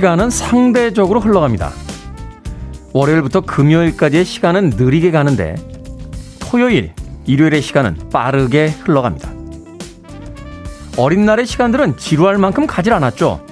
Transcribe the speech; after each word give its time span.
시간은 0.00 0.30
상대적으로 0.30 1.20
흘러갑니다. 1.20 1.72
월요일부터 2.94 3.42
금요일까지의 3.42 4.24
시간은 4.24 4.70
느리게 4.70 5.10
가는데 5.10 5.56
토요일, 6.38 6.94
일요일의 7.26 7.60
시간은 7.60 8.08
빠르게 8.10 8.68
흘러갑니다. 8.68 9.30
어린 10.96 11.26
날의 11.26 11.44
시간들은 11.44 11.98
지루할 11.98 12.38
만큼 12.38 12.66
가질 12.66 12.94
않았죠. 12.94 13.44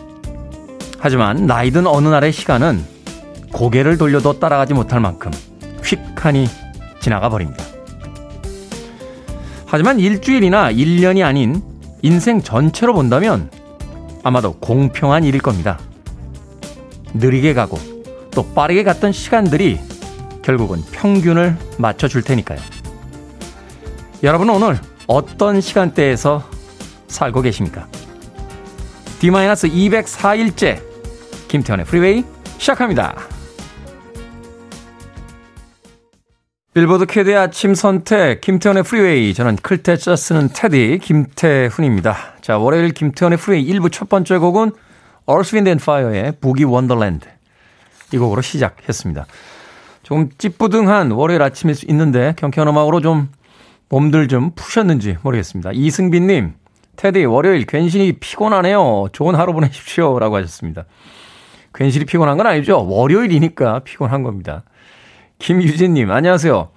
하지만 0.99 1.45
나이든 1.45 1.87
어느 1.87 2.09
날의 2.09 2.33
시간은 2.33 2.83
고개를 3.53 3.99
돌려도 3.99 4.41
따라가지 4.41 4.73
못할 4.73 5.01
만큼 5.01 5.31
휙하니 5.85 6.49
지나가 7.01 7.29
버립니다. 7.29 7.63
하지만 9.67 10.01
일주일이나 10.01 10.73
1년이 10.73 11.23
아닌 11.27 11.61
인생 12.01 12.41
전체로 12.41 12.95
본다면 12.95 13.51
아마도 14.23 14.55
공평한 14.55 15.25
일일 15.25 15.43
겁니다. 15.43 15.79
느리게 17.15 17.55
가고 17.55 17.79
또 18.31 18.53
빠르게 18.55 18.83
갔던 18.85 19.13
시간들이 19.13 19.81
결국은 20.43 20.83
평균을 20.93 21.57
맞춰줄 21.79 22.23
테니까요. 22.23 22.59
여러분은 24.23 24.55
오늘 24.55 24.79
어떤 25.07 25.61
시간대에서 25.61 26.49
살고 27.09 27.43
계십니까? 27.43 27.87
D-204일째 29.21 30.81
김태훈의 31.49 31.87
프리웨이 31.87 32.25
시작합니다. 32.59 33.17
빌보드 36.75 37.07
키드의 37.07 37.37
아침 37.37 37.75
선택 37.75 38.41
김태훈의 38.41 38.85
프리웨이 38.85 39.35
저는 39.35 39.57
클테 39.57 39.97
짜 39.97 40.15
쓰는 40.15 40.51
테디 40.55 41.01
김태훈입니다. 41.03 42.17
자 42.41 42.59
월요일 42.59 42.93
김태훈의 42.93 43.39
프리웨이 43.39 43.67
1부 43.73 43.91
첫 43.91 44.09
번째 44.09 44.39
곡은 44.39 44.73
Earth, 45.31 45.55
Wind 45.55 45.69
and 45.69 45.83
Fire의 45.83 46.33
부기 46.41 46.65
원더랜드 46.65 47.27
이 48.13 48.19
곡으로 48.19 48.41
시작했습니다. 48.43 49.27
조금 50.03 50.31
찌뿌둥한 50.39 51.11
월요일 51.11 51.43
아침일 51.43 51.75
수 51.75 51.85
있는데 51.89 52.35
경쾌한 52.37 52.69
음악으로 52.69 53.01
좀 53.01 53.29
몸들 53.91 54.29
좀 54.29 54.53
푸셨는지 54.55 55.19
모르겠습니다. 55.23 55.71
이승빈님 55.73 56.55
테디 56.97 57.25
월요일 57.27 57.65
괜시리 57.67 58.13
피곤하네요. 58.13 59.09
좋은 59.13 59.35
하루 59.35 59.53
보내십시오 59.53 60.19
라고 60.19 60.37
하셨습니다. 60.37 60.85
괜시리 61.75 62.07
피곤한 62.07 62.37
건 62.37 62.47
아니죠. 62.47 62.87
월요일이니까 62.89 63.81
피곤한 63.81 64.23
겁니다. 64.23 64.65
김유진님, 65.39 66.11
안녕하세요. 66.11 66.71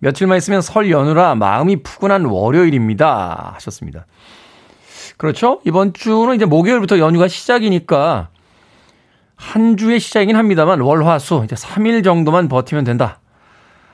며칠만 0.00 0.36
있으면 0.38 0.60
설 0.60 0.90
연휴라 0.90 1.36
마음이 1.36 1.82
푸근한 1.82 2.26
월요일입니다. 2.26 3.52
하셨습니다. 3.54 4.06
그렇죠? 5.22 5.60
이번 5.64 5.92
주는 5.92 6.34
이제 6.34 6.44
목요일부터 6.44 6.98
연휴가 6.98 7.28
시작이니까 7.28 8.30
한 9.36 9.76
주의 9.76 10.00
시작이긴 10.00 10.34
합니다만 10.34 10.80
월, 10.80 11.04
화, 11.04 11.20
수 11.20 11.42
이제 11.44 11.54
3일 11.54 12.02
정도만 12.02 12.48
버티면 12.48 12.82
된다 12.82 13.20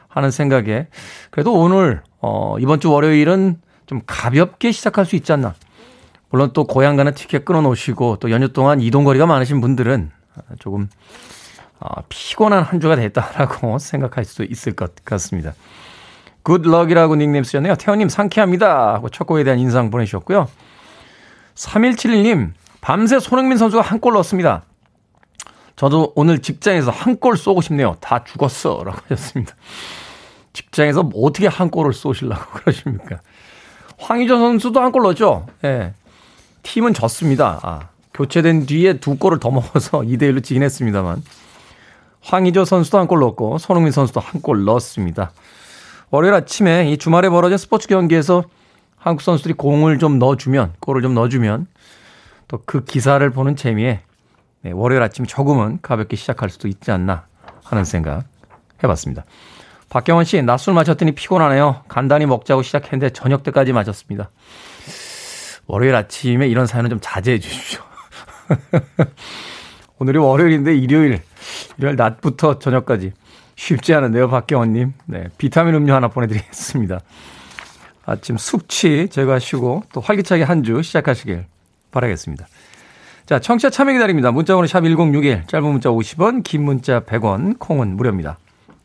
하는 0.09 0.31
생각에 0.31 0.87
그래도 1.31 1.53
오늘 1.53 2.01
어 2.23 2.57
이번 2.61 2.81
주 2.81 2.91
월요일은 2.91 3.61
좀 3.85 4.01
가볍게 4.07 4.73
시작할 4.73 5.05
수 5.05 5.17
있지 5.17 5.31
않나. 5.31 5.55
물론 6.31 6.53
또 6.55 6.65
고향 6.65 6.97
가는 6.97 7.13
티켓 7.13 7.45
끊어 7.45 7.61
놓으시고 7.61 8.17
또 8.21 8.31
연휴 8.31 8.51
동안 8.51 8.81
이동 8.81 9.05
거리가 9.05 9.27
많으신 9.27 9.61
분들은 9.61 10.11
조금 10.61 10.89
어, 11.79 11.89
피곤한 12.09 12.63
한 12.63 12.81
주가 12.81 12.97
됐다라고 12.97 13.77
생각할 13.81 14.25
수도 14.25 14.45
있을 14.45 14.73
것 14.75 14.95
같습니다. 15.05 15.53
굿럭이라고 16.45 17.17
닉네임 17.17 17.45
쓰셨네요. 17.45 17.75
태원님 17.75 18.09
상쾌합니다. 18.09 18.95
하고 18.95 19.11
첫 19.11 19.27
곡에 19.27 19.45
대한 19.45 19.59
인상 19.59 19.91
보내주셨고요. 19.91 20.49
3171님, 21.59 22.53
밤새 22.81 23.19
손흥민 23.19 23.59
선수가 23.59 23.83
한 23.83 24.01
골 24.01 24.13
넣었습니다. 24.15 24.63
저도 25.77 26.13
오늘 26.15 26.41
직장에서 26.41 26.91
한 26.91 27.17
골 27.19 27.37
쏘고 27.37 27.61
싶네요. 27.63 27.97
다 28.01 28.23
죽었어. 28.25 28.83
라고 28.85 28.99
하셨습니다. 29.09 29.55
직장에서 30.53 31.03
뭐 31.03 31.27
어떻게 31.27 31.47
한 31.47 31.71
골을 31.71 31.93
쏘시려고 31.93 32.43
그러십니까? 32.59 33.21
황희조 33.99 34.39
선수도 34.39 34.81
한 34.81 34.93
골 34.93 35.03
넣었죠? 35.03 35.47
예. 35.65 35.69
네. 35.69 35.95
팀은 36.63 36.95
졌습니다. 36.95 37.61
아, 37.63 37.89
교체된 38.15 38.67
뒤에 38.67 38.95
두 38.95 39.17
골을 39.17 39.39
더 39.41 39.51
먹어서 39.51 40.01
2대1로 40.03 40.43
지긴 40.43 40.63
했습니다만. 40.63 41.23
황희조 42.23 42.65
선수도 42.65 42.99
한 42.99 43.07
골 43.09 43.21
넣었고 43.21 43.59
손흥민 43.59 43.93
선수도 43.93 44.21
한 44.21 44.41
골 44.43 44.65
넣었습니다. 44.65 45.33
월요일 46.11 46.35
아침에 46.35 46.91
이 46.91 46.97
주말에 46.99 47.29
벌어진 47.29 47.59
스포츠 47.59 47.87
경기에서 47.89 48.45
한국 48.99 49.23
선수들이 49.23 49.55
공을 49.55 49.99
좀 49.99 50.19
넣어주면 50.19 50.75
골을 50.81 51.03
좀 51.03 51.15
넣어주면 51.15 51.67
또 52.49 52.63
그 52.65 52.85
기사를 52.85 53.29
보는 53.31 53.57
재미에 53.57 54.01
네, 54.63 54.73
월요일 54.73 55.03
아침 55.03 55.25
조금은 55.27 55.79
가볍게 55.83 56.17
시작할 56.17 56.51
수도 56.51 56.67
있지 56.67 56.91
않나 56.91 57.27
하는 57.65 57.85
생각 57.85 58.25
해봤습니다. 58.83 59.25
박경원 59.91 60.25
씨, 60.25 60.43
낮술 60.43 60.75
마셨더니 60.75 61.13
피곤하네요. 61.13 61.83
간단히 61.89 62.27
먹자고 62.27 62.63
시작했는데 62.63 63.11
저녁 63.11 63.43
때까지 63.43 63.73
마셨습니다. 63.73 64.31
월요일 65.67 65.95
아침에 65.95 66.49
이런 66.49 66.67
사연은 66.67 66.91
좀 66.91 66.99
자제해 67.01 67.39
주십시오. 67.39 67.81
오늘이 69.99 70.19
월요일인데 70.19 70.77
일요일, 70.77 71.23
일요일 71.79 71.97
낮부터 71.97 72.59
저녁까지 72.59 73.13
쉽지 73.57 73.95
않은데요, 73.95 74.29
박경원님. 74.29 74.93
네, 75.07 75.29
비타민 75.39 75.75
음료 75.75 75.95
하나 75.95 76.09
보내드리겠습니다. 76.09 77.01
아침 78.09 78.37
숙취 78.39 79.09
제거하시고 79.11 79.85
또 79.93 80.01
활기차게 80.01 80.43
한 80.43 80.63
주 80.63 80.83
시작하시길 80.83 81.45
바라겠습니다. 81.91 82.47
자, 83.27 83.39
청취자 83.39 83.71
참여 83.71 83.93
기다립니다. 83.93 84.31
문자번호 84.33 84.67
샵 84.67 84.81
1061, 84.81 85.45
짧은 85.47 85.71
문자 85.71 85.91
50원, 85.91 86.43
긴 86.43 86.65
문자 86.65 87.01
100원, 87.01 87.59
콩은 87.59 87.97
무료입니다. 87.97 88.39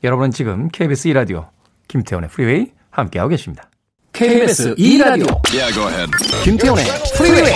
여러분은 0.04 0.32
지금 0.32 0.68
KBS 0.70 1.10
2라디오 1.10 1.48
김태훈의 1.88 2.30
프리웨이 2.30 2.72
함께하고 2.92 3.30
계십니다. 3.30 3.70
KBS 4.12 4.76
2라디오 4.76 5.28
yeah, 5.52 6.12
김태원의 6.44 6.86
프리웨이 7.18 7.54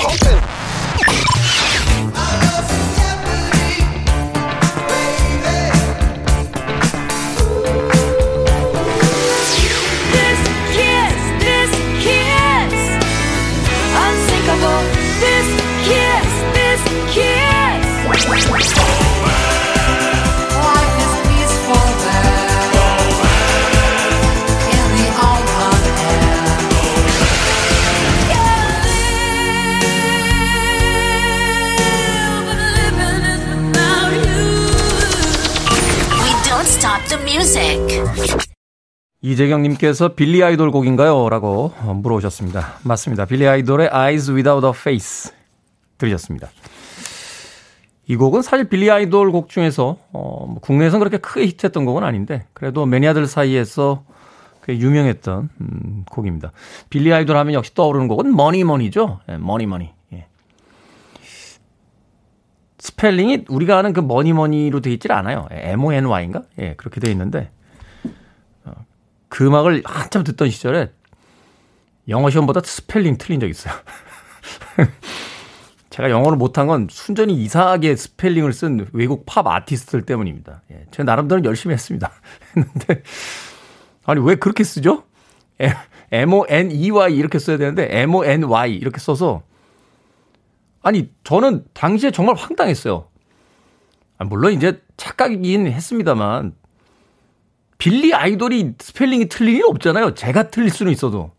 이재경님께서 39.22 40.16
빌리 40.16 40.44
아이돌 40.44 40.72
곡인가요? 40.72 41.30
라고 41.30 41.74
물어보셨습니다. 41.82 42.80
맞습니다. 42.84 43.26
빌리 43.26 43.48
아이돌의 43.48 43.90
Eyes 43.92 44.32
Without 44.32 44.66
a 44.66 44.72
Face 44.76 45.32
들으셨습니다. 45.98 46.50
이 48.08 48.16
곡은 48.16 48.42
사실 48.42 48.70
빌리 48.70 48.90
아이돌 48.90 49.32
곡 49.32 49.50
중에서 49.50 49.98
어, 50.14 50.46
뭐 50.48 50.60
국내에서는 50.62 51.00
그렇게 51.00 51.18
크게 51.18 51.46
히트했던 51.48 51.86
곡은 51.86 52.04
아닌데 52.04 52.46
그래도 52.54 52.86
매니아들 52.86 53.28
사이에서 53.28 54.04
꽤 54.64 54.78
유명했던 54.78 55.50
음, 55.62 56.06
곡입니다. 56.10 56.52
빌리 56.90 57.14
아이돌 57.14 57.38
하면 57.38 57.54
역시 57.54 57.74
떠오르는 57.74 58.08
곡은 58.08 58.36
Mony 58.36 58.64
Mony죠. 58.64 59.20
예, 59.30 59.38
Mony 59.38 59.62
Mony. 59.62 59.92
예. 60.14 60.28
스펠링이 62.98 63.46
우리가 63.48 63.78
아는 63.78 63.94
그 63.94 64.00
money 64.00 64.34
money로 64.34 64.82
되어 64.82 64.92
있질 64.94 65.12
않아요. 65.12 65.48
M-O-N-Y인가? 65.52 66.42
예, 66.60 66.74
그렇게 66.76 67.00
되어 67.00 67.12
있는데 67.12 67.52
그 69.30 69.46
음악을 69.46 69.84
한참 69.86 70.24
듣던 70.24 70.50
시절에 70.50 70.92
영어 72.10 72.30
시험 72.30 72.49
보다 72.49 72.62
스펠링 72.64 73.18
틀린 73.18 73.40
적 73.40 73.48
있어요. 73.48 73.74
제가 75.92 76.10
영어를 76.10 76.38
못한 76.38 76.68
건 76.68 76.88
순전히 76.90 77.36
이상하게 77.36 77.96
스펠링을 77.96 78.54
쓴 78.54 78.88
외국 78.94 79.26
팝 79.26 79.46
아티스트들 79.46 80.04
때문입니다. 80.04 80.62
예, 80.72 80.86
제가 80.92 81.04
나름대로 81.04 81.44
열심히 81.44 81.74
했습니다. 81.74 82.12
했는데, 82.56 83.04
아니, 84.06 84.22
왜 84.22 84.36
그렇게 84.36 84.64
쓰죠? 84.64 85.04
M-O-N-E-Y 86.12 87.16
이렇게 87.16 87.40
써야 87.40 87.58
되는데, 87.58 87.88
M-O-N-Y 87.90 88.76
이렇게 88.76 89.00
써서, 89.00 89.42
아니, 90.88 91.12
저는 91.26 91.66
당시에 91.74 92.12
정말 92.12 92.36
황당했어요. 92.36 93.10
아, 94.18 94.24
물론 94.24 94.54
이제 94.54 94.82
착각이긴 94.96 95.68
했습니다만, 95.68 96.56
빌리 97.78 98.14
아이돌이 98.14 98.76
스펠링이 98.80 99.28
틀릴 99.28 99.56
일 99.56 99.66
없잖아요. 99.66 100.14
제가 100.14 100.50
틀릴 100.50 100.70
수는 100.70 100.94
있어도. 100.94 101.32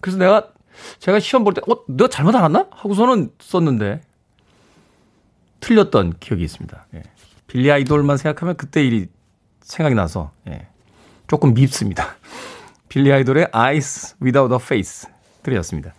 그래서 0.00 0.18
내가 0.18 0.52
제가 1.00 1.18
시험 1.18 1.42
볼 1.42 1.54
때, 1.54 1.60
어, 1.68 1.84
내가 1.88 2.08
잘못 2.08 2.36
알았나? 2.36 2.68
하고서는 2.70 3.32
썼는데. 3.40 4.00
틀렸던 5.58 6.18
기억이 6.20 6.44
있습니다. 6.44 6.86
예. 6.94 7.02
빌리 7.48 7.72
아이돌만 7.72 8.16
생각하면 8.16 8.56
그때 8.56 8.84
일이 8.84 9.08
생각이 9.62 9.96
나서 9.96 10.30
예. 10.46 10.68
조금 11.26 11.52
밉습니다. 11.52 12.14
빌리 12.88 13.12
아이돌의 13.12 13.48
Eyes 13.52 14.14
Without 14.22 14.54
a 14.54 14.60
Face 14.62 15.10
들으셨습니다. 15.42 15.94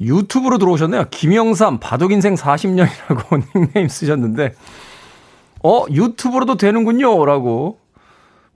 유튜브로 0.00 0.58
들어오셨네요. 0.58 1.06
김영삼 1.10 1.78
바둑인생 1.80 2.34
40년이라고 2.34 3.42
닉네임 3.54 3.88
쓰셨는데 3.88 4.54
어 5.64 5.84
유튜브로도 5.90 6.56
되는군요 6.56 7.24
라고 7.24 7.78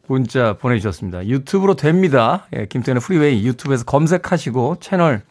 문자 0.07 0.55
보내주셨습니다. 0.55 1.27
유튜브로 1.27 1.75
됩니다. 1.75 2.47
예, 2.55 2.67
김태훈의 2.67 3.01
프리웨이 3.01 3.47
유튜브에서 3.47 3.85
검색하시고 3.85 4.77
채널 4.81 5.23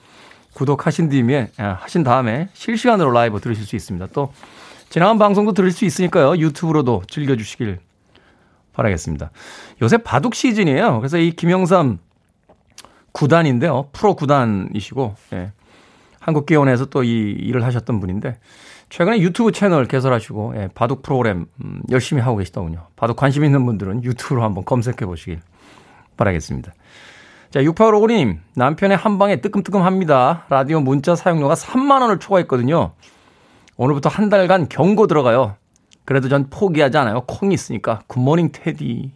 구독하신 0.54 1.10
뒤에 1.10 1.50
아, 1.58 1.78
하신 1.80 2.04
다음에 2.04 2.50
실시간으로 2.54 3.12
라이브 3.12 3.40
들으실 3.40 3.66
수 3.66 3.76
있습니다. 3.76 4.08
또 4.14 4.34
지나간 4.90 5.18
방송도 5.18 5.54
들을 5.54 5.72
수 5.72 5.86
있으니까요. 5.86 6.38
유튜브로도 6.38 7.04
즐겨주시길 7.08 7.80
바라겠습니다. 8.74 9.32
요새 9.82 9.98
바둑 9.98 10.36
시즌이에요. 10.36 11.00
그래서 11.00 11.18
이 11.18 11.32
김영삼 11.32 12.00
구단인데요. 13.14 13.90
프로 13.94 14.16
구단이시고 14.16 15.16
예. 15.34 15.52
한국기원에서 16.22 16.86
또 16.86 17.04
이 17.04 17.10
일을 17.10 17.66
하셨던 17.66 18.00
분인데 18.00 18.38
최근에 18.90 19.20
유튜브 19.20 19.52
채널 19.52 19.86
개설하시고 19.86 20.54
예, 20.58 20.70
바둑 20.74 21.02
프로그램 21.02 21.48
음, 21.64 21.82
열심히 21.90 22.22
하고 22.22 22.38
계시더군요. 22.38 22.88
바둑 22.96 23.18
관심 23.18 23.44
있는 23.44 23.66
분들은 23.66 24.04
유튜브로 24.04 24.44
한번 24.44 24.64
검색해 24.66 25.06
보시길 25.06 25.40
바라겠습니다. 26.18 26.74
자, 27.50 27.62
6855님, 27.62 28.38
남편의 28.56 28.96
한 28.98 29.18
방에 29.18 29.42
뜨끔뜨끔합니다. 29.42 30.46
라디오 30.50 30.80
문자 30.80 31.16
사용료가 31.16 31.56
3만원을 31.56 32.20
초과했거든요. 32.22 32.94
오늘부터 33.78 34.10
한 34.10 34.30
달간 34.30 34.70
경고 34.70 35.08
들어가요. 35.08 35.56
그래도 36.06 36.30
전 36.30 36.50
포기하지 36.50 36.98
않아요. 36.98 37.22
콩이 37.28 37.54
있으니까. 37.54 38.02
굿모닝 38.08 38.52
테디. 38.54 39.12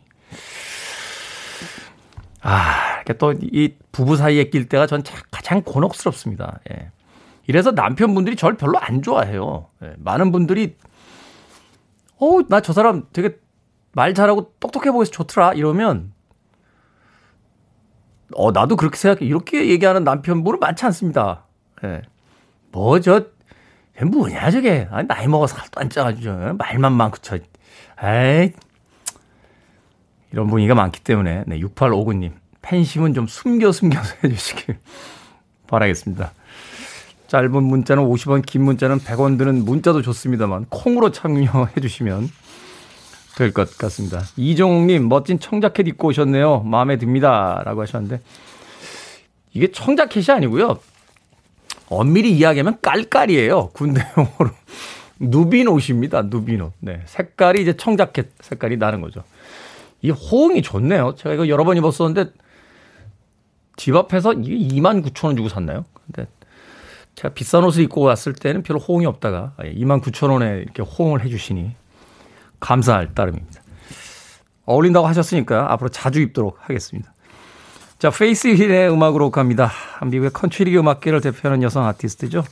아, 2.41 2.95
이렇게 2.97 3.13
또 3.17 3.33
이 3.33 3.75
부부 3.91 4.17
사이에 4.17 4.45
낄 4.49 4.67
때가 4.67 4.85
전 4.87 5.01
가장 5.31 5.61
곤혹스럽습니다. 5.61 6.59
예. 6.71 6.91
이래서 7.47 7.71
남편분들이 7.71 8.35
저를 8.35 8.57
별로 8.57 8.79
안 8.79 9.01
좋아해요. 9.01 9.69
예. 9.83 9.93
많은 9.97 10.31
분들이, 10.31 10.77
어우, 12.17 12.45
나저 12.49 12.73
사람 12.73 13.03
되게 13.13 13.37
말 13.91 14.13
잘하고 14.13 14.53
똑똑해 14.59 14.91
보여서 14.91 15.11
좋더라. 15.11 15.53
이러면 15.53 16.13
어, 18.33 18.51
나도 18.51 18.75
그렇게 18.75 18.97
생각해. 18.97 19.25
이렇게 19.25 19.69
얘기하는 19.69 20.03
남편분은 20.03 20.59
많지 20.59 20.85
않습니다. 20.85 21.45
예. 21.83 22.01
뭐, 22.71 22.99
저, 22.99 23.25
뭐냐, 24.01 24.51
저게. 24.51 24.87
아니, 24.91 25.07
나이 25.07 25.27
먹어서 25.27 25.55
살도 25.55 25.79
안 25.79 25.89
쪄가지고, 25.89 26.53
말만 26.55 26.93
많고, 26.93 27.17
저, 27.21 27.37
에이. 28.03 28.51
이런 30.31 30.47
분위기가 30.47 30.75
많기 30.75 31.01
때문에, 31.01 31.43
네, 31.47 31.59
6859님. 31.59 32.33
팬심은 32.61 33.13
좀 33.13 33.27
숨겨 33.27 33.71
숨겨서 33.71 34.15
해주시길 34.23 34.79
바라겠습니다. 35.67 36.33
짧은 37.27 37.63
문자는 37.63 38.03
50원, 38.03 38.45
긴 38.45 38.63
문자는 38.63 38.99
100원 38.99 39.37
드는 39.37 39.65
문자도 39.65 40.01
좋습니다만, 40.01 40.65
콩으로 40.69 41.11
참여해 41.11 41.81
주시면 41.81 42.29
될 43.37 43.51
것 43.51 43.77
같습니다. 43.77 44.21
이종욱님, 44.37 45.09
멋진 45.09 45.39
청자켓 45.39 45.87
입고 45.87 46.09
오셨네요. 46.09 46.61
마음에 46.61 46.97
듭니다. 46.97 47.61
라고 47.65 47.81
하셨는데, 47.81 48.21
이게 49.53 49.71
청자켓이 49.71 50.25
아니고요. 50.29 50.79
엄밀히 51.89 52.31
이야기하면 52.31 52.77
깔깔이에요. 52.81 53.69
군대 53.73 54.01
용어로. 54.17 54.51
누빈 55.19 55.67
옷입니다. 55.67 56.19
옷. 56.19 56.73
네. 56.79 57.01
색깔이 57.05 57.61
이제 57.61 57.73
청자켓 57.73 58.31
색깔이 58.41 58.77
나는 58.77 59.01
거죠. 59.01 59.23
이 60.01 60.09
호응이 60.11 60.61
좋네요. 60.61 61.15
제가 61.15 61.35
이거 61.35 61.47
여러 61.47 61.63
번 61.63 61.77
입었었는데, 61.77 62.31
집 63.77 63.95
앞에서 63.95 64.33
이게 64.33 64.75
2만 64.75 65.03
9천 65.03 65.25
원 65.25 65.35
주고 65.35 65.49
샀나요? 65.49 65.85
근데 66.05 66.29
제가 67.15 67.33
비싼 67.33 67.63
옷을 67.63 67.83
입고 67.83 68.01
왔을 68.01 68.33
때는 68.33 68.63
별로 68.63 68.79
호응이 68.79 69.05
없다가 69.05 69.53
2만 69.59 70.01
9천 70.01 70.31
원에 70.31 70.57
이렇게 70.59 70.83
호응을 70.83 71.23
해주시니 71.23 71.75
감사할 72.59 73.13
따름입니다. 73.13 73.61
어울린다고 74.65 75.07
하셨으니까 75.07 75.71
앞으로 75.73 75.89
자주 75.89 76.21
입도록 76.21 76.57
하겠습니다. 76.61 77.13
자, 77.99 78.09
페이스 78.09 78.49
힐의 78.49 78.91
음악으로 78.91 79.31
갑니다. 79.31 79.71
미국의 80.03 80.31
컨트리 80.31 80.77
음악계를 80.77 81.21
대표하는 81.21 81.63
여성 81.63 81.85
아티스트죠. 81.85 82.43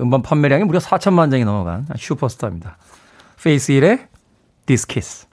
음반 0.00 0.22
판매량이 0.22 0.64
무려 0.64 0.78
4천만 0.78 1.30
장이 1.30 1.44
넘어간 1.44 1.86
슈퍼스타입니다. 1.96 2.76
페이스 3.42 3.72
힐의 3.72 4.08
Kiss. 4.66 5.26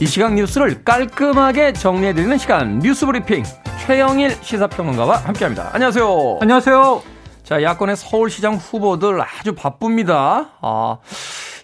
이 0.00 0.06
시각 0.06 0.32
뉴스를 0.32 0.82
깔끔하게 0.82 1.74
정리해드리는 1.74 2.38
시간 2.38 2.78
뉴스 2.78 3.04
브리핑 3.04 3.44
최영일 3.84 4.30
시사평론가와 4.42 5.18
함께합니다. 5.18 5.70
안녕하세요. 5.74 6.38
안녕하세요. 6.40 7.02
자, 7.42 7.62
야권의 7.62 7.96
서울시장 7.96 8.54
후보들 8.54 9.20
아주 9.20 9.54
바쁩니다. 9.54 10.52
아, 10.62 10.98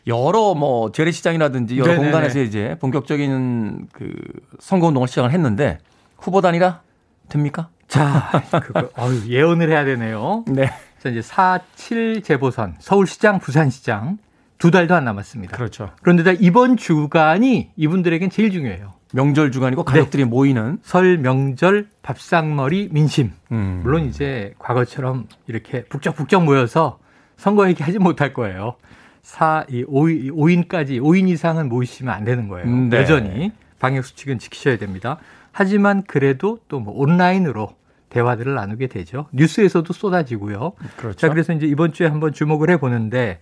여러 0.06 0.52
뭐 0.52 0.92
재래시장이라든지 0.92 1.78
여러 1.78 1.92
네네네. 1.92 2.10
공간에서 2.10 2.40
이제 2.40 2.76
본격적인 2.78 3.88
그 3.92 4.12
선거 4.60 4.88
운동을 4.88 5.08
시작을 5.08 5.30
했는데 5.30 5.78
후보 6.18 6.42
단위라 6.42 6.82
됩니까? 7.30 7.70
자, 7.88 8.42
그거 8.62 8.90
어휴, 8.98 9.28
예언을 9.28 9.70
해야 9.70 9.86
되네요. 9.86 10.44
네. 10.46 10.70
자, 11.02 11.08
이제 11.08 11.22
4, 11.22 11.60
7 11.76 12.22
재보선 12.22 12.74
서울시장, 12.80 13.38
부산시장 13.38 14.18
두 14.58 14.70
달도 14.70 14.94
안 14.94 15.04
남았습니다. 15.04 15.56
그렇죠. 15.56 15.90
그런데 16.02 16.36
이번 16.40 16.76
주간이 16.76 17.70
이분들에겐 17.76 18.30
제일 18.30 18.50
중요해요. 18.50 18.94
명절 19.12 19.50
주간이고 19.52 19.84
가족들이 19.84 20.24
네. 20.24 20.28
모이는 20.30 20.78
설 20.82 21.18
명절 21.18 21.88
밥상머리 22.02 22.88
민심. 22.92 23.32
음. 23.52 23.80
물론 23.82 24.06
이제 24.06 24.54
과거처럼 24.58 25.26
이렇게 25.46 25.84
북적북적 25.84 26.44
모여서 26.44 26.98
선거 27.36 27.68
얘기하지 27.68 27.98
못할 27.98 28.32
거예요. 28.32 28.76
4, 29.22 29.66
2, 29.68 29.84
5인, 29.86 30.30
5인까지 30.32 31.00
5인 31.00 31.28
이상은 31.28 31.68
모이시면 31.68 32.14
안 32.14 32.24
되는 32.24 32.48
거예요. 32.48 32.66
음, 32.66 32.88
네. 32.88 32.98
여전히 32.98 33.52
방역 33.78 34.04
수칙은 34.04 34.38
지키셔야 34.38 34.78
됩니다. 34.78 35.18
하지만 35.52 36.02
그래도 36.02 36.58
또 36.68 36.80
뭐 36.80 36.94
온라인으로 36.96 37.74
대화들을 38.10 38.54
나누게 38.54 38.86
되죠. 38.86 39.26
뉴스에서도 39.32 39.92
쏟아지고요. 39.92 40.72
그렇죠. 40.96 41.16
자, 41.16 41.28
그래서 41.28 41.52
이제 41.52 41.66
이번 41.66 41.92
주에 41.92 42.06
한번 42.06 42.32
주목을 42.32 42.70
해 42.70 42.76
보는데 42.78 43.40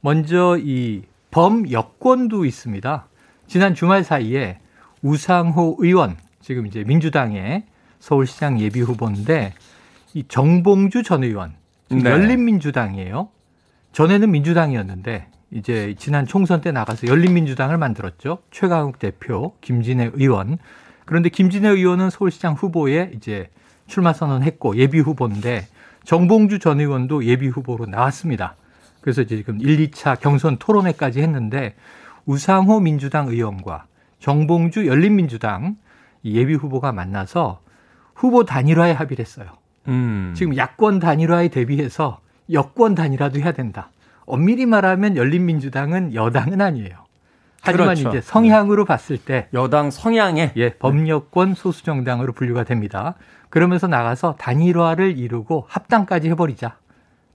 먼저 0.00 0.58
이 0.58 1.02
범여권도 1.30 2.44
있습니다. 2.44 3.06
지난 3.46 3.74
주말 3.74 4.04
사이에 4.04 4.58
우상호 5.02 5.76
의원, 5.78 6.16
지금 6.40 6.66
이제 6.66 6.84
민주당의 6.84 7.64
서울시장 8.00 8.60
예비 8.60 8.80
후보인데 8.80 9.54
이 10.14 10.24
정봉주 10.28 11.02
전 11.02 11.24
의원, 11.24 11.54
네. 11.88 12.08
열린민주당이에요. 12.08 13.28
전에는 13.92 14.30
민주당이었는데 14.30 15.28
이제 15.52 15.94
지난 15.98 16.26
총선 16.26 16.60
때 16.60 16.72
나가서 16.72 17.06
열린민주당을 17.06 17.78
만들었죠. 17.78 18.38
최강욱 18.50 18.98
대표, 18.98 19.54
김진애 19.60 20.10
의원. 20.14 20.58
그런데 21.04 21.28
김진애 21.28 21.68
의원은 21.68 22.10
서울시장 22.10 22.54
후보에 22.54 23.12
이제 23.14 23.48
출마 23.86 24.12
선언했고 24.12 24.76
예비 24.76 24.98
후보인데 24.98 25.66
정봉주 26.04 26.58
전 26.58 26.80
의원도 26.80 27.24
예비 27.24 27.48
후보로 27.48 27.86
나왔습니다. 27.86 28.56
그래서 29.06 29.22
지금 29.22 29.60
1, 29.60 29.90
2차 29.90 30.18
경선 30.18 30.56
토론회까지 30.56 31.22
했는데 31.22 31.76
우상호 32.24 32.80
민주당 32.80 33.28
의원과 33.28 33.84
정봉주 34.18 34.88
열린민주당 34.88 35.76
예비 36.24 36.54
후보가 36.54 36.90
만나서 36.90 37.60
후보 38.16 38.44
단일화에 38.44 38.90
합의를 38.90 39.24
했어요. 39.24 39.46
음. 39.86 40.34
지금 40.36 40.56
야권 40.56 40.98
단일화에 40.98 41.50
대비해서 41.50 42.18
여권 42.50 42.96
단일화도 42.96 43.38
해야 43.38 43.52
된다. 43.52 43.90
엄밀히 44.24 44.66
말하면 44.66 45.16
열린민주당은 45.16 46.12
여당은 46.12 46.60
아니에요. 46.60 47.06
하지만 47.62 47.94
그렇죠. 47.94 48.08
이제 48.08 48.20
성향으로 48.20 48.86
네. 48.86 48.88
봤을 48.88 49.18
때 49.18 49.46
여당 49.54 49.92
성향에 49.92 50.50
예, 50.56 50.70
법여권 50.70 51.54
소수 51.54 51.84
정당으로 51.84 52.32
분류가 52.32 52.64
됩니다. 52.64 53.14
그러면서 53.50 53.86
나가서 53.86 54.34
단일화를 54.36 55.16
이루고 55.16 55.66
합당까지 55.68 56.28
해버리자. 56.30 56.78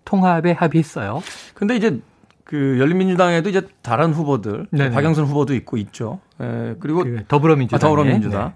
통합에 0.06 0.52
합의했어요. 0.54 1.22
근데 1.54 1.76
이제 1.76 2.00
그 2.44 2.78
열린민주당에도 2.80 3.50
이제 3.50 3.62
다른 3.82 4.14
후보들, 4.14 4.68
네네. 4.72 4.92
박영선 4.92 5.26
후보도 5.26 5.56
있고 5.56 5.78
있죠. 5.78 6.20
예, 6.42 6.76
그리고 6.80 7.04
그 7.04 7.24
더불어민주당. 7.28 7.78
아, 7.78 7.80
더불어민주당. 7.80 8.48
네. 8.50 8.54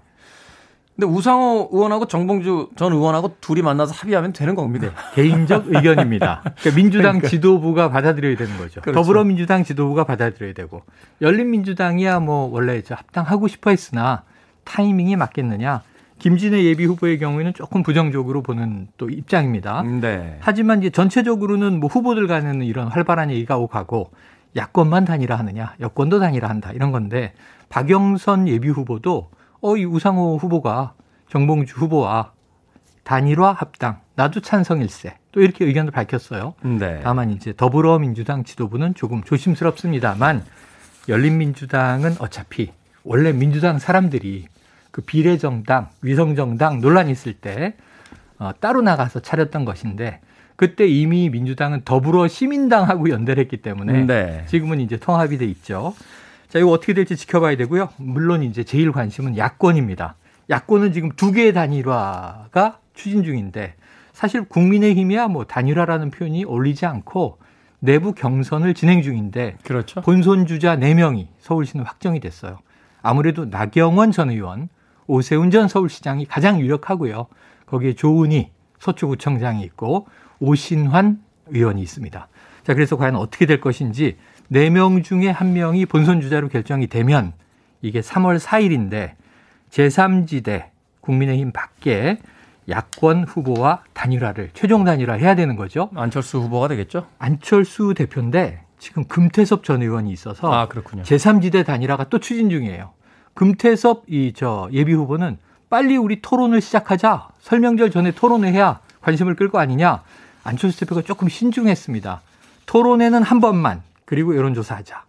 근데 0.96 1.06
우상호 1.14 1.68
의원하고 1.72 2.06
정봉주 2.06 2.70
전 2.76 2.92
의원하고 2.92 3.36
둘이 3.40 3.60
만나서 3.60 3.92
합의하면 3.92 4.32
되는 4.32 4.54
겁니다. 4.54 4.88
네, 5.14 5.22
개인적 5.22 5.66
의견입니다. 5.74 6.40
그러니까 6.42 6.70
민주당 6.74 7.04
그러니까. 7.12 7.28
지도부가 7.28 7.90
받아들여야 7.90 8.36
되는 8.36 8.56
거죠. 8.56 8.80
그렇죠. 8.80 8.98
더불어민주당 8.98 9.62
지도부가 9.62 10.04
받아들여야 10.04 10.54
되고 10.54 10.82
열린민주당이야 11.20 12.20
뭐 12.20 12.48
원래 12.50 12.82
합당하고 12.88 13.46
싶어 13.46 13.70
했으나 13.70 14.22
타이밍이 14.64 15.16
맞겠느냐. 15.16 15.82
김진애 16.18 16.64
예비 16.64 16.84
후보의 16.84 17.18
경우에는 17.18 17.54
조금 17.54 17.82
부정적으로 17.82 18.42
보는 18.42 18.88
또 18.96 19.08
입장입니다. 19.10 19.82
네. 19.82 20.38
하지만 20.40 20.80
이제 20.80 20.90
전체적으로는 20.90 21.78
뭐 21.80 21.88
후보들 21.88 22.26
간에는 22.26 22.64
이런 22.64 22.88
활발한 22.88 23.30
얘기가 23.30 23.58
오가고 23.58 24.10
야권만 24.56 25.04
단일화 25.04 25.36
하느냐, 25.36 25.74
여권도 25.80 26.18
단일화 26.18 26.48
한다 26.48 26.72
이런 26.72 26.90
건데 26.90 27.34
박영선 27.68 28.48
예비 28.48 28.68
후보도 28.68 29.30
어 29.60 29.76
이 29.76 29.84
우상호 29.84 30.36
후보가 30.38 30.94
정봉주 31.28 31.76
후보와 31.76 32.32
단일화 33.04 33.52
합당 33.52 34.00
나도 34.14 34.40
찬성일세 34.40 35.16
또 35.32 35.40
이렇게 35.40 35.64
의견을 35.64 35.90
밝혔어요. 35.90 36.54
네. 36.62 37.00
다만 37.02 37.30
이제 37.30 37.52
더불어민주당 37.54 38.44
지도부는 38.44 38.94
조금 38.94 39.22
조심스럽습니다만 39.22 40.42
열린민주당은 41.08 42.16
어차피 42.20 42.72
원래 43.04 43.32
민주당 43.32 43.78
사람들이 43.78 44.46
그 44.96 45.02
비례정당, 45.02 45.88
위성정당 46.00 46.80
논란이 46.80 47.12
있을 47.12 47.34
때 47.34 47.74
어, 48.38 48.52
따로 48.60 48.80
나가서 48.80 49.20
차렸던 49.20 49.66
것인데 49.66 50.20
그때 50.56 50.86
이미 50.86 51.28
민주당은 51.28 51.82
더불어 51.84 52.28
시민당하고 52.28 53.10
연대를 53.10 53.42
했기 53.42 53.58
때문에 53.58 54.06
네. 54.06 54.44
지금은 54.46 54.80
이제 54.80 54.96
통합이 54.96 55.36
돼 55.36 55.44
있죠. 55.44 55.94
자, 56.48 56.58
이거 56.58 56.70
어떻게 56.70 56.94
될지 56.94 57.14
지켜봐야 57.14 57.58
되고요. 57.58 57.90
물론 57.98 58.42
이제 58.42 58.64
제일 58.64 58.90
관심은 58.90 59.36
야권입니다. 59.36 60.14
야권은 60.48 60.94
지금 60.94 61.10
두 61.14 61.30
개의 61.30 61.52
단일화가 61.52 62.78
추진 62.94 63.22
중인데 63.22 63.74
사실 64.14 64.44
국민의힘이야 64.44 65.28
뭐 65.28 65.44
단일화라는 65.44 66.10
표현이 66.10 66.46
어울리지 66.46 66.86
않고 66.86 67.36
내부 67.80 68.14
경선을 68.14 68.72
진행 68.72 69.02
중인데 69.02 69.58
그렇죠. 69.62 70.00
본선 70.00 70.46
주자 70.46 70.78
4명이 70.78 71.26
서울시는 71.40 71.84
확정이 71.84 72.18
됐어요. 72.18 72.60
아무래도 73.02 73.44
나경원 73.44 74.10
전 74.10 74.30
의원, 74.30 74.70
오세훈 75.06 75.50
전 75.50 75.68
서울시장이 75.68 76.26
가장 76.26 76.60
유력하고요. 76.60 77.26
거기에 77.66 77.94
조은희 77.94 78.50
서초구청장이 78.78 79.62
있고 79.64 80.06
오신환 80.40 81.20
의원이 81.48 81.80
있습니다. 81.82 82.28
자, 82.64 82.74
그래서 82.74 82.96
과연 82.96 83.16
어떻게 83.16 83.46
될 83.46 83.60
것인지 83.60 84.16
4명 84.52 85.02
중에 85.04 85.32
1명이 85.32 85.88
본선 85.88 86.20
주자로 86.20 86.48
결정이 86.48 86.86
되면 86.88 87.32
이게 87.82 88.00
3월 88.00 88.38
4일인데 88.38 89.12
제3지대 89.70 90.70
국민의힘 91.00 91.52
밖에 91.52 92.18
야권 92.68 93.24
후보와 93.24 93.84
단일화를 93.92 94.50
최종 94.52 94.84
단일화 94.84 95.14
해야 95.14 95.34
되는 95.36 95.54
거죠. 95.54 95.90
안철수 95.94 96.38
후보가 96.38 96.68
되겠죠? 96.68 97.06
안철수 97.18 97.94
대표인데 97.94 98.62
지금 98.78 99.04
금태섭 99.04 99.64
전 99.64 99.82
의원이 99.82 100.10
있어서 100.10 100.52
아, 100.52 100.66
그렇군요. 100.66 101.02
제3지대 101.04 101.64
단일화가 101.64 102.08
또 102.08 102.18
추진 102.18 102.50
중이에요. 102.50 102.92
금태섭 103.36 104.04
이 104.08 104.32
저 104.34 104.68
예비 104.72 104.92
후보는 104.94 105.38
빨리 105.70 105.96
우리 105.96 106.20
토론을 106.22 106.60
시작하자. 106.60 107.28
설명절 107.40 107.90
전에 107.90 108.10
토론을 108.12 108.48
해야 108.52 108.80
관심을 109.02 109.36
끌 109.36 109.50
거 109.50 109.58
아니냐. 109.60 110.02
안철수 110.42 110.80
대표가 110.80 111.02
조금 111.02 111.28
신중했습니다. 111.28 112.22
토론회는 112.64 113.22
한 113.22 113.40
번만 113.40 113.82
그리고 114.04 114.36
여론조사하자. 114.36 115.04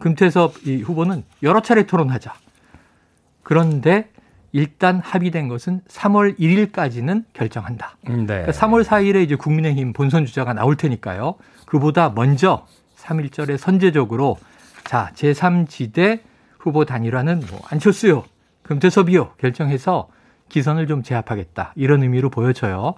금태섭 0.00 0.66
이 0.66 0.82
후보는 0.82 1.24
여러 1.42 1.60
차례 1.60 1.86
토론하자. 1.86 2.34
그런데 3.42 4.10
일단 4.52 4.98
합의된 4.98 5.46
것은 5.48 5.82
3월 5.88 6.38
1일까지는 6.38 7.24
결정한다. 7.32 7.96
네. 8.02 8.24
그러니까 8.26 8.52
3월 8.52 8.82
4일에 8.82 9.22
이제 9.22 9.36
국민의힘 9.36 9.92
본선 9.92 10.26
주자가 10.26 10.52
나올 10.52 10.76
테니까요. 10.76 11.34
그보다 11.66 12.10
먼저 12.10 12.66
3일절에 12.96 13.56
선제적으로 13.56 14.38
자, 14.84 15.12
제3지대 15.14 16.20
후보 16.68 16.84
단일화는 16.84 17.42
뭐 17.50 17.60
안철수요, 17.70 18.24
금태섭이요 18.62 19.32
결정해서 19.38 20.08
기선을 20.48 20.86
좀 20.86 21.02
제압하겠다. 21.02 21.72
이런 21.76 22.02
의미로 22.02 22.30
보여져요. 22.30 22.94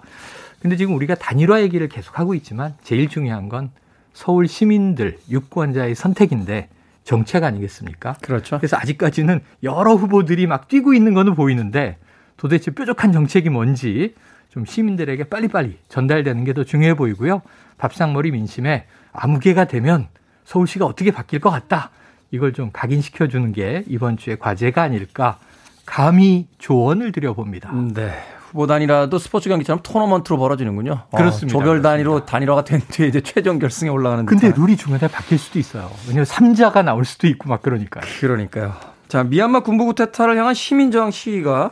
근데 0.61 0.75
지금 0.75 0.93
우리가 0.95 1.15
단일화 1.15 1.61
얘기를 1.61 1.87
계속하고 1.87 2.35
있지만 2.35 2.75
제일 2.83 3.07
중요한 3.09 3.49
건 3.49 3.71
서울 4.13 4.47
시민들 4.47 5.17
유권자의 5.29 5.95
선택인데 5.95 6.69
정책 7.03 7.43
아니겠습니까? 7.43 8.17
그렇죠. 8.21 8.57
그래서 8.59 8.77
아직까지는 8.77 9.39
여러 9.63 9.95
후보들이 9.95 10.47
막 10.47 10.67
뛰고 10.67 10.93
있는 10.93 11.13
거는 11.13 11.33
보이는데 11.33 11.97
도대체 12.37 12.71
뾰족한 12.71 13.11
정책이 13.11 13.49
뭔지 13.49 14.13
좀 14.49 14.65
시민들에게 14.65 15.23
빨리빨리 15.25 15.79
전달되는 15.87 16.43
게 16.43 16.53
더 16.53 16.63
중요해 16.65 16.95
보이고요. 16.95 17.41
밥상머리 17.77 18.31
민심에 18.31 18.85
아무개가 19.13 19.65
되면 19.65 20.09
서울시가 20.43 20.85
어떻게 20.85 21.11
바뀔 21.11 21.39
것 21.39 21.49
같다. 21.49 21.89
이걸 22.31 22.53
좀 22.53 22.69
각인시켜 22.71 23.27
주는 23.27 23.51
게 23.51 23.83
이번 23.87 24.17
주의 24.17 24.37
과제가 24.39 24.81
아닐까 24.81 25.37
감히 25.85 26.47
조언을 26.57 27.11
드려봅니다. 27.11 27.71
네. 27.93 28.13
후보 28.49 28.67
단위라도 28.67 29.17
스포츠 29.17 29.47
경기처럼 29.49 29.81
토너먼트로 29.81 30.37
벌어지는군요. 30.37 31.03
그렇습니다. 31.15 31.57
어, 31.57 31.59
조별 31.61 31.81
단위로 31.81 32.11
그렇습니다. 32.11 32.31
단일화가 32.31 32.63
된 32.65 32.81
뒤에 32.89 33.07
이제 33.07 33.21
최종 33.21 33.59
결승에 33.59 33.89
올라가는 33.89 34.25
근데 34.25 34.47
듯한. 34.49 34.61
룰이 34.61 34.75
중간에 34.77 35.07
바뀔 35.11 35.37
수도 35.37 35.57
있어요. 35.59 35.89
왜냐하면 36.07 36.25
3자가 36.25 36.83
나올 36.83 37.05
수도 37.05 37.27
있고 37.27 37.47
막 37.49 37.61
그러니까요. 37.61 38.03
그러니까요. 38.19 38.73
자, 39.07 39.23
미얀마 39.23 39.61
군부구 39.61 39.95
퇴타를 39.95 40.37
향한 40.37 40.53
시민저항 40.53 41.11
시위가 41.11 41.71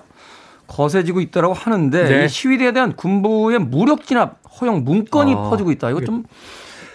거세지고 0.68 1.20
있다고 1.22 1.54
하는데 1.54 2.04
네. 2.04 2.26
이 2.26 2.30
시위대에 2.30 2.72
대한 2.72 2.96
군부의 2.96 3.60
무력 3.60 4.06
진압 4.06 4.40
허용 4.62 4.84
문건이 4.84 5.34
아, 5.34 5.50
퍼지고 5.50 5.72
있다. 5.72 5.90
이거 5.90 6.02
좀 6.02 6.24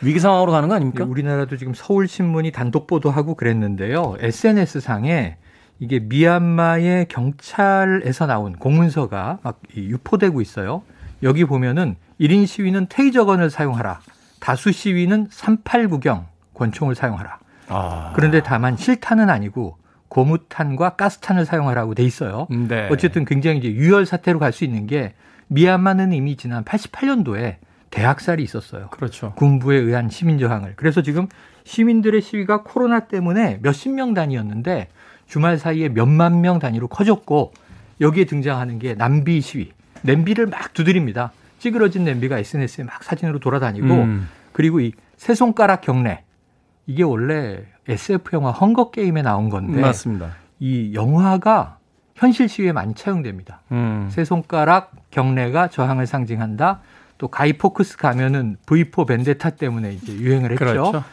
위기 0.04 0.20
상황으로 0.20 0.52
가는 0.52 0.68
거 0.68 0.75
아닙니까? 0.75 1.04
우리나라도 1.04 1.56
지금 1.56 1.73
서울 1.75 2.06
신문이 2.08 2.52
단독 2.52 2.87
보도하고 2.87 3.34
그랬는데요. 3.34 4.16
SNS 4.20 4.80
상에 4.80 5.37
이게 5.78 5.99
미얀마의 5.99 7.06
경찰에서 7.08 8.26
나온 8.26 8.52
공문서가 8.54 9.38
막 9.42 9.61
유포되고 9.75 10.40
있어요. 10.40 10.82
여기 11.23 11.44
보면은 11.44 11.96
1인 12.20 12.46
시위는 12.46 12.87
테이저건을 12.88 13.50
사용하라. 13.50 14.00
다수 14.40 14.73
시위는 14.73 15.28
389경 15.28 16.25
권총을 16.54 16.94
사용하라. 16.94 17.38
아. 17.68 18.12
그런데 18.14 18.42
다만 18.42 18.76
실탄은 18.76 19.30
아니고 19.30 19.78
고무탄과 20.08 20.90
가스탄을 20.90 21.44
사용하라고 21.44 21.94
돼 21.94 22.04
있어요. 22.04 22.46
네. 22.50 22.88
어쨌든 22.90 23.25
굉장히 23.25 23.58
이제 23.58 23.73
유혈 23.73 24.06
사태로 24.06 24.38
갈 24.38 24.52
수 24.52 24.64
있는 24.64 24.87
게 24.87 25.14
미얀마는 25.49 26.12
이미 26.12 26.37
지난 26.37 26.64
88년도에 26.64 27.56
대학살이 27.94 28.42
있었어요. 28.42 28.88
그렇죠. 28.90 29.32
군부에 29.36 29.76
의한 29.78 30.08
시민 30.10 30.38
저항을. 30.38 30.74
그래서 30.76 31.02
지금 31.02 31.28
시민들의 31.64 32.20
시위가 32.20 32.62
코로나 32.62 33.00
때문에 33.00 33.58
몇십 33.62 33.92
명 33.92 34.14
단위였는데 34.14 34.88
주말 35.26 35.58
사이에 35.58 35.88
몇만 35.88 36.40
명 36.40 36.58
단위로 36.58 36.88
커졌고 36.88 37.52
여기에 38.00 38.24
등장하는 38.24 38.78
게 38.78 38.94
남비 38.94 39.40
시위. 39.40 39.72
냄비를 40.02 40.46
막 40.46 40.74
두드립니다. 40.74 41.32
찌그러진 41.60 42.04
냄비가 42.04 42.38
SNS에 42.38 42.84
막 42.84 43.02
사진으로 43.02 43.38
돌아다니고 43.38 43.86
음. 43.86 44.28
그리고 44.52 44.80
이 44.80 44.92
세 45.16 45.34
손가락 45.34 45.80
경례. 45.80 46.22
이게 46.86 47.02
원래 47.02 47.62
SF 47.88 48.36
영화 48.36 48.50
헝거 48.50 48.90
게임에 48.90 49.22
나온 49.22 49.48
건데 49.48 49.80
맞습니다. 49.80 50.32
이 50.60 50.92
영화가 50.92 51.78
현실 52.14 52.48
시위에 52.48 52.72
많이 52.72 52.94
차용됩니다. 52.94 53.62
음. 53.72 54.08
세 54.10 54.24
손가락 54.24 54.92
경례가 55.10 55.68
저항을 55.68 56.06
상징한다. 56.06 56.80
또 57.18 57.28
가이포크스 57.28 57.97
가면은 57.97 58.56
V4 58.66 59.06
벤데타 59.06 59.50
때문에 59.50 59.92
이제 59.92 60.12
유행을 60.12 60.52
했죠. 60.52 60.64
그렇죠. 60.64 61.04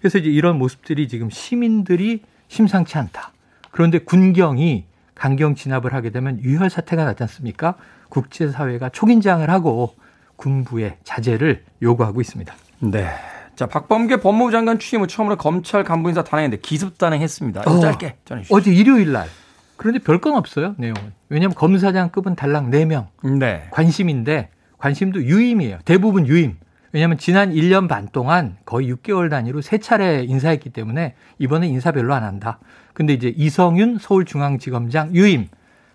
그래서 0.00 0.18
이제 0.18 0.30
이런 0.30 0.58
모습들이 0.58 1.08
지금 1.08 1.30
시민들이 1.30 2.22
심상치 2.48 2.96
않다. 2.98 3.32
그런데 3.70 3.98
군경이 3.98 4.84
강경 5.14 5.56
진압을 5.56 5.92
하게 5.92 6.10
되면 6.10 6.40
유혈 6.42 6.70
사태가 6.70 7.04
나지 7.04 7.22
않습니까? 7.24 7.74
국제사회가 8.08 8.88
촉인장을 8.90 9.48
하고 9.50 9.94
군부의 10.36 10.98
자제를 11.02 11.64
요구하고 11.82 12.20
있습니다. 12.20 12.54
네. 12.80 13.08
자, 13.56 13.66
박범계 13.66 14.18
법무부 14.18 14.52
장관 14.52 14.78
취임 14.78 15.02
후 15.02 15.08
처음으로 15.08 15.36
검찰 15.36 15.82
간부 15.82 16.08
인사 16.10 16.22
단행했는데 16.22 16.60
기습 16.62 16.96
단행했습니다. 16.96 17.62
어. 17.62 17.80
짧게 17.80 18.16
전해 18.24 18.42
주시죠. 18.42 18.54
어제 18.56 18.72
일요일 18.72 19.10
날. 19.10 19.28
그런데 19.76 19.98
별건 19.98 20.34
없어요, 20.36 20.76
내용은. 20.78 21.12
왜냐하면 21.28 21.54
검사장급은 21.56 22.36
달랑 22.36 22.70
4명. 22.70 23.06
네. 23.38 23.66
관심인데 23.72 24.50
관심도 24.78 25.24
유임이에요. 25.24 25.78
대부분 25.84 26.26
유임. 26.26 26.56
왜냐하면 26.92 27.18
지난 27.18 27.52
1년 27.52 27.88
반 27.88 28.08
동안 28.10 28.56
거의 28.64 28.92
6개월 28.92 29.28
단위로 29.28 29.60
세 29.60 29.78
차례 29.78 30.24
인사했기 30.24 30.70
때문에 30.70 31.14
이번에 31.38 31.68
인사 31.68 31.92
별로 31.92 32.14
안 32.14 32.22
한다. 32.22 32.58
근데 32.94 33.12
이제 33.12 33.32
이성윤 33.36 33.98
서울중앙지검장 33.98 35.14
유임. 35.14 35.48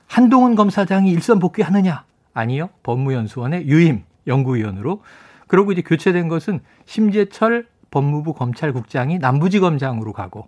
한동훈 0.05 0.55
검사장이 0.55 1.09
일선 1.11 1.39
복귀하느냐? 1.39 2.03
아니요. 2.33 2.69
법무연수원의 2.83 3.67
유임 3.67 4.03
연구위원으로. 4.27 5.01
그리고 5.47 5.71
이제 5.71 5.81
교체된 5.81 6.27
것은 6.27 6.59
심재철 6.85 7.67
법무부 7.89 8.33
검찰국장이 8.33 9.19
남부지검장으로 9.19 10.13
가고 10.13 10.47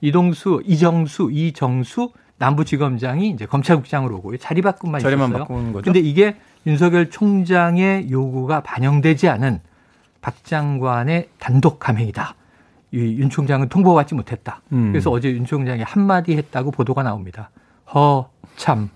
이동수, 0.00 0.62
이정수, 0.64 1.30
이정수 1.32 2.12
남부지검장이 2.38 3.30
이제 3.30 3.46
검찰국장으로 3.46 4.16
오고 4.16 4.36
자리 4.36 4.62
바꿈만 4.62 5.00
자리만 5.00 5.28
있었어요. 5.28 5.44
바꾸는 5.44 5.72
거죠. 5.72 5.84
근데 5.84 6.00
이게 6.00 6.36
윤석열 6.66 7.10
총장의 7.10 8.10
요구가 8.10 8.60
반영되지 8.60 9.28
않은 9.28 9.60
박 10.20 10.44
장관의 10.44 11.28
단독 11.38 11.78
감행이다. 11.78 12.34
이윤 12.92 13.30
총장은 13.30 13.68
통보받지 13.68 14.14
못했다. 14.14 14.62
음. 14.72 14.90
그래서 14.90 15.10
어제 15.10 15.30
윤 15.30 15.44
총장이 15.44 15.82
한마디 15.82 16.36
했다고 16.36 16.70
보도가 16.70 17.02
나옵니다. 17.02 17.50
허 17.94 18.30
참. 18.56 18.90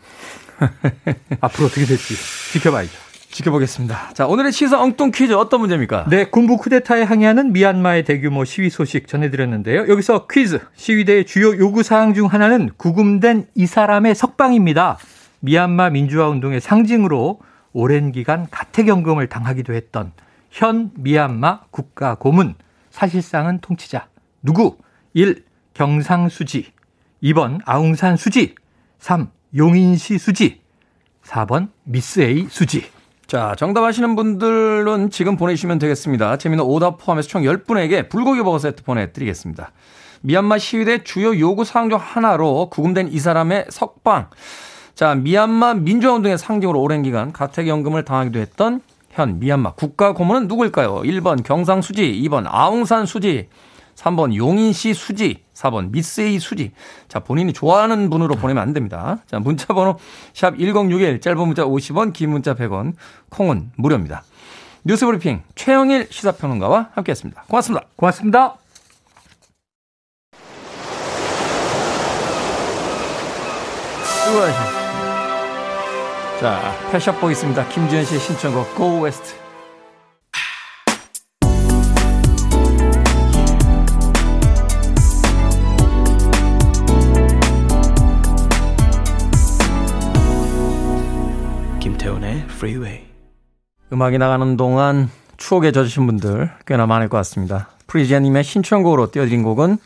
앞으로 1.41 1.67
어떻게 1.67 1.85
될지 1.87 2.15
지켜봐야죠. 2.53 2.91
지켜보겠습니다. 3.31 4.12
자, 4.15 4.27
오늘의 4.27 4.50
시사 4.50 4.81
엉뚱 4.83 5.12
퀴즈 5.12 5.33
어떤 5.35 5.61
문제입니까? 5.61 6.07
네, 6.11 6.25
군부 6.25 6.57
쿠데타에 6.57 7.05
항의하는 7.05 7.53
미얀마의 7.53 8.05
대규모 8.05 8.45
시위 8.45 8.71
소식 8.71 9.07
전해드렸는데요. 9.07 9.87
여기서 9.89 10.27
퀴즈. 10.27 10.61
시위대의 10.75 11.27
주요 11.27 11.57
요구사항 11.57 12.15
중 12.15 12.27
하나는 12.27 12.71
구금된 12.77 13.47
이 13.55 13.67
사람의 13.67 14.17
석방입니다. 14.17 14.99
미얀마 15.41 15.91
민주화 15.91 16.29
운동의 16.29 16.61
상징으로 16.61 17.39
오랜 17.73 18.12
기간 18.12 18.49
가택연금을 18.50 19.29
당하기도 19.29 19.73
했던 19.75 20.12
현 20.50 20.91
미얀마 20.95 21.62
국가 21.71 22.17
고문, 22.17 22.55
사실상은 22.91 23.61
통치자. 23.61 24.09
누구? 24.43 24.77
1. 25.15 25.45
경상수지. 25.75 26.73
2번 27.23 27.61
아웅산 27.65 28.17
수지. 28.17 28.55
3. 28.99 29.31
용인시 29.57 30.19
수지. 30.19 30.61
4번 31.25 31.69
미스 31.85 32.21
A 32.21 32.47
수지. 32.50 32.91
자, 33.27 33.55
정답 33.57 33.85
아시는 33.85 34.17
분들은 34.17 35.11
지금 35.11 35.37
보내주시면 35.37 35.79
되겠습니다. 35.79 36.37
재미는 36.39 36.65
오답 36.65 36.99
포함해서 36.99 37.29
총 37.29 37.43
10분에게 37.43 38.09
불고기 38.09 38.43
버거 38.43 38.59
세트 38.59 38.83
보내드리겠습니다. 38.83 39.71
미얀마 40.23 40.59
시위대 40.59 41.05
주요 41.05 41.39
요구 41.39 41.65
사항 41.65 41.89
중 41.89 41.99
하나로 41.99 42.69
구금된 42.71 43.09
이 43.12 43.19
사람의 43.19 43.67
석방. 43.71 44.31
자, 44.95 45.15
미얀마 45.15 45.75
민주화운동의 45.75 46.39
상징으로 46.39 46.81
오랜 46.81 47.03
기간 47.03 47.33
가택연금을 47.33 48.05
당하기도 48.05 48.39
했던 48.39 48.81
현 49.11 49.39
미얀마 49.39 49.73
국가 49.75 50.13
고문은 50.13 50.49
누구일까요? 50.49 51.03
1번 51.03 51.43
경상수지, 51.43 52.23
2번 52.25 52.45
아웅산 52.47 53.07
수지, 53.07 53.49
3번 53.97 54.35
용인시 54.35 54.95
수지, 54.95 55.43
4번 55.55 55.91
미스에이 55.91 56.39
수지. 56.39 56.73
자, 57.09 57.21
본인이 57.21 57.53
좋아하는 57.53 58.09
분으로 58.09 58.35
보내면 58.37 58.63
안 58.63 58.73
됩니다. 58.73 59.19
자, 59.27 59.39
문자 59.39 59.75
번호 59.75 59.99
샵 60.33 60.57
1061, 60.59 61.21
짧은 61.21 61.39
문자 61.47 61.65
50원, 61.65 62.13
긴 62.13 62.31
문자 62.31 62.55
100원, 62.55 62.95
콩은 63.31 63.73
무료입니다. 63.77 64.23
뉴스 64.85 65.05
브리핑 65.05 65.43
최영일 65.55 66.09
시사평론가와 66.11 66.91
함께했습니다. 66.95 67.45
고맙습니다. 67.49 67.87
고맙습니다. 67.97 68.57
수고하셨습니다. 74.25 74.80
자, 76.41 76.73
패션 76.91 77.21
보겠습니다. 77.21 77.69
김지현 77.69 78.03
씨의 78.03 78.19
신청곡 78.19 78.75
Go 78.75 79.05
West. 79.05 79.35
김태훈의 91.79 92.47
Freeway. 92.47 93.05
음악이 93.93 94.17
나가는 94.17 94.57
동안 94.57 95.11
추억에 95.37 95.73
젖으신 95.73 96.07
분들 96.07 96.50
꽤나 96.67 96.87
많을 96.87 97.11
것 97.11 97.19
같습니다. 97.19 97.69
프리지아님의 97.87 98.45
신청곡으로 98.45 99.11
띄워드린 99.11 99.43
곡은 99.43 99.76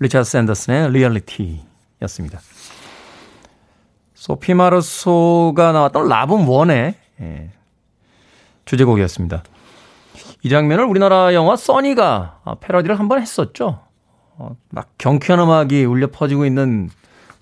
리차드 0.00 0.28
샌더슨의 0.28 0.92
리얼리티였습니다. 0.92 2.40
소피 4.28 4.52
마르소가 4.52 5.72
나왔던 5.72 6.06
라붐 6.06 6.46
one의 6.46 6.94
예, 7.22 7.50
주제곡이었습니다. 8.66 9.42
이 10.42 10.50
장면을 10.50 10.84
우리나라 10.84 11.32
영화 11.32 11.56
써니가 11.56 12.42
패러디를 12.60 12.98
한 12.98 13.08
번 13.08 13.22
했었죠. 13.22 13.80
어, 14.36 14.54
막 14.68 14.90
경쾌한 14.98 15.40
음악이 15.42 15.82
울려 15.86 16.08
퍼지고 16.08 16.44
있는 16.44 16.90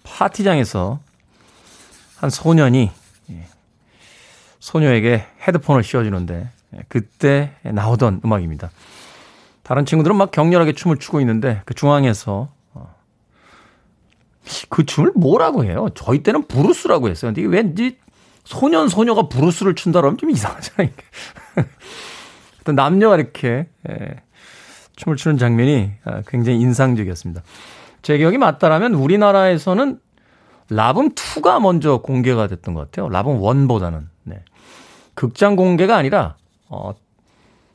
파티장에서 0.05 1.01
한 2.19 2.31
소년이 2.31 2.93
예, 3.33 3.47
소녀에게 4.61 5.27
헤드폰을 5.49 5.83
씌워주는데 5.83 6.49
예, 6.77 6.81
그때 6.89 7.51
나오던 7.65 8.21
음악입니다. 8.25 8.71
다른 9.65 9.87
친구들은 9.87 10.15
막 10.15 10.31
격렬하게 10.31 10.75
춤을 10.75 10.99
추고 10.99 11.19
있는데 11.19 11.63
그 11.65 11.75
중앙에서 11.75 12.33
어, 12.43 12.56
그 14.69 14.87
춤을 14.87 15.13
뭐라고 15.15 15.65
해요? 15.65 15.89
저희 15.95 16.23
때는 16.23 16.47
브루스라고 16.47 17.09
했어요. 17.09 17.31
근데 17.31 17.43
이게 17.43 17.51
왠지 17.51 17.99
소년 18.45 18.89
소녀가 18.89 19.29
브루스를 19.29 19.75
춘다 19.75 20.01
그러면 20.01 20.19
좀 20.19 20.31
이상하잖아요. 20.31 20.91
남녀가 22.75 23.17
이렇게 23.17 23.69
예, 23.89 24.23
춤을 24.97 25.17
추는 25.17 25.39
장면이 25.39 25.93
아, 26.05 26.23
굉장히 26.27 26.61
인상적이었습니다. 26.61 27.43
제 28.03 28.19
기억이 28.19 28.39
맞다라면 28.39 28.95
우리나라에서는 28.95 30.01
라붐 30.69 31.11
2가 31.11 31.61
먼저 31.61 31.99
공개가 31.99 32.47
됐던 32.49 32.75
것 32.75 32.83
같아요. 32.83 33.09
라붐 33.09 33.41
1보다는. 33.41 34.07
네. 34.25 34.43
극장 35.15 35.57
공개가 35.57 35.97
아니라 35.97 36.37
어 36.69 36.95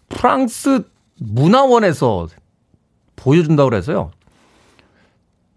프랑스 0.10 0.84
문화원에서 1.20 2.28
보여준다고 3.16 3.70
그래서요. 3.70 4.12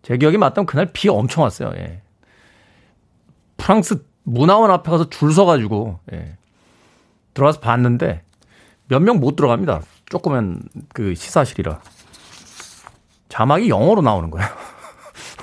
제 0.05 0.17
기억이 0.17 0.37
맞다면 0.39 0.67
그날 0.67 0.87
비 0.93 1.09
엄청 1.09 1.43
왔어요. 1.43 1.73
예. 1.77 2.01
프랑스 3.57 4.05
문화원 4.23 4.71
앞에 4.71 4.91
가서 4.91 5.09
줄 5.11 5.33
서가지고 5.33 5.99
예. 6.13 6.37
들어가서 7.35 7.61
봤는데 7.61 8.23
몇 8.89 9.01
명 9.03 9.19
못 9.19 9.35
들어갑니다. 9.37 9.83
조그만 10.07 10.61
그 10.93 11.15
시사실이라 11.15 11.81
자막이 13.29 13.69
영어로 13.69 14.03
나오는 14.03 14.31
거예요. 14.31 14.49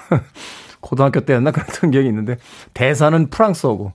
고등학교 0.79 1.21
때였나 1.21 1.51
그랬던 1.51 1.91
기억이 1.91 2.07
있는데 2.09 2.37
대사는 2.73 3.29
프랑스어고 3.29 3.93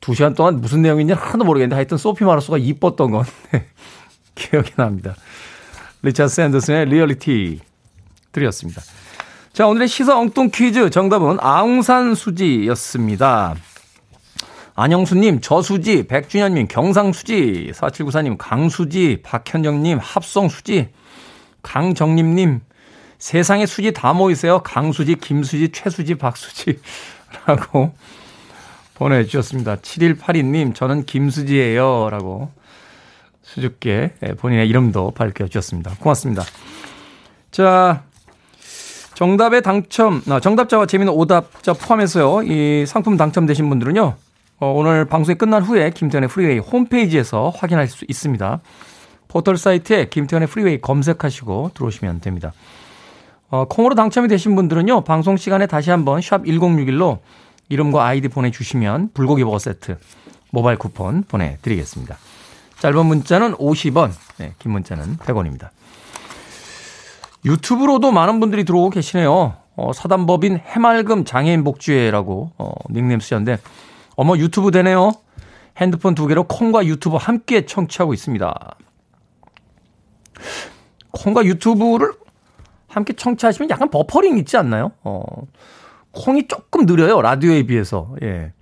두 0.00 0.14
시간 0.14 0.34
동안 0.34 0.60
무슨 0.60 0.82
내용인지 0.82 1.14
하나도 1.14 1.44
모르겠는데 1.44 1.76
하여튼 1.76 1.96
소피 1.96 2.24
마르소가 2.24 2.58
이뻤던 2.58 3.10
건 3.12 3.24
기억이 4.34 4.72
납니다. 4.76 5.14
리차드 6.02 6.28
샌더슨의 6.28 6.86
리얼리티 6.86 7.60
드렸습니다. 8.34 8.82
자, 9.54 9.66
오늘의 9.66 9.88
시사 9.88 10.18
엉뚱 10.18 10.50
퀴즈 10.52 10.90
정답은 10.90 11.38
아웅산 11.40 12.14
수지였습니다. 12.14 13.54
안영수님, 14.74 15.40
저수지, 15.40 16.08
백준현님, 16.08 16.66
경상수지, 16.66 17.70
4794님, 17.72 18.36
강수지, 18.36 19.20
박현정님, 19.22 19.98
합성수지, 20.02 20.88
강정림님, 21.62 22.60
세상에 23.18 23.66
수지 23.66 23.92
다 23.92 24.12
모이세요. 24.12 24.58
강수지, 24.64 25.14
김수지, 25.14 25.70
최수지, 25.70 26.16
박수지. 26.16 26.80
라고 27.46 27.94
보내주셨습니다. 28.94 29.76
7182님, 29.76 30.74
저는 30.74 31.06
김수지예요. 31.06 32.08
라고 32.10 32.50
수줍게 33.42 34.14
본인의 34.38 34.68
이름도 34.68 35.12
밝혀주셨습니다. 35.12 35.96
고맙습니다. 36.00 36.42
자, 37.52 38.02
정답의 39.14 39.62
당첨, 39.62 40.22
아, 40.28 40.40
정답자와 40.40 40.86
재미있는 40.86 41.14
오답자 41.14 41.72
포함해서요, 41.72 42.42
이 42.42 42.84
상품 42.86 43.16
당첨되신 43.16 43.68
분들은요, 43.68 44.14
어, 44.60 44.72
오늘 44.72 45.04
방송이 45.04 45.38
끝난 45.38 45.62
후에 45.62 45.90
김태훈의 45.90 46.28
프리웨이 46.28 46.58
홈페이지에서 46.58 47.50
확인할 47.54 47.86
수 47.86 48.04
있습니다. 48.08 48.60
포털 49.28 49.56
사이트에 49.56 50.06
김태훈의 50.06 50.48
프리웨이 50.48 50.80
검색하시고 50.80 51.72
들어오시면 51.74 52.20
됩니다. 52.20 52.52
어, 53.50 53.66
콩으로 53.66 53.94
당첨이 53.94 54.26
되신 54.26 54.56
분들은요, 54.56 55.02
방송 55.02 55.36
시간에 55.36 55.66
다시 55.66 55.90
한번 55.90 56.20
샵 56.20 56.42
1061로 56.44 57.18
이름과 57.68 58.04
아이디 58.04 58.28
보내주시면 58.28 59.10
불고기 59.14 59.44
버거 59.44 59.58
세트 59.60 59.96
모바일 60.50 60.76
쿠폰 60.76 61.22
보내드리겠습니다. 61.22 62.16
짧은 62.80 63.06
문자는 63.06 63.54
50원, 63.54 64.10
네, 64.38 64.54
긴 64.58 64.72
문자는 64.72 65.18
100원입니다. 65.18 65.70
유튜브로도 67.44 68.10
많은 68.12 68.40
분들이 68.40 68.64
들어오고 68.64 68.90
계시네요. 68.90 69.56
어, 69.76 69.92
사단법인 69.92 70.58
해맑음 70.58 71.24
장애인 71.24 71.64
복지회라고 71.64 72.52
어, 72.58 72.72
닉네임 72.90 73.20
쓰셨는데 73.20 73.58
어머 74.16 74.36
유튜브 74.36 74.70
되네요. 74.70 75.12
핸드폰 75.76 76.14
두 76.14 76.26
개로 76.26 76.44
콩과 76.44 76.86
유튜브 76.86 77.16
함께 77.16 77.66
청취하고 77.66 78.14
있습니다. 78.14 78.76
콩과 81.10 81.44
유튜브를 81.44 82.12
함께 82.88 83.12
청취하시면 83.12 83.70
약간 83.70 83.90
버퍼링 83.90 84.38
있지 84.38 84.56
않나요? 84.56 84.92
어, 85.02 85.22
콩이 86.12 86.46
조금 86.46 86.86
느려요. 86.86 87.20
라디오에 87.20 87.64
비해서. 87.64 88.14
예. 88.22 88.52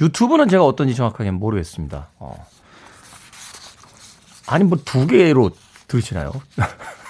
유튜브는 0.00 0.48
제가 0.48 0.64
어떤지 0.64 0.94
정확하게 0.94 1.30
모르겠습니다. 1.30 2.08
어. 2.18 2.46
아니, 4.46 4.64
뭐 4.64 4.78
두 4.84 5.06
개로 5.06 5.50
들으시나요? 5.88 6.32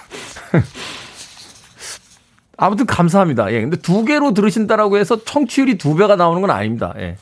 아무튼 2.57 2.85
감사합니다. 2.85 3.51
예. 3.53 3.61
근데 3.61 3.77
두 3.77 4.03
개로 4.03 4.33
들으신다라고 4.33 4.97
해서 4.97 5.23
청취율이 5.23 5.77
두 5.77 5.95
배가 5.95 6.15
나오는 6.15 6.41
건 6.41 6.51
아닙니다. 6.51 6.93
예. 6.97 7.17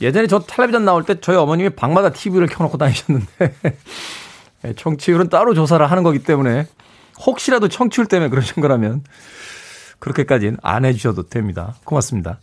예전에 0.00 0.26
저 0.26 0.40
텔레비전 0.40 0.84
나올 0.84 1.04
때 1.04 1.20
저희 1.20 1.36
어머님이 1.36 1.70
방마다 1.70 2.10
TV를 2.10 2.48
켜놓고 2.48 2.78
다니셨는데 2.78 3.26
예, 4.66 4.72
청취율은 4.74 5.28
따로 5.28 5.54
조사를 5.54 5.88
하는 5.88 6.02
거기 6.02 6.18
때문에 6.18 6.66
혹시라도 7.24 7.68
청취율 7.68 8.06
때문에 8.06 8.28
그러신 8.28 8.60
거라면 8.60 9.04
그렇게까지는 10.00 10.58
안 10.62 10.84
해주셔도 10.84 11.28
됩니다. 11.28 11.76
고맙습니다. 11.84 12.38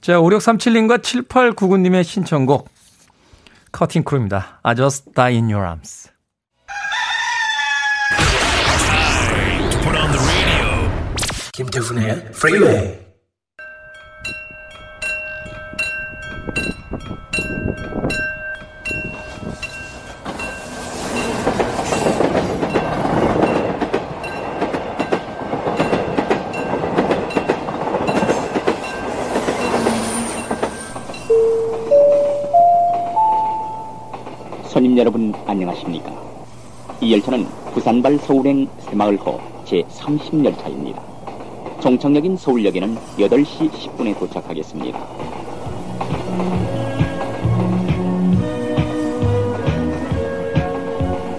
자, 0.00 0.18
5637님과 0.18 1.02
7899님의 1.02 2.04
신청곡 2.04 2.68
커팅 3.72 4.04
크루입니다. 4.04 4.60
I 4.62 4.76
just 4.76 5.12
die 5.14 5.34
in 5.34 5.50
your 5.50 5.66
arms. 5.66 6.07
김태훈의 11.58 12.10
Freeway. 12.28 12.98
손님 34.68 34.96
여러분 34.96 35.34
안녕하십니까? 35.44 36.12
이 37.00 37.12
열차는 37.14 37.48
부산발 37.74 38.16
서울행 38.18 38.68
새마을호 38.78 39.40
제30열차입니다. 39.64 41.07
종착역인 41.80 42.36
서울역에는 42.36 42.96
8시 43.18 43.70
10분에 43.70 44.18
도착하겠습니다. 44.18 44.98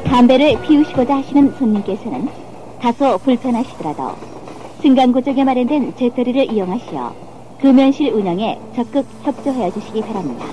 담배를 0.05 0.61
피우시고자 0.61 1.17
하시는 1.17 1.53
손님께서는 1.53 2.27
다소 2.81 3.17
불편하시더라도 3.19 4.15
승강구 4.81 5.21
쪽에 5.23 5.43
마련된 5.43 5.95
제터리를 5.95 6.51
이용하시어 6.51 7.15
금연실 7.61 8.13
운영에 8.13 8.59
적극 8.75 9.05
협조하여 9.23 9.71
주시기 9.71 10.01
바랍니다. 10.01 10.45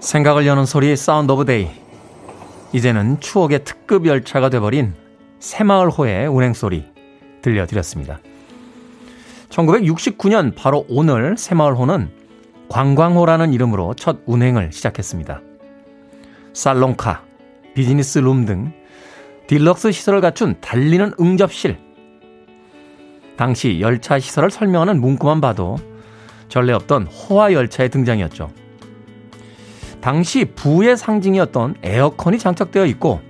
생각을 0.00 0.46
여는 0.46 0.66
소리 0.66 0.94
Sound 0.96 1.32
of 1.32 1.44
Day. 1.46 1.68
이제는 2.72 3.20
추억의 3.20 3.64
특급 3.64 4.06
열차가 4.06 4.50
돼버린 4.50 4.92
새마을호의 5.44 6.26
운행소리 6.26 6.86
들려드렸습니다. 7.42 8.18
1969년 9.50 10.54
바로 10.56 10.86
오늘 10.88 11.36
새마을호는 11.36 12.08
관광호라는 12.70 13.52
이름으로 13.52 13.92
첫 13.94 14.20
운행을 14.24 14.72
시작했습니다. 14.72 15.42
살롱카, 16.54 17.22
비즈니스 17.74 18.20
룸 18.20 18.46
등 18.46 18.72
딜럭스 19.46 19.92
시설을 19.92 20.22
갖춘 20.22 20.56
달리는 20.62 21.12
응접실. 21.20 21.76
당시 23.36 23.80
열차 23.80 24.18
시설을 24.18 24.50
설명하는 24.50 24.98
문구만 24.98 25.42
봐도 25.42 25.76
전례 26.48 26.72
없던 26.72 27.06
호화 27.06 27.52
열차의 27.52 27.90
등장이었죠. 27.90 28.50
당시 30.00 30.46
부의 30.46 30.96
상징이었던 30.96 31.74
에어컨이 31.82 32.38
장착되어 32.38 32.86
있고 32.86 33.20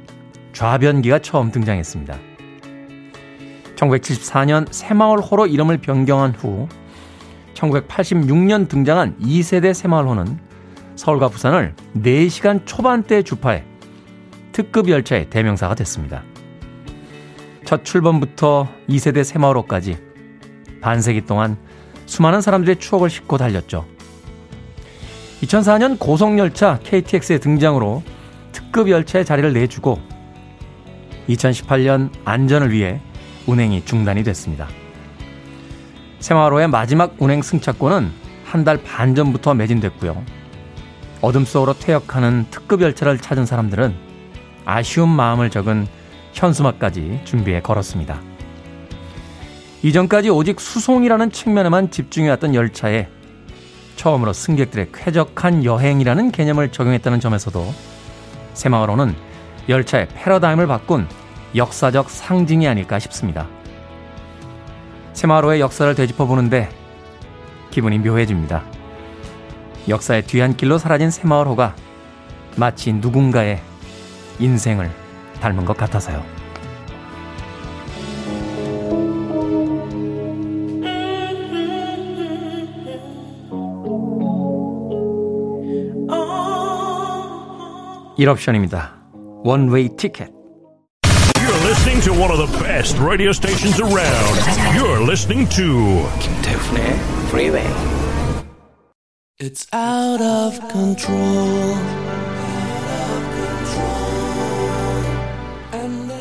좌변기가 0.55 1.19
처음 1.19 1.51
등장했습니다. 1.51 2.19
1974년 3.77 4.67
새마을호로 4.71 5.47
이름을 5.49 5.79
변경한 5.79 6.33
후 6.35 6.69
1986년 7.55 8.69
등장한 8.69 9.19
2세대 9.21 9.75
새마을호는 9.75 10.38
서울과 10.97 11.29
부산을 11.29 11.75
4시간 11.97 12.64
초반대 12.64 13.23
주파해 13.23 13.64
특급 14.53 14.88
열차의 14.88 15.29
대명사가 15.29 15.75
됐습니다. 15.75 16.23
첫 17.64 17.85
출범부터 17.85 18.69
2세대 18.88 19.25
새마을호까지 19.25 19.99
반세기 20.81 21.23
동안 21.23 21.57
수많은 22.07 22.40
사람들의 22.40 22.77
추억을 22.77 23.11
싣고 23.11 23.38
달렸죠. 23.38 23.87
2004년 25.43 25.99
고속열차 25.99 26.79
KTX의 26.85 27.40
등장으로 27.40 28.03
특급 28.53 28.88
열차의 28.88 29.25
자리를 29.25 29.53
내주고 29.53 30.13
2018년 31.29 32.11
안전을 32.25 32.73
위해 32.73 33.01
운행이 33.47 33.85
중단이 33.85 34.23
됐습니다. 34.25 34.69
새마을호의 36.21 36.69
마지막 36.69 37.15
운행 37.19 37.43
승차권은 37.43 38.25
한 38.45 38.65
달 38.65 38.79
반 38.85 39.15
전부터 39.17 39.55
매진됐고요. 39.55 40.23
어둠 41.23 41.45
속으로 41.45 41.75
퇴역하는 41.75 42.47
특급 42.51 42.83
열차를 42.83 43.19
찾은 43.19 43.47
사람들은 43.47 43.95
아쉬운 44.65 45.09
마음을 45.09 45.51
적은 45.51 45.87
현수막까지 46.35 47.23
준비해 47.25 47.61
걸었습니다. 47.61 48.21
이전까지 49.83 50.31
오직 50.31 50.61
수송이라는 50.61 51.31
측면에만 51.33 51.91
집중해왔던 51.91 52.55
열차에 52.55 53.09
처음으로 53.97 54.33
승객들의 54.33 54.89
쾌적한 54.93 55.65
여행이라는 55.65 56.31
개념을 56.31 56.71
적용했다는 56.71 57.21
점에서도 57.21 57.75
새마을호는 58.55 59.15
열차의 59.68 60.09
패러다임을 60.09 60.66
바꾼 60.66 61.09
역사적 61.55 62.11
상징이 62.11 62.66
아닐까 62.66 62.98
싶습니다. 62.98 63.46
새마을호의 65.12 65.61
역사를 65.61 65.94
되짚어 65.94 66.27
보는데 66.27 66.68
기분이 67.70 67.98
묘해집니다. 67.98 68.62
역사의 69.88 70.22
뒤안길로 70.22 70.79
사라진 70.79 71.11
새마을호가 71.11 71.74
마치 72.57 72.92
누군가의 72.92 73.61
인생을 74.38 74.90
닮은 75.40 75.64
것 75.64 75.77
같아서요. 75.77 76.22
일 88.16 88.29
옵션입니다. 88.29 89.04
원웨이 89.47 89.91
티켓. 89.99 90.31
You're 91.37 91.67
listening 91.67 92.01
to 92.05 92.15
one 92.15 92.33
of 92.33 92.39
the 92.39 92.49
best 92.65 92.99
radio 92.99 93.29
stations 93.29 93.79
around. 93.79 94.41
You're 94.75 95.05
listening 95.05 95.47
to 95.51 96.09
김태훈의 96.19 96.97
Freeway. 97.29 97.69
It's 99.39 99.69
out 99.75 100.25
of 100.25 100.59
control. 100.73 101.77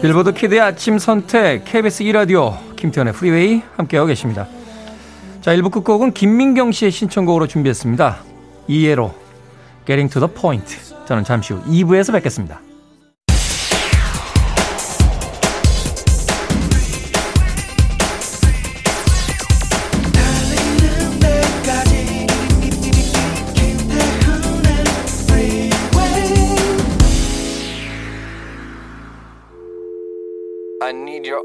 빌보드 0.01 0.33
키드의 0.33 0.59
아침 0.59 0.99
선택 0.99 1.63
KBS 1.63 2.03
2라디오 2.03 2.75
김태훈의 2.75 3.13
프리웨이 3.13 3.61
함께하고 3.77 4.07
계십니다. 4.07 4.49
자 5.39 5.55
1부 5.55 5.71
끝곡은 5.71 6.11
김민경 6.11 6.73
씨의 6.73 6.91
신청곡으로 6.91 7.47
준비했습니다. 7.47 8.17
ELO 8.67 9.13
Getting 9.85 10.11
to 10.11 10.19
the 10.19 10.35
Point 10.35 10.75
저는 11.07 11.23
잠시 11.23 11.53
후 11.53 11.63
2부에서 11.63 12.11
뵙겠습니다. 12.11 12.59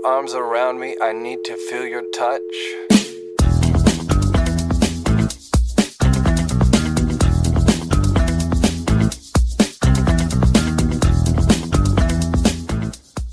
Arms 0.09 0.35
around 0.35 0.81
me. 0.81 0.97
I 1.03 1.12
need 1.12 1.44
to 1.44 1.55
feel 1.68 1.87
your 1.87 2.03
touch. 2.16 2.40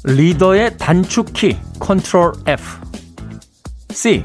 리더의 0.04 0.78
단축키 0.78 1.58
컨트롤 1.80 2.34
F 2.46 2.80
C 3.92 4.24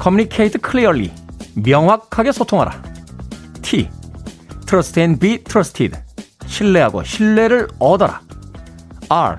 communicate 0.00 0.60
clearly 0.62 1.10
명확하게 1.54 2.32
소통하라 2.32 2.80
T 3.62 3.88
trust 4.66 5.00
and 5.00 5.18
be 5.18 5.42
trusted 5.42 5.98
신뢰하고 6.46 7.02
신뢰를 7.02 7.66
얻어라 7.80 8.20
R 9.08 9.38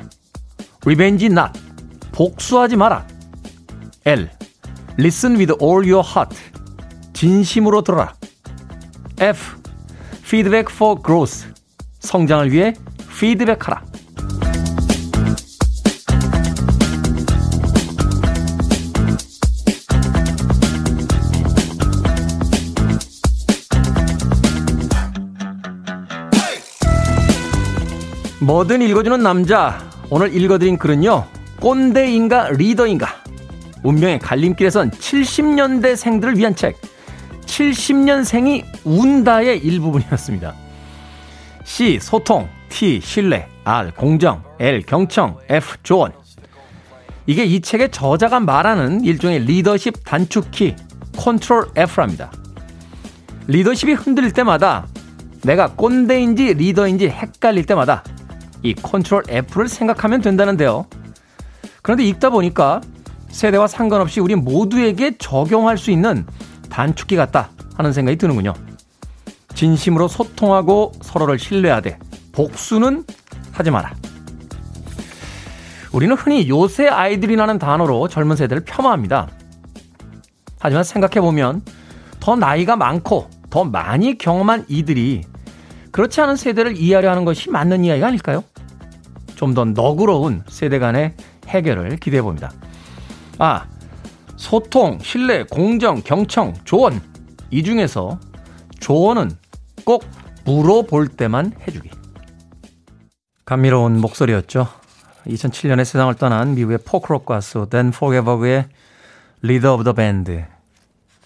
revenge 0.86 1.28
not 1.28 1.58
복수하지 2.22 2.76
마라 2.76 3.08
L 4.06 4.30
listen 5.00 5.40
with 5.40 5.54
all 5.60 5.84
your 5.92 6.08
heart 6.08 6.38
진심으로 7.14 7.82
들어라 7.82 8.14
F 9.20 9.58
feedback 10.20 10.72
for 10.72 11.02
growth 11.02 11.48
성장을 12.00 12.52
위해 12.52 12.76
피드백하라 13.20 13.86
뭐든 28.42 28.82
읽어주는 28.82 29.22
남자. 29.22 29.80
오늘 30.10 30.36
읽어드린 30.36 30.78
글은요. 30.78 31.41
꼰대인가 31.62 32.50
리더인가 32.50 33.08
운명의 33.84 34.18
갈림길에선 34.20 34.90
70년대 34.92 35.96
생들을 35.96 36.38
위한 36.38 36.56
책 36.56 36.76
70년생이 37.46 38.64
운다의 38.84 39.60
일부분이었습니다. 39.60 40.56
C. 41.64 42.00
소통 42.00 42.50
T. 42.70 43.00
신뢰 43.00 43.48
R. 43.64 43.92
공정 43.94 44.44
L. 44.60 44.82
경청 44.82 45.38
F. 45.50 45.78
조언 45.84 46.12
이게 47.28 47.46
이 47.46 47.62
책의 47.62 47.92
저자가 47.92 48.40
말하는 48.40 49.02
일종의 49.02 49.46
리더십 49.46 50.04
단축키 50.04 50.76
컨트롤 51.16 51.70
F랍니다. 51.76 52.32
리더십이 53.46 53.94
흔들릴 53.94 54.32
때마다 54.32 54.88
내가 55.44 55.68
꼰대인지 55.76 56.56
리더인지 56.56 57.10
헷갈릴 57.10 57.66
때마다 57.66 58.04
이 58.64 58.74
컨트롤 58.74 59.24
F를 59.30 59.68
생각하면 59.68 60.22
된다는데요. 60.22 60.88
그런데 61.82 62.04
읽다 62.06 62.30
보니까 62.30 62.82
세대와 63.30 63.68
상관없이 63.68 64.20
우리 64.20 64.36
모두에게 64.36 65.18
적용할 65.18 65.78
수 65.78 65.92
있는 65.92 66.26
단축키 66.70 67.16
같다 67.16 67.50
하는 67.76 67.94
생각이 67.94 68.18
드는군요. 68.18 68.54
진심으로 69.56 70.08
소통하고 70.08 70.92
서로를 71.02 71.40
신뢰하되 71.40 71.98
복수는 72.32 73.06
하지 73.52 73.72
마라. 73.72 73.94
우리는 75.92 76.16
흔히 76.16 76.48
요새 76.48 76.88
아이들이라는 76.88 77.60
단어로 77.60 78.08
젊은 78.08 78.36
세대를 78.36 78.64
폄하합니다. 78.64 79.28
하지만 80.60 80.84
생각해보면 80.84 81.64
더 82.20 82.36
나이가 82.36 82.76
많고 82.76 83.30
더 83.50 83.66
많이 83.66 84.18
경험한 84.18 84.66
이들이 84.70 85.24
그렇지 85.92 86.22
않은 86.22 86.38
세대를 86.38 86.78
이해하려 86.78 87.12
하는 87.12 87.26
것이 87.26 87.50
맞는 87.50 87.84
이야기가 87.84 88.08
아닐까요? 88.08 88.44
좀 89.36 89.54
더 89.56 89.66
너그러운 89.66 90.44
세대 90.48 90.78
간의 90.78 91.16
해결을 91.52 91.98
기대해 91.98 92.22
봅니다. 92.22 92.52
아, 93.38 93.66
소통, 94.36 95.00
신뢰, 95.02 95.44
공정, 95.44 96.02
경청, 96.02 96.54
조언. 96.64 97.02
이 97.52 97.64
중에서 97.64 98.20
조언은 98.80 99.32
꼭 99.86 100.04
물어볼 100.46 101.10
때만 101.10 101.54
해주기. 101.68 101.92
감미로운 103.46 104.00
목소리였죠. 104.00 104.68
2007년에 105.28 105.86
세상을 105.86 106.14
떠난 106.16 106.56
미국의 106.56 106.80
포크록 106.86 107.26
가수 107.26 107.68
Dan 107.70 107.90
Forever의 107.90 108.66
Leader 109.44 109.74
of 109.74 109.84
the 109.84 109.94
Band 109.94 110.44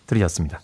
들으셨습니다. 0.07 0.59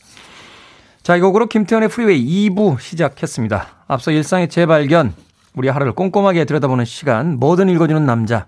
자, 1.04 1.16
이 1.16 1.22
곡으로 1.22 1.48
김태훈의 1.48 1.90
프리웨이 1.90 2.50
2부 2.50 2.80
시작했습니다. 2.80 3.68
앞서 3.88 4.12
일상의 4.12 4.50
재발견, 4.50 5.14
우리 5.56 5.68
하루를 5.68 5.94
꼼꼼하게 5.94 6.46
들여다보는 6.46 6.86
시간, 6.86 7.40
뭐든 7.40 7.70
읽어주는 7.70 8.06
남자 8.06 8.48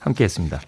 함께 0.00 0.24
했습니다. 0.24 0.60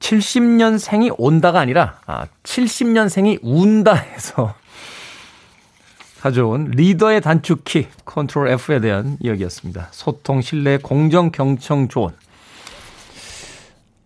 70년생이 0.00 1.14
온다가 1.16 1.60
아니라 1.60 2.00
아, 2.06 2.26
70년생이 2.42 3.38
운다 3.42 3.94
해서 3.94 4.54
가져온 6.20 6.70
리더의 6.70 7.20
단축키 7.20 7.88
컨트롤 8.04 8.48
F에 8.48 8.80
대한 8.80 9.16
이야기였습니다. 9.20 9.88
소통, 9.90 10.40
신뢰, 10.40 10.78
공정, 10.78 11.30
경청, 11.30 11.88
조언. 11.88 12.14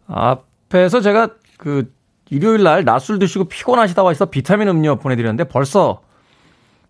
앞에서 0.06 1.00
제가 1.00 1.30
그 1.58 1.92
일요일 2.30 2.62
날 2.62 2.84
낮술 2.84 3.18
드시고 3.18 3.44
피곤하시다고 3.44 4.10
해서 4.10 4.26
비타민 4.26 4.68
음료 4.68 4.96
보내드렸는데 4.96 5.44
벌써 5.44 6.02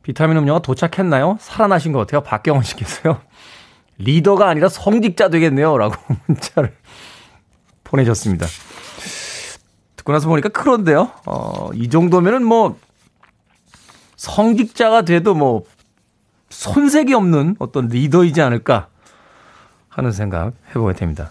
비타민 0.03 0.37
음료가 0.37 0.61
도착했나요? 0.61 1.37
살아나신 1.41 1.93
것 1.93 1.99
같아요. 2.01 2.23
박경원 2.23 2.63
씨께서요. 2.63 3.21
리더가 3.99 4.49
아니라 4.49 4.69
성직자 4.69 5.29
되겠네요. 5.29 5.77
라고 5.79 5.95
문자를 6.27 6.75
보내셨습니다. 7.85 8.47
듣고 9.97 10.13
나서 10.13 10.29
보니까 10.29 10.49
그런데요. 10.49 11.11
어, 11.27 11.71
이 11.75 11.89
정도면은 11.89 12.45
뭐 12.45 12.79
성직자가 14.17 15.03
돼도 15.03 15.35
뭐 15.35 15.65
손색이 16.51 17.13
없는 17.15 17.57
어떤 17.59 17.89
리더이지 17.89 18.41
않을까 18.41 18.89
하는 19.89 20.13
생각 20.13 20.53
해보게 20.71 20.95
됩니다. 20.95 21.31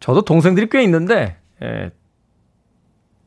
저도 0.00 0.22
동생들이 0.22 0.68
꽤 0.68 0.82
있는데 0.84 1.36
예, 1.62 1.90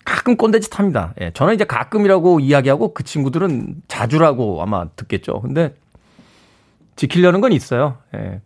가끔 0.05 0.37
꼰대짓 0.37 0.77
합니다. 0.79 1.13
예, 1.19 1.31
저는 1.33 1.55
이제 1.55 1.63
가끔이라고 1.63 2.39
이야기하고 2.39 2.93
그 2.93 3.03
친구들은 3.03 3.81
자주라고 3.87 4.61
아마 4.61 4.87
듣겠죠. 4.95 5.41
근데 5.41 5.75
지키려는 6.99 7.39
건 7.39 7.53
있어요. 7.53 7.97
예, 8.13 8.41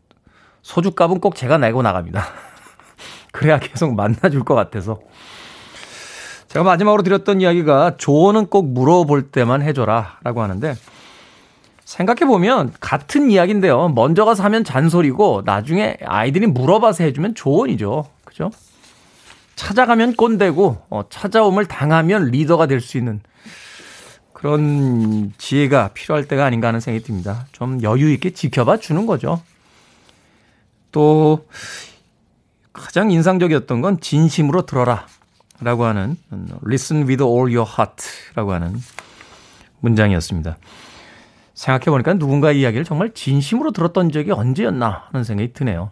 소주값은 0.61 1.19
꼭 1.21 1.35
제가 1.35 1.57
내고 1.57 1.81
나갑니다. 1.81 2.23
그래야 3.33 3.57
계속 3.57 3.95
만나줄 3.95 4.43
것 4.43 4.53
같아서. 4.53 4.99
제가 6.49 6.63
마지막으로 6.63 7.01
드렸던 7.01 7.41
이야기가 7.41 7.97
조언은 7.97 8.45
꼭 8.45 8.67
물어볼 8.71 9.31
때만 9.31 9.63
해줘라 9.63 10.19
라고 10.23 10.43
하는데 10.43 10.75
생각해보면 11.83 12.73
같은 12.79 13.31
이야기인데요. 13.31 13.89
먼저 13.89 14.23
가서 14.23 14.43
하면 14.43 14.63
잔소리고 14.63 15.41
나중에 15.45 15.97
아이들이 16.05 16.45
물어봐서 16.45 17.05
해주면 17.05 17.33
조언이죠. 17.33 18.05
그죠? 18.23 18.51
찾아가면 19.55 20.15
꼰대고 20.15 20.77
어, 20.91 21.01
찾아옴을 21.09 21.65
당하면 21.65 22.25
리더가 22.25 22.67
될 22.67 22.81
수 22.81 22.99
있는 22.99 23.19
그런 24.43 25.31
지혜가 25.37 25.91
필요할 25.93 26.27
때가 26.27 26.43
아닌가 26.43 26.67
하는 26.67 26.81
생각이 26.81 27.05
듭니다. 27.05 27.47
좀 27.53 27.81
여유 27.81 28.11
있게 28.11 28.31
지켜봐 28.31 28.75
주는 28.75 29.05
거죠. 29.05 29.41
또 30.91 31.47
가장 32.73 33.09
인상적이었던 33.09 33.79
건 33.79 34.01
진심으로 34.01 34.65
들어라 34.65 35.07
라고 35.61 35.85
하는 35.85 36.17
listen 36.65 37.07
with 37.07 37.23
all 37.23 37.55
your 37.55 37.63
heart 37.65 38.05
라고 38.35 38.51
하는 38.51 38.75
문장이었습니다. 39.79 40.57
생각해보니까 41.53 42.15
누군가 42.15 42.51
이야기를 42.51 42.83
정말 42.83 43.13
진심으로 43.13 43.71
들었던 43.71 44.11
적이 44.11 44.31
언제였나 44.31 45.05
하는 45.09 45.23
생각이 45.23 45.53
드네요. 45.53 45.91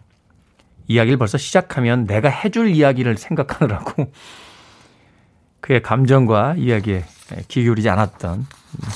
이야기를 0.88 1.16
벌써 1.16 1.38
시작하면 1.38 2.04
내가 2.04 2.28
해줄 2.28 2.68
이야기를 2.68 3.16
생각하느라고 3.16 4.12
그의 5.60 5.80
감정과 5.80 6.56
이야기에 6.58 7.04
귀 7.48 7.62
기울이지 7.62 7.88
않았던 7.88 8.46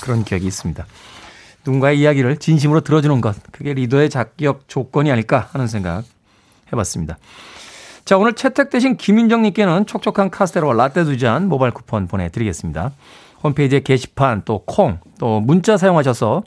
그런 0.02 0.24
기억이 0.24 0.46
있습니다. 0.46 0.86
누군가의 1.64 1.98
이야기를 1.98 2.36
진심으로 2.38 2.80
들어주는 2.82 3.20
것, 3.20 3.36
그게 3.52 3.74
리더의 3.74 4.08
자격 4.10 4.68
조건이 4.68 5.10
아닐까 5.10 5.48
하는 5.52 5.66
생각 5.66 6.04
해봤습니다. 6.72 7.18
자, 8.04 8.16
오늘 8.16 8.34
채택되신 8.34 8.96
김윤정님께는 8.96 9.86
촉촉한 9.86 10.30
카스테라와 10.30 10.74
라떼 10.74 11.04
두 11.04 11.16
잔 11.18 11.48
모바일 11.48 11.72
쿠폰 11.72 12.06
보내드리겠습니다. 12.06 12.92
홈페이지에 13.42 13.80
게시판, 13.80 14.42
또 14.44 14.60
콩, 14.64 14.98
또 15.18 15.40
문자 15.40 15.76
사용하셔서 15.76 16.44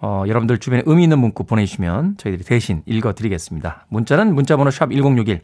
어, 0.00 0.24
여러분들 0.28 0.58
주변에 0.58 0.82
의미 0.84 1.04
있는 1.04 1.18
문구 1.18 1.44
보내주시면 1.44 2.18
저희들이 2.18 2.44
대신 2.44 2.82
읽어드리겠습니다. 2.84 3.86
문자는 3.88 4.34
문자번호 4.34 4.70
샵 4.70 4.90
1061, 4.92 5.40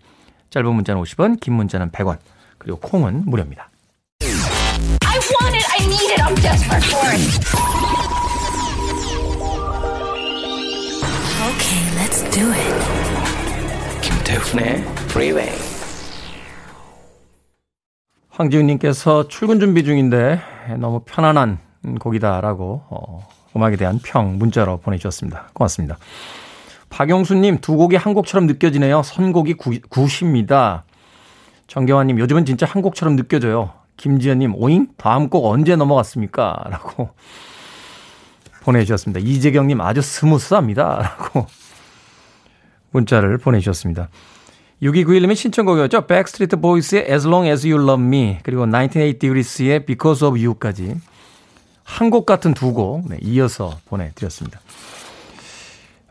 짧은 0.50 0.74
문자는 0.74 1.02
50원, 1.02 1.40
긴 1.40 1.54
문자는 1.54 1.90
100원, 1.90 2.18
그리고 2.58 2.78
콩은 2.78 3.24
무료입니다. 3.24 3.70
I 5.32 5.44
want 5.44 5.56
it, 5.56 5.64
I 5.70 5.86
need 5.86 6.10
it, 6.12 6.20
I'm 6.20 6.34
desperate 6.34 6.84
for 6.84 7.08
it. 7.08 7.22
Okay, 11.48 11.82
let's 11.96 12.20
do 12.30 12.52
it. 12.52 12.74
김태훈의 14.02 14.84
Freeway. 15.08 15.52
황지훈님께서 18.28 19.28
출근 19.28 19.58
준비 19.58 19.84
중인데 19.84 20.40
너무 20.78 21.00
편안한 21.06 21.58
곡이다라고 21.98 22.82
어, 22.90 23.28
음악에 23.56 23.76
대한 23.76 24.00
평 24.04 24.36
문자로 24.38 24.78
보내주셨습니다. 24.78 25.48
고맙습니다. 25.54 25.96
박영수님 26.90 27.62
두 27.62 27.76
곡이 27.76 27.96
한 27.96 28.12
곡처럼 28.12 28.46
느껴지네요. 28.46 29.02
선곡이 29.02 29.54
구, 29.54 29.78
굿입니다. 29.88 30.84
정경환님 31.68 32.18
요즘은 32.18 32.44
진짜 32.44 32.66
한 32.66 32.82
곡처럼 32.82 33.16
느껴져요. 33.16 33.72
김지연님 34.02 34.56
오잉 34.56 34.88
다음 34.96 35.28
곡 35.28 35.46
언제 35.46 35.76
넘어갔습니까? 35.76 36.64
라고 36.68 37.10
보내주셨습니다. 38.64 39.20
이재경님 39.20 39.80
아주 39.80 40.02
스무스합니다. 40.02 40.98
라고 41.02 41.46
문자를 42.90 43.38
보내주셨습니다. 43.38 44.08
6291님의 44.82 45.36
신청곡이었죠. 45.36 46.08
백스트리트 46.08 46.56
보이스의 46.56 47.06
As 47.08 47.28
Long 47.28 47.48
As 47.48 47.64
You 47.64 47.80
Love 47.80 48.04
Me 48.04 48.38
그리고 48.42 48.66
1980s의 48.66 49.86
Because 49.86 50.26
of 50.26 50.36
You까지 50.36 50.96
한 51.84 52.10
곡 52.10 52.26
같은 52.26 52.54
두곡 52.54 53.08
네, 53.08 53.18
이어서 53.22 53.78
보내드렸습니다. 53.84 54.60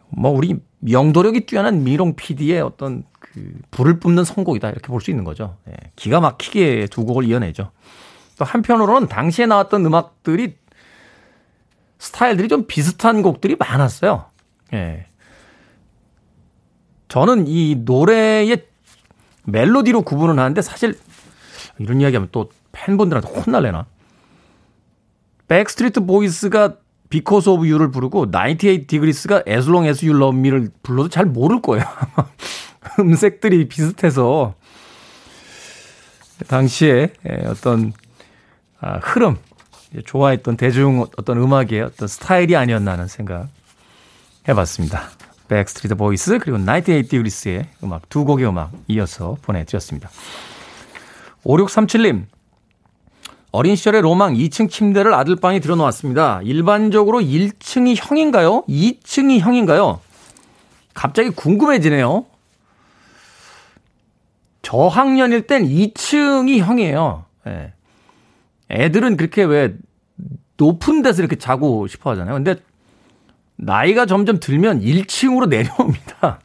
뭐 0.07 0.31
우리 0.31 0.55
영도력이 0.79 1.45
뛰어난 1.45 1.83
미롱 1.83 2.15
PD의 2.15 2.61
어떤 2.61 3.03
그 3.33 3.53
불을 3.71 3.99
뿜는 3.99 4.23
선곡이다 4.23 4.69
이렇게 4.69 4.87
볼 4.87 5.01
수 5.01 5.09
있는 5.11 5.23
거죠. 5.23 5.57
네, 5.65 5.73
기가 5.95 6.19
막히게 6.19 6.87
두 6.91 7.05
곡을 7.05 7.23
이어내죠. 7.25 7.71
또 8.37 8.45
한편으로는 8.45 9.07
당시에 9.07 9.45
나왔던 9.45 9.85
음악들이 9.85 10.55
스타일들이 11.99 12.47
좀 12.47 12.65
비슷한 12.67 13.21
곡들이 13.21 13.55
많았어요. 13.57 14.25
예. 14.73 15.05
저는 17.07 17.45
이 17.47 17.75
노래의 17.83 18.65
멜로디로 19.43 20.01
구분을 20.03 20.39
하는데 20.39 20.61
사실 20.61 20.97
이런 21.77 22.01
이야기하면 22.01 22.29
또 22.31 22.49
팬분들한테 22.71 23.29
혼날래나? 23.29 23.85
Backstreet 25.47 26.05
Boys가 26.05 26.77
Because 27.09 27.51
of 27.51 27.59
You를 27.69 27.91
부르고 27.91 28.31
98 28.31 28.87
Degrees가 28.87 29.43
As 29.47 29.69
Long 29.69 29.87
As 29.87 30.05
You 30.05 30.17
Love 30.17 30.39
Me를 30.39 30.69
불러도 30.81 31.09
잘 31.09 31.25
모를 31.25 31.61
거예요. 31.61 31.83
음색들이 32.99 33.67
비슷해서 33.67 34.55
당시에 36.47 37.13
어떤 37.45 37.93
아, 38.79 38.99
흐름, 39.01 39.37
좋아했던 40.05 40.57
대중 40.57 41.05
어떤 41.17 41.37
음악의 41.37 41.81
어떤 41.81 42.07
스타일이 42.07 42.55
아니었나 42.55 42.93
하는 42.93 43.07
생각 43.07 43.47
해봤습니다. 44.47 45.03
Backstreet 45.47 45.95
Boys 45.95 46.39
그리고 46.39 46.57
98 46.57 47.03
Degrees의 47.03 47.67
음악 47.83 48.09
두 48.09 48.25
곡의 48.25 48.47
음악 48.47 48.71
이어서 48.87 49.37
보내드렸습니다. 49.41 50.09
5637님 51.43 52.25
어린 53.51 53.75
시절의 53.75 54.01
로망 54.01 54.33
2층 54.33 54.69
침대를 54.69 55.13
아들 55.13 55.35
방에 55.35 55.59
들여놓았습니다. 55.59 56.41
일반적으로 56.43 57.19
1층이 57.19 57.97
형인가요? 57.97 58.63
2층이 58.63 59.39
형인가요? 59.39 59.99
갑자기 60.93 61.29
궁금해지네요. 61.31 62.25
저학년일 64.61 65.47
땐 65.47 65.63
2층이 65.63 66.59
형이에요. 66.59 67.25
예. 67.47 67.73
애들은 68.69 69.17
그렇게 69.17 69.43
왜 69.43 69.75
높은 70.57 71.01
데서 71.01 71.21
이렇게 71.21 71.35
자고 71.35 71.87
싶어 71.87 72.11
하잖아요. 72.11 72.35
근데 72.35 72.55
나이가 73.55 74.05
점점 74.05 74.39
들면 74.39 74.81
1층으로 74.81 75.49
내려옵니다. 75.49 76.39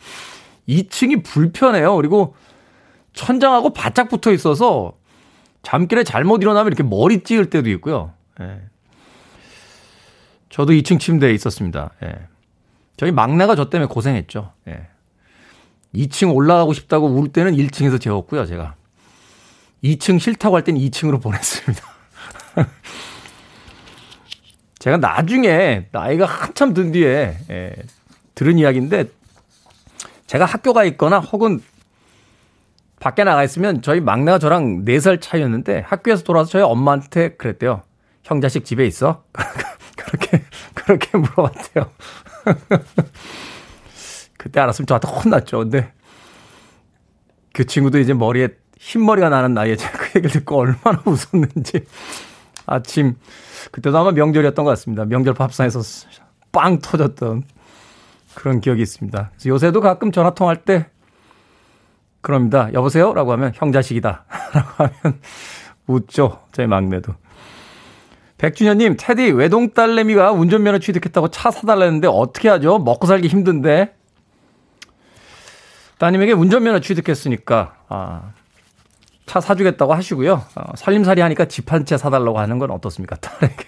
2층이 0.68 1.24
불편해요. 1.24 1.94
그리고 1.96 2.34
천장하고 3.12 3.72
바짝 3.72 4.08
붙어 4.08 4.32
있어서 4.32 4.94
잠길에 5.62 6.04
잘못 6.04 6.42
일어나면 6.42 6.68
이렇게 6.68 6.82
머리 6.82 7.22
찌을 7.22 7.50
때도 7.50 7.70
있고요. 7.70 8.12
예. 8.40 8.60
저도 10.48 10.72
2층 10.72 10.98
침대에 10.98 11.32
있었습니다. 11.34 11.90
예. 12.04 12.14
저희 12.96 13.10
막내가 13.10 13.56
저 13.56 13.68
때문에 13.68 13.88
고생했죠. 13.88 14.52
예. 14.68 14.86
2층 15.96 16.34
올라가고 16.34 16.72
싶다고 16.72 17.06
울 17.06 17.32
때는 17.32 17.56
1층에서 17.56 18.00
재웠고요, 18.00 18.46
제가. 18.46 18.74
2층 19.82 20.18
싫다고 20.18 20.56
할땐 20.56 20.76
2층으로 20.76 21.20
보냈습니다. 21.22 21.82
제가 24.78 24.98
나중에 24.98 25.88
나이가 25.90 26.26
한참 26.26 26.72
든 26.72 26.92
뒤에 26.92 27.36
예, 27.50 27.74
들은 28.34 28.58
이야기인데 28.58 29.06
제가 30.26 30.44
학교가 30.44 30.84
있거나 30.84 31.18
혹은 31.18 31.60
밖에 33.00 33.24
나가 33.24 33.42
있으면 33.44 33.82
저희 33.82 34.00
막내가 34.00 34.38
저랑 34.38 34.84
4살 34.84 35.20
차이였는데 35.20 35.80
학교에서 35.86 36.22
돌아와서 36.22 36.50
저희 36.50 36.62
엄마한테 36.62 37.30
그랬대요. 37.36 37.82
형 38.22 38.40
자식 38.40 38.64
집에 38.64 38.86
있어? 38.86 39.24
그렇게 39.96 40.44
그렇게 40.74 41.18
물어봤대요. 41.18 41.90
그때 44.46 44.60
알았으면 44.60 44.86
저한테 44.86 45.08
혼났죠. 45.08 45.58
근데 45.58 45.92
그 47.52 47.66
친구도 47.66 47.98
이제 47.98 48.14
머리에 48.14 48.50
흰머리가 48.78 49.28
나는 49.28 49.54
나이에 49.54 49.74
제가 49.74 49.98
그 49.98 50.06
얘기를 50.16 50.30
듣고 50.30 50.58
얼마나 50.58 51.02
웃었는지 51.04 51.84
아침 52.64 53.16
그때도 53.72 53.98
아마 53.98 54.12
명절이었던 54.12 54.64
것 54.64 54.70
같습니다. 54.70 55.04
명절 55.04 55.34
밥상에서 55.34 55.80
빵 56.52 56.78
터졌던 56.78 57.42
그런 58.36 58.60
기억이 58.60 58.82
있습니다. 58.82 59.30
그래서 59.32 59.48
요새도 59.48 59.80
가끔 59.80 60.12
전화 60.12 60.32
통화할 60.32 60.64
때 60.64 60.86
그럽니다. 62.20 62.72
여보세요? 62.72 63.12
라고 63.12 63.32
하면 63.32 63.50
형자식이다. 63.52 64.26
라고 64.54 64.68
하면 64.84 65.20
웃죠. 65.88 66.42
저희 66.52 66.68
막내도. 66.68 67.14
백준현님, 68.38 68.94
테디 68.96 69.32
외동딸내미가 69.32 70.30
운전면허 70.30 70.78
취득했다고 70.78 71.28
차 71.28 71.50
사달라는데 71.50 72.06
어떻게 72.06 72.48
하죠? 72.48 72.78
먹고 72.78 73.08
살기 73.08 73.26
힘든데. 73.26 73.96
따님에게 75.98 76.32
운전면허 76.32 76.80
취득했으니까, 76.80 77.74
아, 77.88 78.32
차 79.26 79.40
사주겠다고 79.40 79.94
하시고요. 79.94 80.34
어, 80.54 80.76
살림살이 80.76 81.20
하니까 81.20 81.46
집 81.46 81.72
한 81.72 81.84
채 81.84 81.96
사달라고 81.96 82.38
하는 82.38 82.58
건 82.58 82.70
어떻습니까? 82.70 83.16
딸에게. 83.16 83.64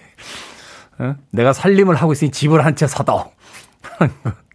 어? 1.01 1.17
내가 1.31 1.53
살림을 1.53 1.95
하고 1.97 2.13
있으니 2.13 2.31
집을 2.31 2.65
한 2.65 2.77
채 2.77 2.87
사다. 2.87 3.29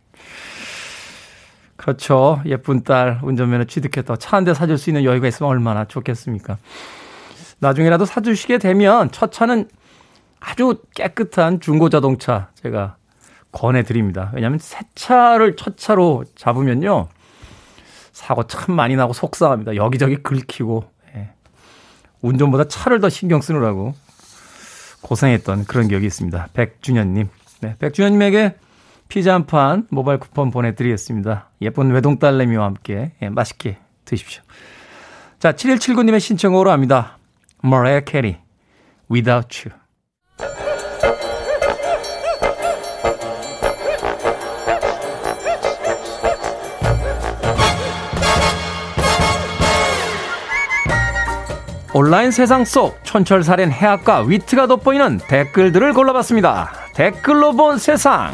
그렇죠. 1.75 2.41
예쁜 2.45 2.83
딸 2.83 3.19
운전면허 3.23 3.65
취득했다. 3.65 4.15
차 4.17 4.37
한 4.37 4.45
대 4.45 4.53
사줄 4.53 4.77
수 4.77 4.89
있는 4.89 5.03
여유가 5.03 5.27
있으면 5.27 5.49
얼마나 5.51 5.85
좋겠습니까? 5.85 6.57
나중에라도 7.59 8.05
사주시게 8.05 8.57
되면 8.59 9.11
첫 9.11 9.31
차는 9.31 9.67
아주 10.39 10.81
깨끗한 10.95 11.59
중고 11.59 11.89
자동차 11.89 12.49
제가 12.61 12.95
권해드립니다. 13.51 14.31
왜냐하면 14.33 14.59
새 14.59 14.79
차를 14.95 15.55
첫 15.55 15.77
차로 15.77 16.23
잡으면요. 16.35 17.07
사고 18.23 18.47
참 18.47 18.75
많이 18.75 18.95
나고 18.95 19.11
속상합니다. 19.11 19.75
여기저기 19.75 20.15
긁히고. 20.17 20.85
예. 21.15 21.29
운전보다 22.21 22.69
차를 22.69 23.01
더 23.01 23.09
신경 23.09 23.41
쓰느라고 23.41 23.93
고생했던 25.01 25.65
그런 25.65 25.89
기억이 25.89 26.05
있습니다. 26.05 26.47
백준현님. 26.53 27.27
네, 27.61 27.75
백준현님에게 27.79 28.55
피자 29.09 29.33
한 29.33 29.45
판 29.45 29.87
모바일 29.89 30.19
쿠폰 30.19 30.51
보내드리겠습니다. 30.51 31.49
예쁜 31.61 31.91
외동 31.91 32.17
딸내미와 32.17 32.65
함께 32.65 33.11
예, 33.21 33.29
맛있게 33.29 33.77
드십시오. 34.05 34.41
자, 35.39 35.51
7179님의 35.51 36.21
신청으로 36.21 36.71
합니다. 36.71 37.17
Mariah 37.63 38.05
Carey, 38.09 38.37
Without 39.11 39.67
You. 39.67 39.82
온라인 51.95 52.31
세상 52.31 52.65
속 52.65 52.97
촌철살인 53.03 53.71
해학과 53.71 54.21
위트가 54.21 54.65
돋보이는 54.65 55.19
댓글들을 55.27 55.93
골라봤습니다. 55.93 56.71
댓글로 56.95 57.51
본 57.53 57.77
세상. 57.77 58.33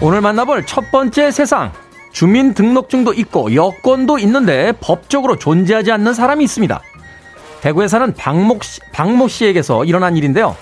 오늘 0.00 0.22
만나볼 0.22 0.64
첫 0.64 0.90
번째 0.90 1.30
세상. 1.30 1.70
주민등록증도 2.12 3.12
있고 3.12 3.54
여권도 3.54 4.18
있는데 4.20 4.72
법적으로 4.80 5.36
존재하지 5.36 5.92
않는 5.92 6.14
사람이 6.14 6.42
있습니다. 6.44 6.80
대구에 7.60 7.88
사는 7.88 8.14
박목 8.14 8.64
씨, 8.64 8.80
박모 8.92 9.28
씨에게서 9.28 9.84
일어난 9.84 10.16
일인데요. 10.16 10.56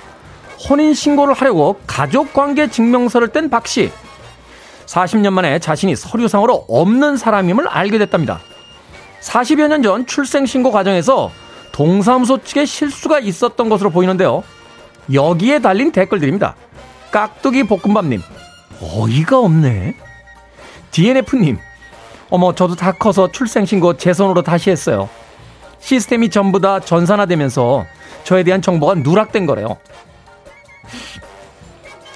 혼인 0.69 0.95
신고를 0.95 1.35
하려고 1.35 1.81
가족 1.87 2.33
관계 2.33 2.69
증명서를 2.69 3.29
뗀 3.29 3.49
박 3.51 3.67
씨. 3.67 3.91
40년 4.87 5.31
만에 5.33 5.59
자신이 5.59 5.95
서류상으로 5.97 6.67
없는 6.69 7.17
사람임을 7.17 7.69
알게 7.69 7.99
됐답니다. 7.99 8.41
40여 9.23 9.69
년 9.69 9.83
전 9.83 10.07
출생신고 10.07 10.73
과정에서 10.73 11.31
동사무소 11.73 12.43
측에 12.43 12.65
실수가 12.65 13.21
있었던 13.21 13.69
것으로 13.69 13.91
보이는데요. 13.91 14.43
여기에 15.13 15.61
달린 15.61 15.93
댓글들입니다. 15.93 16.57
깍두기 17.11 17.65
볶음밥님, 17.65 18.21
어이가 18.81 19.39
없네. 19.39 19.95
DNF님, 20.91 21.59
어머, 22.31 22.55
저도 22.55 22.75
다 22.75 22.93
커서 22.93 23.31
출생신고 23.31 23.97
제 23.97 24.13
손으로 24.13 24.43
다시 24.43 24.71
했어요. 24.71 25.09
시스템이 25.81 26.31
전부 26.31 26.61
다 26.61 26.81
전산화되면서 26.81 27.87
저에 28.25 28.43
대한 28.43 28.61
정보가 28.61 28.95
누락된 28.97 29.47
거래요. 29.47 29.79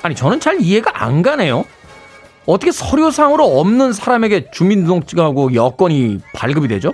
아니, 0.02 0.14
저는 0.14 0.40
잘 0.40 0.60
이해가 0.60 1.02
안 1.02 1.22
가네요. 1.22 1.64
어떻게 2.46 2.72
서류상으로 2.72 3.58
없는 3.58 3.92
사람에게 3.92 4.50
주민등록증하고 4.50 5.54
여권이 5.54 6.20
발급이 6.34 6.68
되죠? 6.68 6.92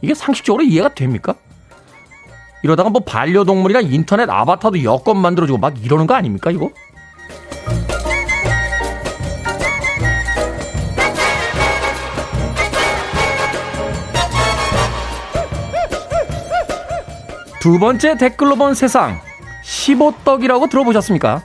이게 0.00 0.14
상식적으로 0.14 0.62
이해가 0.62 0.94
됩니까? 0.94 1.34
이러다가 2.62 2.88
뭐 2.88 3.02
반려동물이나 3.04 3.80
인터넷 3.80 4.28
아바타도 4.28 4.82
여권 4.84 5.18
만들어주고 5.18 5.58
막 5.58 5.84
이러는 5.84 6.06
거 6.06 6.14
아닙니까, 6.14 6.50
이거? 6.50 6.70
두 17.60 17.78
번째 17.80 18.16
댓글로 18.16 18.56
본 18.56 18.74
세상 18.74 19.20
15떡이라고 19.66 20.70
들어보셨습니까? 20.70 21.42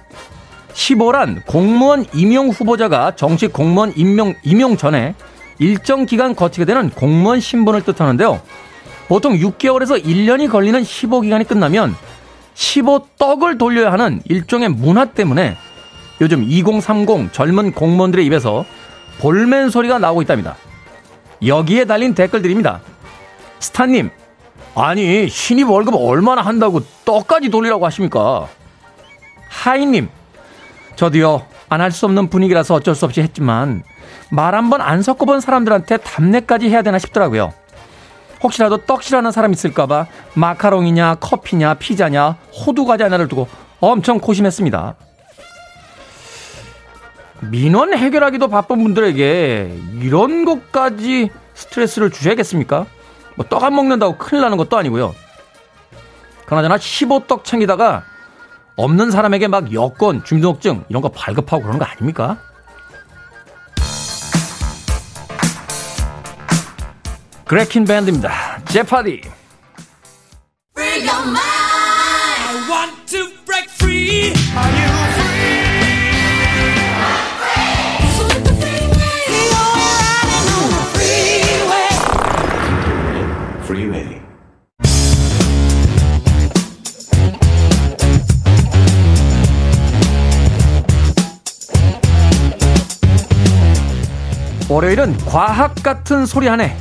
15란 0.74 1.46
공무원 1.46 2.06
임용 2.14 2.50
후보자가 2.50 3.16
정식 3.16 3.52
공무원 3.52 3.92
임명, 3.96 4.36
임용 4.44 4.78
전에 4.78 5.16
일정 5.60 6.06
기간 6.06 6.36
거치게 6.36 6.66
되는 6.66 6.90
공무원 6.90 7.40
신분을 7.40 7.84
뜻하는데요. 7.84 8.42
보통 9.08 9.34
6개월에서 9.34 10.04
1년이 10.04 10.50
걸리는 10.50 10.82
15기간이 10.82 11.48
끝나면 11.48 11.96
15떡을 12.56 13.58
돌려야 13.58 13.92
하는 13.92 14.22
일종의 14.26 14.70
문화 14.70 15.06
때문에 15.06 15.58
요즘 16.22 16.44
2030 16.44 17.34
젊은 17.34 17.74
공무원들의 17.74 18.26
입에서 18.28 18.66
볼멘 19.20 19.70
소리가 19.70 20.00
나오고 20.00 20.22
있답니다. 20.22 20.56
여기에 21.46 21.86
달린 21.86 22.14
댓글들입니다. 22.14 22.82
스타님, 23.60 24.10
아니, 24.76 25.28
신입 25.30 25.70
월급 25.70 25.96
얼마나 25.96 26.42
한다고 26.42 26.82
떡까지 27.06 27.50
돌리라고 27.50 27.86
하십니까? 27.86 28.48
하이님, 29.50 30.10
저도요, 30.96 31.46
안 31.70 31.82
할 31.82 31.92
수 31.92 32.06
없는 32.06 32.30
분위기라서 32.30 32.76
어쩔 32.76 32.96
수 32.96 33.06
없이 33.06 33.22
했지만, 33.22 33.84
말 34.30 34.54
한 34.56 34.70
번 34.70 34.82
안 34.82 35.02
섞어본 35.02 35.42
사람들한테 35.42 35.98
답례까지 35.98 36.70
해야 36.70 36.82
되나 36.84 37.00
싶더라고요. 37.00 37.54
혹시라도 38.44 38.78
떡 38.78 39.04
싫어하는 39.04 39.32
사람 39.32 39.52
있을까봐 39.54 40.08
마카롱이냐, 40.34 41.16
커피냐, 41.16 41.76
피자냐, 41.76 42.38
호두 42.66 42.86
과자 42.86 43.06
하나를 43.06 43.28
두고 43.28 43.48
엄청 43.80 44.20
고심했습니다. 44.20 44.96
민원 47.52 47.94
해결하기도 47.96 48.48
바쁜 48.48 48.82
분들에게 48.84 49.78
이런 50.02 50.46
것까지 50.46 51.30
스트레스를 51.54 52.10
주셔야겠습니까? 52.10 52.86
뭐떡안 53.42 53.74
먹는다고 53.76 54.18
큰일 54.18 54.42
나는 54.42 54.58
것도 54.58 54.78
아니고요. 54.78 55.16
그나저나 56.46 56.78
15떡 56.78 57.44
챙기다가 57.44 58.04
없는 58.76 59.12
사람에게 59.12 59.48
막 59.48 59.74
여권, 59.74 60.24
주민등록증 60.24 60.86
이런 60.89 61.02
거 61.02 61.10
발급하고 61.10 61.64
그러는 61.64 61.80
거 61.80 61.86
아닙니까? 61.86 62.38
그레킨 67.46 67.86
밴드입니다. 67.86 68.64
제파디. 68.66 69.22
Free 70.78 71.06
your. 71.06 71.38
I 71.38 72.70
want 72.70 73.06
to 73.08 73.28
break 73.46 73.70
free. 73.70 74.34
Are 74.56 74.72
you 74.72 75.14
free? 75.14 75.21
월요일은 94.72 95.18
과학 95.26 95.76
같은 95.84 96.26
소리 96.26 96.48
하네. 96.48 96.78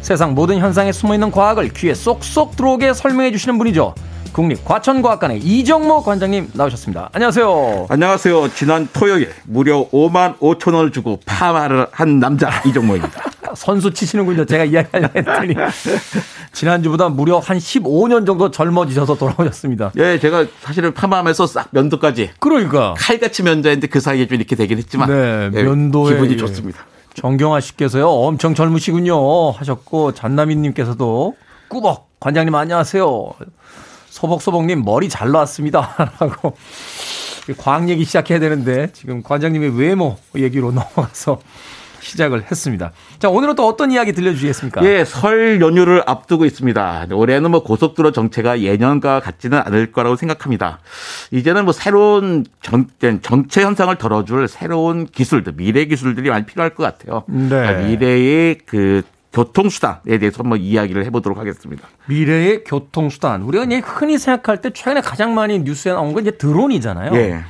세상 0.00 0.32
모든 0.32 0.58
현상에 0.58 0.92
숨어있는 0.92 1.32
과학을 1.32 1.70
귀에 1.70 1.92
쏙쏙 1.92 2.54
들어오게 2.54 2.94
설명해 2.94 3.32
주시는 3.32 3.58
분이죠. 3.58 3.96
국립과천과학관의 4.30 5.40
이정모 5.40 6.04
관장님 6.04 6.50
나오셨습니다. 6.52 7.10
안녕하세요. 7.12 7.86
안녕하세요. 7.90 8.54
지난 8.54 8.88
토요일 8.92 9.32
무려 9.42 9.88
5만 9.90 10.38
5천 10.38 10.72
원을 10.72 10.92
주고 10.92 11.18
파마를 11.26 11.88
한 11.90 12.20
남자 12.20 12.48
이정모입니다. 12.64 13.24
선수 13.56 13.92
치시는군요. 13.92 14.44
제가 14.44 14.64
이야기하려고 14.64 15.18
했더니 15.18 15.54
지난주보다 16.54 17.08
무려 17.08 17.40
한 17.40 17.58
15년 17.58 18.24
정도 18.24 18.52
젊어지셔서 18.52 19.16
돌아오셨습니다. 19.16 19.90
예, 19.96 20.20
제가 20.20 20.46
사실은 20.60 20.94
파마하면서 20.94 21.48
싹 21.48 21.68
면도까지 21.72 22.30
그러니까 22.38 22.94
칼같이 22.96 23.42
면도했는데 23.42 23.88
그 23.88 23.98
사이에 23.98 24.28
좀 24.28 24.36
이렇게 24.36 24.54
되긴 24.54 24.78
했지만 24.78 25.10
네, 25.10 25.50
예, 25.54 25.62
면도에 25.64 26.14
기분이 26.14 26.34
예. 26.34 26.36
좋습니다. 26.36 26.86
정경아 27.14 27.60
씨께서요 27.60 28.08
엄청 28.08 28.54
젊으시군요. 28.54 29.50
하셨고 29.52 30.12
잔나미님께서도 30.12 31.34
꾸벅 31.68 32.08
관장님 32.20 32.54
안녕하세요. 32.54 33.32
소복소복님 34.08 34.84
머리 34.84 35.08
잘 35.08 35.30
나왔습니다. 35.30 35.94
라고 36.20 36.56
과학 37.58 37.88
얘기 37.88 38.04
시작해야 38.04 38.38
되는데 38.38 38.90
지금 38.92 39.22
관장님의 39.22 39.78
외모 39.78 40.16
얘기로 40.36 40.70
넘어가서 40.72 41.40
시작을 42.12 42.44
했습니다. 42.50 42.92
자 43.18 43.28
오늘은 43.28 43.54
또 43.54 43.66
어떤 43.66 43.90
이야기 43.90 44.12
들려주시겠습니까? 44.12 44.84
예, 44.84 45.04
설 45.04 45.60
연휴를 45.60 46.02
앞두고 46.06 46.44
있습니다. 46.44 47.06
올해는 47.12 47.50
뭐 47.50 47.62
고속도로 47.62 48.12
정체가 48.12 48.60
예년과 48.60 49.20
같지는 49.20 49.58
않을 49.64 49.92
거라고 49.92 50.16
생각합니다. 50.16 50.80
이제는 51.30 51.64
뭐 51.64 51.72
새로운 51.72 52.44
정, 52.60 52.86
정체 53.22 53.62
현상을 53.62 53.94
덜어줄 53.96 54.48
새로운 54.48 55.06
기술들, 55.06 55.54
미래 55.56 55.84
기술들이 55.86 56.30
많이 56.30 56.44
필요할 56.44 56.74
것 56.74 56.82
같아요. 56.82 57.24
네. 57.28 57.48
그러니까 57.48 57.86
미래의 57.86 58.58
그 58.66 59.02
교통수단에 59.32 60.18
대해서 60.18 60.42
한번 60.42 60.60
이야기를 60.60 61.06
해보도록 61.06 61.38
하겠습니다. 61.38 61.88
미래의 62.06 62.64
교통수단 62.64 63.42
우리가 63.42 63.64
이제 63.64 63.78
흔히 63.82 64.18
생각할 64.18 64.60
때 64.60 64.70
최근에 64.70 65.00
가장 65.00 65.34
많이 65.34 65.58
뉴스에 65.60 65.92
나온 65.92 66.12
건 66.12 66.22
이제 66.22 66.32
드론이잖아요. 66.32 67.14
예. 67.14 67.40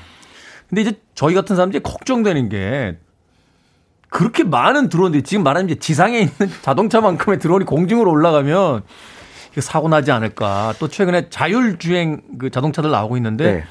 근데 0.68 0.82
이제 0.82 0.92
저희 1.14 1.34
같은 1.34 1.56
사람들이 1.56 1.82
걱정되는 1.82 2.48
게 2.48 2.96
그렇게 4.12 4.44
많은 4.44 4.90
드론들이 4.90 5.22
지금 5.22 5.42
말하는 5.42 5.70
이제 5.70 5.78
지상에 5.80 6.18
있는 6.18 6.32
자동차만큼의 6.60 7.38
드론이 7.38 7.64
공중으로 7.64 8.10
올라가면 8.10 8.82
이거 9.52 9.60
사고 9.60 9.88
나지 9.88 10.12
않을까. 10.12 10.74
또 10.78 10.86
최근에 10.88 11.30
자율주행 11.30 12.20
그 12.38 12.50
자동차들 12.50 12.90
나오고 12.90 13.16
있는데 13.16 13.52
네. 13.52 13.64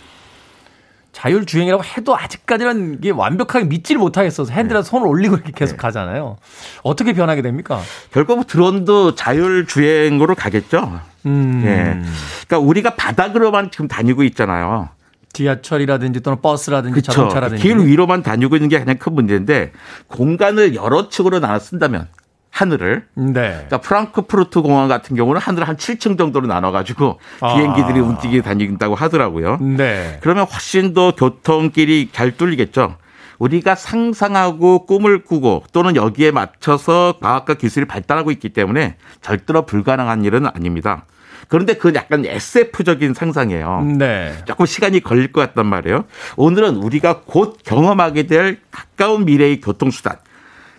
자율주행이라고 1.11 1.83
해도 1.83 2.17
아직까지는 2.17 2.95
이게 2.99 3.11
완벽하게 3.11 3.65
믿지를 3.65 3.99
못하겠어서 3.99 4.51
핸들에 4.51 4.81
손을 4.81 5.07
올리고 5.07 5.35
이렇게 5.35 5.51
계속 5.51 5.75
네. 5.75 5.77
가잖아요. 5.77 6.37
어떻게 6.81 7.13
변하게 7.13 7.43
됩니까? 7.43 7.79
결국 8.11 8.47
드론도 8.47 9.13
자율주행으로 9.13 10.33
가겠죠. 10.33 11.01
음. 11.27 11.61
예. 11.65 12.01
그러니까 12.47 12.67
우리가 12.67 12.95
바닥으로만 12.95 13.69
지금 13.69 13.87
다니고 13.87 14.23
있잖아요. 14.23 14.89
지하철이라든지 15.33 16.21
또는 16.21 16.41
버스라든지 16.41 17.01
그렇죠. 17.01 17.11
자동차라든지 17.11 17.63
길 17.63 17.79
위로만 17.79 18.23
다니고 18.23 18.55
있는 18.55 18.69
게 18.69 18.79
가장 18.79 18.97
큰 18.97 19.13
문제인데 19.13 19.71
공간을 20.07 20.75
여러 20.75 21.09
축으로 21.09 21.39
나눠 21.39 21.59
쓴다면 21.59 22.07
하늘을 22.51 23.05
네. 23.15 23.31
그러니까 23.33 23.79
프랑크푸르트 23.79 24.61
공항 24.61 24.87
같은 24.87 25.15
경우는 25.15 25.41
하늘을 25.41 25.67
한 25.67 25.77
7층 25.77 26.17
정도로 26.17 26.47
나눠가지고 26.47 27.19
아. 27.39 27.55
비행기들이 27.55 27.99
움직이게 27.99 28.41
다닌다고 28.41 28.93
하더라고요. 28.93 29.57
네. 29.57 30.19
그러면 30.21 30.45
훨씬 30.45 30.93
더 30.93 31.15
교통길이 31.15 32.09
잘 32.11 32.35
뚫리겠죠. 32.35 32.97
우리가 33.39 33.73
상상하고 33.73 34.85
꿈을 34.85 35.23
꾸고 35.23 35.63
또는 35.73 35.95
여기에 35.95 36.29
맞춰서 36.29 37.15
과학과 37.19 37.55
기술이 37.55 37.87
발달하고 37.87 38.29
있기 38.31 38.49
때문에 38.49 38.97
절대로 39.21 39.65
불가능한 39.65 40.25
일은 40.25 40.45
아닙니다. 40.45 41.05
그런데 41.51 41.73
그건 41.73 41.95
약간 41.95 42.25
SF적인 42.25 43.13
상상이에요. 43.13 43.81
네. 43.97 44.33
조금 44.45 44.65
시간이 44.65 45.01
걸릴 45.01 45.33
것 45.33 45.41
같단 45.41 45.65
말이에요. 45.67 46.05
오늘은 46.37 46.77
우리가 46.77 47.23
곧 47.25 47.57
경험하게 47.65 48.23
될 48.23 48.61
가까운 48.71 49.25
미래의 49.25 49.59
교통수단, 49.59 50.15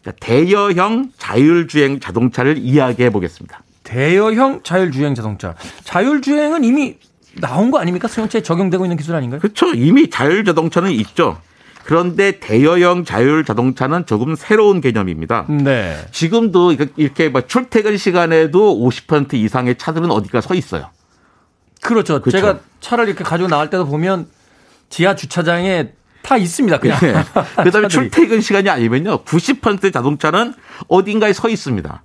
그러니까 0.01 0.27
대여형 0.27 1.11
자율주행 1.19 2.01
자동차를 2.01 2.57
이야기해 2.57 3.11
보겠습니다. 3.11 3.63
대여형 3.85 4.63
자율주행 4.63 5.15
자동차. 5.15 5.55
자율주행은 5.85 6.65
이미 6.65 6.97
나온 7.35 7.71
거 7.71 7.79
아닙니까? 7.79 8.09
수용체에 8.09 8.41
적용되고 8.43 8.87
있는 8.87 8.97
기술 8.97 9.15
아닌가요? 9.15 9.41
그렇죠. 9.41 9.75
이미 9.75 10.09
자율 10.09 10.43
자동차는 10.43 10.91
있죠. 10.93 11.39
그런데 11.85 12.39
대여형 12.39 13.05
자율 13.05 13.45
자동차는 13.45 14.07
조금 14.07 14.35
새로운 14.35 14.81
개념입니다. 14.81 15.47
네. 15.49 15.99
지금도 16.11 16.75
이렇게 16.97 17.29
막 17.29 17.49
출퇴근 17.49 17.97
시간에도 17.97 18.79
50% 18.79 19.35
이상의 19.35 19.77
차들은 19.79 20.11
어디가 20.11 20.41
서 20.41 20.55
있어요. 20.55 20.91
그렇죠. 21.81 22.21
그렇죠. 22.21 22.39
제가 22.39 22.61
차를 22.81 23.09
이렇게 23.09 23.25
가지고 23.25 23.49
나갈 23.49 23.71
때도 23.71 23.87
보면 23.87 24.27
지하 24.89 25.17
주차장에 25.17 25.93
다 26.23 26.37
있습니다. 26.37 26.79
그냥. 26.79 26.99
네. 27.01 27.15
그다음에. 27.65 27.89
출퇴근 27.89 28.41
시간이 28.41 28.71
아니면요. 28.71 29.25
90% 29.25 29.93
자동차는 29.93 30.55
어딘가에 30.89 31.33
서 31.33 31.49
있습니다. 31.49 32.03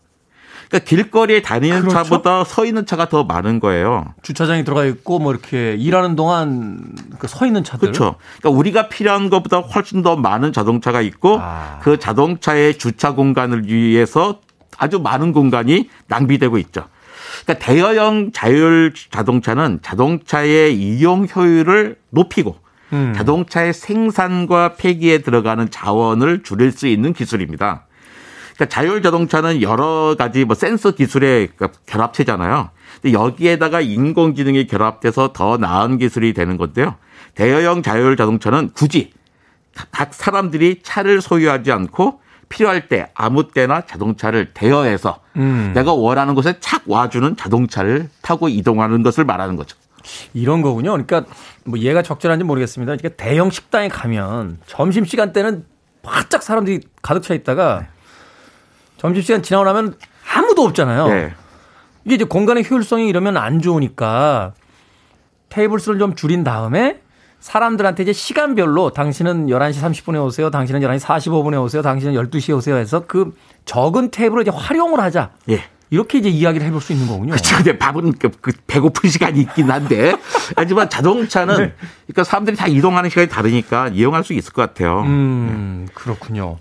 그러니까 0.70 0.88
길거리에 0.88 1.42
다니는 1.42 1.82
그렇죠. 1.82 1.96
차보다 1.96 2.44
서 2.44 2.66
있는 2.66 2.86
차가 2.86 3.08
더 3.10 3.24
많은 3.24 3.60
거예요. 3.60 4.14
주차장에 4.22 4.64
들어가 4.64 4.86
있고 4.86 5.20
뭐 5.20 5.32
이렇게 5.32 5.76
일하는 5.76 6.16
동안 6.16 6.80
그서 7.20 7.46
있는 7.46 7.64
차들. 7.64 7.92
그렇죠. 7.92 8.16
그러니까 8.40 8.60
우리가 8.60 8.90
필요한 8.90 9.30
것보다 9.30 9.60
훨씬 9.60 10.02
더 10.02 10.16
많은 10.16 10.54
자동차가 10.54 11.02
있고 11.02 11.40
아. 11.42 11.80
그 11.82 11.98
자동차의 11.98 12.78
주차 12.78 13.14
공간을 13.14 13.68
위해서 13.68 14.40
아주 14.78 15.00
많은 15.00 15.34
공간이 15.34 15.90
낭비되고 16.08 16.58
있죠. 16.60 16.86
그러니까 17.44 17.66
대여형 17.66 18.32
자율 18.34 18.94
자동차는 19.12 19.80
자동차의 19.82 20.76
이용 20.78 21.28
효율을 21.34 21.98
높이고 22.10 22.58
음. 22.94 23.14
자동차의 23.16 23.74
생산과 23.74 24.76
폐기에 24.76 25.20
들어가는 25.20 25.70
자원을 25.70 26.44
줄일 26.44 26.72
수 26.72 26.88
있는 26.88 27.14
기술입니다. 27.14 27.87
그러니까 28.58 28.66
자율 28.74 29.04
자동차는 29.04 29.62
여러 29.62 30.16
가지 30.18 30.44
뭐 30.44 30.56
센서 30.56 30.92
기술의 30.92 31.50
그 31.56 31.68
결합체잖아요. 31.86 32.72
근데 33.02 33.14
여기에다가 33.14 33.82
인공지능이 33.82 34.66
결합돼서 34.66 35.32
더 35.32 35.58
나은 35.58 36.00
기술이 36.00 36.34
되는 36.34 36.58
건데요. 36.58 36.96
대여형 37.36 37.84
자율 37.84 38.18
자동차는 38.18 38.72
굳이 38.74 39.14
각 39.92 40.14
사람들이 40.14 40.80
차를 40.82 41.22
소유하지 41.22 41.72
않고 41.72 42.20
필요할 42.50 42.88
때 42.88 43.10
아무 43.14 43.50
때나 43.50 43.82
자동차를 43.82 44.54
대여해서 44.54 45.20
음. 45.36 45.74
내가 45.76 45.94
원하는 45.94 46.34
곳에 46.34 46.56
착 46.60 46.84
와주는 46.88 47.36
자동차를 47.36 48.10
타고 48.22 48.50
이동하는 48.50 49.04
것을 49.04 49.24
말하는 49.24 49.56
거죠. 49.56 49.78
이런 50.34 50.62
거군요. 50.62 50.92
그러니까 50.92 51.26
뭐 51.66 51.78
얘가 51.80 52.02
적절한지 52.02 52.44
모르겠습니다. 52.44 52.96
그러니까 52.96 53.22
대형 53.24 53.52
식당에 53.52 53.90
가면 53.90 54.58
점심 54.66 55.06
시간 55.06 55.32
때는 55.34 55.66
바짝 56.02 56.42
사람들이 56.42 56.80
가득 57.02 57.22
차 57.22 57.34
있다가 57.34 57.88
점심 58.98 59.22
시간 59.24 59.44
지나고 59.44 59.66
나면 59.66 59.96
아무도 60.34 60.64
없잖아요. 60.64 61.08
네. 61.08 61.34
이게 62.06 62.16
이제 62.16 62.26
공간의 62.26 62.66
효율성이 62.70 63.08
이러면 63.08 63.38
안 63.38 63.62
좋으니까 63.62 64.54
테이블 65.50 65.80
수를 65.80 66.00
좀 66.00 66.16
줄인 66.16 66.44
다음에 66.44 67.02
사람들한테 67.40 68.04
이제 68.04 68.14
시간별로 68.14 68.92
당신은 68.92 69.48
11시 69.48 69.82
30분에 69.82 70.24
오세요. 70.24 70.50
당신은 70.50 70.82
11시 70.82 71.02
45분에 71.02 71.62
오세요. 71.62 71.82
당신은 71.82 72.14
12시에 72.14 72.56
오세요 72.56 72.76
해서 72.76 73.04
그 73.08 73.34
적은 73.66 74.12
테이블을 74.12 74.42
이제 74.42 74.52
활용을 74.52 75.00
하자. 75.00 75.32
예. 75.50 75.64
이렇게 75.90 76.18
이제 76.18 76.30
이야기를 76.30 76.68
해볼 76.68 76.82
수 76.82 76.92
있는 76.92 77.08
거군요. 77.08 77.32
그렇죠. 77.32 77.56
근데 77.56 77.78
밥은 77.78 78.14
그, 78.14 78.30
그 78.42 78.52
배고픈 78.68 79.10
시간이 79.10 79.40
있긴 79.40 79.72
한데 79.72 80.16
하지만 80.58 80.90
자동차는 80.90 81.74
그러니까 82.08 82.24
사람들이 82.26 82.58
다 82.58 82.68
이동하는 82.68 83.10
시간이 83.10 83.30
다르니까 83.30 83.90
이용할 83.90 84.24
수 84.26 84.34
있을 84.34 84.52
것 84.52 84.62
같아요. 84.64 85.02
음, 85.02 85.88
그렇군요. 85.94 86.58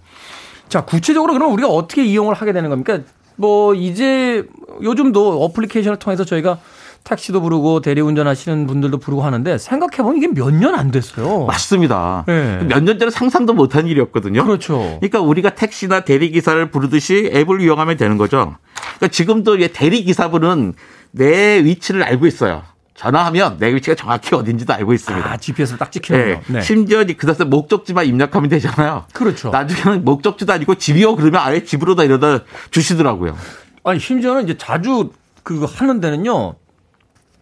자, 0.68 0.84
구체적으로 0.84 1.32
그럼 1.32 1.52
우리가 1.52 1.68
어떻게 1.68 2.04
이용을 2.04 2.34
하게 2.34 2.52
되는 2.52 2.68
겁니까? 2.70 3.00
뭐, 3.36 3.74
이제 3.74 4.44
요즘도 4.82 5.44
어플리케이션을 5.44 5.98
통해서 5.98 6.24
저희가 6.24 6.58
택시도 7.04 7.40
부르고 7.40 7.82
대리운전 7.82 8.26
하시는 8.26 8.66
분들도 8.66 8.98
부르고 8.98 9.22
하는데 9.22 9.58
생각해보면 9.58 10.16
이게 10.16 10.26
몇 10.26 10.50
년 10.50 10.74
안 10.74 10.90
됐어요. 10.90 11.44
맞습니다. 11.46 12.24
네. 12.26 12.58
몇년 12.68 12.98
전에 12.98 13.10
상상도 13.12 13.52
못한 13.54 13.86
일이었거든요. 13.86 14.44
그렇죠. 14.44 14.78
그러니까 15.00 15.20
우리가 15.20 15.50
택시나 15.50 16.00
대리기사를 16.00 16.70
부르듯이 16.72 17.30
앱을 17.32 17.60
이용하면 17.60 17.96
되는 17.96 18.16
거죠. 18.18 18.56
그러니까 18.96 19.08
지금도 19.08 19.56
대리기사분은 19.72 20.74
내 21.12 21.62
위치를 21.62 22.02
알고 22.02 22.26
있어요. 22.26 22.62
전화하면 22.96 23.58
내 23.58 23.74
위치가 23.74 23.94
정확히 23.94 24.34
어딘지도 24.34 24.72
알고 24.72 24.92
있습니다. 24.94 25.30
아, 25.30 25.36
GPS를 25.36 25.78
딱 25.78 25.92
찍히는 25.92 26.26
네. 26.26 26.34
거. 26.34 26.40
네. 26.48 26.60
심지어 26.62 27.04
그 27.16 27.26
다음에 27.26 27.48
목적지만 27.48 28.06
입력하면 28.06 28.48
되잖아요. 28.48 29.04
그렇죠. 29.12 29.50
나중에는 29.50 30.04
목적지도 30.04 30.52
아니고 30.52 30.76
집이요 30.76 31.16
그러면 31.16 31.42
아예 31.42 31.62
집으로 31.62 31.94
다 31.94 32.04
이러다 32.04 32.40
주시더라고요. 32.70 33.36
아니, 33.84 34.00
심지어는 34.00 34.44
이제 34.44 34.56
자주 34.56 35.12
그 35.42 35.64
하는 35.64 36.00
데는요. 36.00 36.54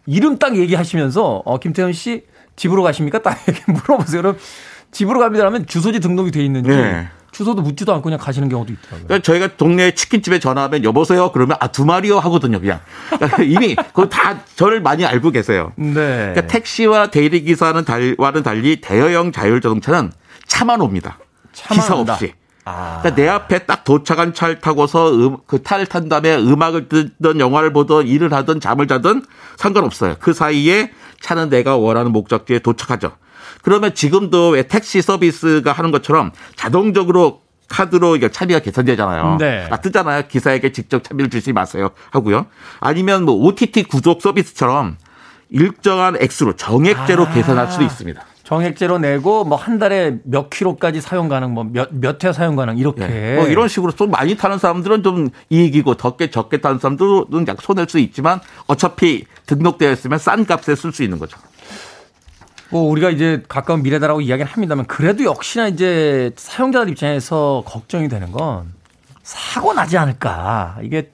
이름 0.07 0.39
딱 0.39 0.57
얘기하시면서 0.57 1.43
어, 1.45 1.59
김태현 1.59 1.93
씨 1.93 2.25
집으로 2.57 2.83
가십니까? 2.83 3.23
딱 3.23 3.39
이렇게 3.49 3.65
물어보세요. 3.73 4.23
그럼 4.23 4.37
집으로 4.91 5.21
갑니다 5.21 5.47
하면 5.47 5.67
주소지 5.67 6.01
등록이 6.01 6.31
돼 6.31 6.45
있는지 6.45 6.69
네. 6.69 7.09
주소도 7.35 7.61
묻지도 7.63 7.93
않고 7.93 8.05
그냥 8.05 8.19
가시는 8.19 8.49
경우도 8.49 8.73
있더라고요. 8.73 9.07
그러니까 9.09 9.23
저희가 9.25 9.57
동네 9.57 9.91
치킨집에 9.95 10.39
전화하면 10.39 10.85
여보세요 10.85 11.33
그러면 11.33 11.57
아 11.61 11.69
두 11.75 11.85
마리요 11.85 12.21
하거든요 12.21 12.61
그냥 12.61 12.79
그러니까 13.11 13.43
이미 13.45 13.75
그거 13.75 14.09
다 14.09 14.39
저를 14.55 14.81
많이 14.81 15.05
알고 15.05 15.33
계세요. 15.33 15.73
네. 15.77 15.93
그러니까 15.93 16.47
택시와 16.47 17.09
대리 17.09 17.43
기사는 17.43 17.85
달와는 17.85 18.43
달리 18.45 18.81
대여형 18.81 19.33
자율 19.33 19.61
자동차는 19.61 20.13
차만 20.47 20.81
옵니다. 20.81 21.19
차만 21.53 21.81
기사 21.83 21.95
온다. 21.97 22.13
없이. 22.15 22.33
아. 22.65 23.01
그러니까 23.03 23.21
내 23.21 23.29
앞에 23.29 23.59
딱 23.67 23.85
도착한 23.85 24.33
차를 24.33 24.61
타고서 24.61 25.13
음, 25.13 25.37
그 25.47 25.63
차를 25.63 25.87
탄 25.87 26.09
다음에 26.09 26.37
음악을 26.37 26.89
듣던 26.89 27.41
영화를 27.41 27.73
보던 27.73 28.07
일을 28.07 28.33
하든 28.33 28.61
잠을 28.61 28.87
자든 28.87 29.23
상관없어요. 29.57 30.17
그 30.21 30.33
사이에 30.33 30.91
차는 31.21 31.51
내가 31.51 31.77
원하는 31.77 32.13
목적지에 32.13 32.61
도착하죠. 32.61 33.13
그러면 33.65 33.95
지금도 33.95 34.51
왜 34.51 34.63
택시 34.65 35.01
서비스가 35.03 35.73
하는 35.73 35.91
것처럼 35.91 36.31
자동적으로 36.55 37.41
카드로 37.69 38.15
이게 38.15 38.29
차비가 38.31 38.61
계산되잖아요. 38.61 39.39
네. 39.41 39.67
아, 39.71 39.79
뜨잖아요. 39.79 40.29
기사에게 40.29 40.71
직접 40.71 41.03
차비를 41.03 41.31
주지 41.31 41.53
마세요. 41.55 41.91
하고요. 42.11 42.47
아니면 42.79 43.25
뭐 43.25 43.35
OTT 43.35 43.85
구독 43.85 44.21
서비스처럼 44.21 44.99
일정한 45.49 46.17
액수로 46.21 46.57
정액제로 46.57 47.25
아. 47.25 47.31
계산할 47.31 47.73
수도 47.73 47.85
있습니다. 47.85 48.23
정액제로 48.45 48.99
내고 48.99 49.45
뭐 49.45 49.57
한 49.57 49.79
달에 49.79 50.19
몇 50.25 50.51
킬로까지 50.51 51.01
사용 51.01 51.29
가능, 51.31 51.55
뭐몇몇회 51.55 52.35
사용 52.35 52.57
가능 52.57 52.77
이렇게. 52.77 53.03
예. 53.03 53.37
뭐 53.37 53.47
이런 53.47 53.69
식으로 53.69 53.93
좀 53.93 54.11
많이 54.11 54.37
타는 54.37 54.59
사람들은 54.59 55.03
좀 55.03 55.31
이익이고 55.49 55.95
적게 55.95 56.29
적게 56.31 56.59
타는 56.59 56.79
사람들은 56.79 57.47
약 57.49 57.63
손해일 57.63 57.89
수 57.89 57.99
있지만 57.99 58.41
어차피 58.67 59.25
등록되어 59.47 59.91
있으면 59.93 60.19
싼 60.19 60.45
값에 60.45 60.75
쓸 60.75 60.93
수 60.93 61.03
있는 61.03 61.19
거죠. 61.19 61.39
뭐 62.71 62.91
우리가 62.91 63.11
이제 63.11 63.43
가까운 63.49 63.83
미래다라고 63.83 64.21
이야기는 64.21 64.51
합니다만 64.51 64.87
그래도 64.87 65.25
역시나 65.25 65.69
이제 65.69 66.33
사용자들 66.37 66.91
입장에서 66.91 67.63
걱정이 67.67 68.09
되는 68.09 68.33
건 68.33 68.73
사고 69.23 69.73
나지 69.73 69.97
않을까. 69.97 70.79
이게 70.83 71.11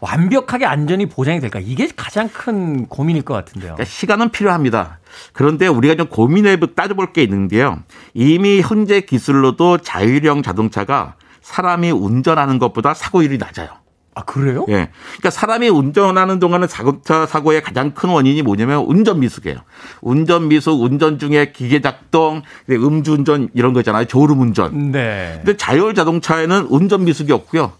완벽하게 0.00 0.64
안전이 0.64 1.06
보장이 1.06 1.40
될까. 1.40 1.60
이게 1.60 1.88
가장 1.94 2.28
큰 2.28 2.86
고민일 2.86 3.22
것 3.22 3.34
같은데요. 3.34 3.74
그러니까 3.74 3.84
시간은 3.84 4.30
필요합니다. 4.30 4.98
그런데 5.32 5.66
우리가 5.66 5.94
좀 5.94 6.08
고민해 6.08 6.58
따져볼 6.74 7.12
게 7.12 7.22
있는데요. 7.22 7.78
이미 8.14 8.62
현재 8.62 9.00
기술로도 9.02 9.78
자율형 9.78 10.42
자동차가 10.42 11.14
사람이 11.42 11.90
운전하는 11.90 12.58
것보다 12.58 12.94
사고율이 12.94 13.38
낮아요. 13.38 13.68
아, 14.14 14.22
그래요? 14.22 14.66
예. 14.68 14.90
그러니까 15.18 15.30
사람이 15.30 15.68
운전하는 15.68 16.40
동안은 16.40 16.68
자동차 16.68 17.26
사고의 17.26 17.62
가장 17.62 17.92
큰 17.92 18.08
원인이 18.08 18.42
뭐냐면 18.42 18.84
운전 18.84 19.20
미숙이에요. 19.20 19.58
운전 20.00 20.48
미숙, 20.48 20.82
운전 20.82 21.18
중에 21.18 21.52
기계 21.52 21.80
작동, 21.80 22.42
음주운전 22.68 23.50
이런 23.54 23.72
거잖아요. 23.72 24.06
졸음 24.06 24.40
운전. 24.40 24.90
네. 24.90 25.34
근데 25.36 25.56
자율 25.56 25.94
자동차에는 25.94 26.66
운전 26.70 27.04
미숙이 27.04 27.32
없고요. 27.32 27.72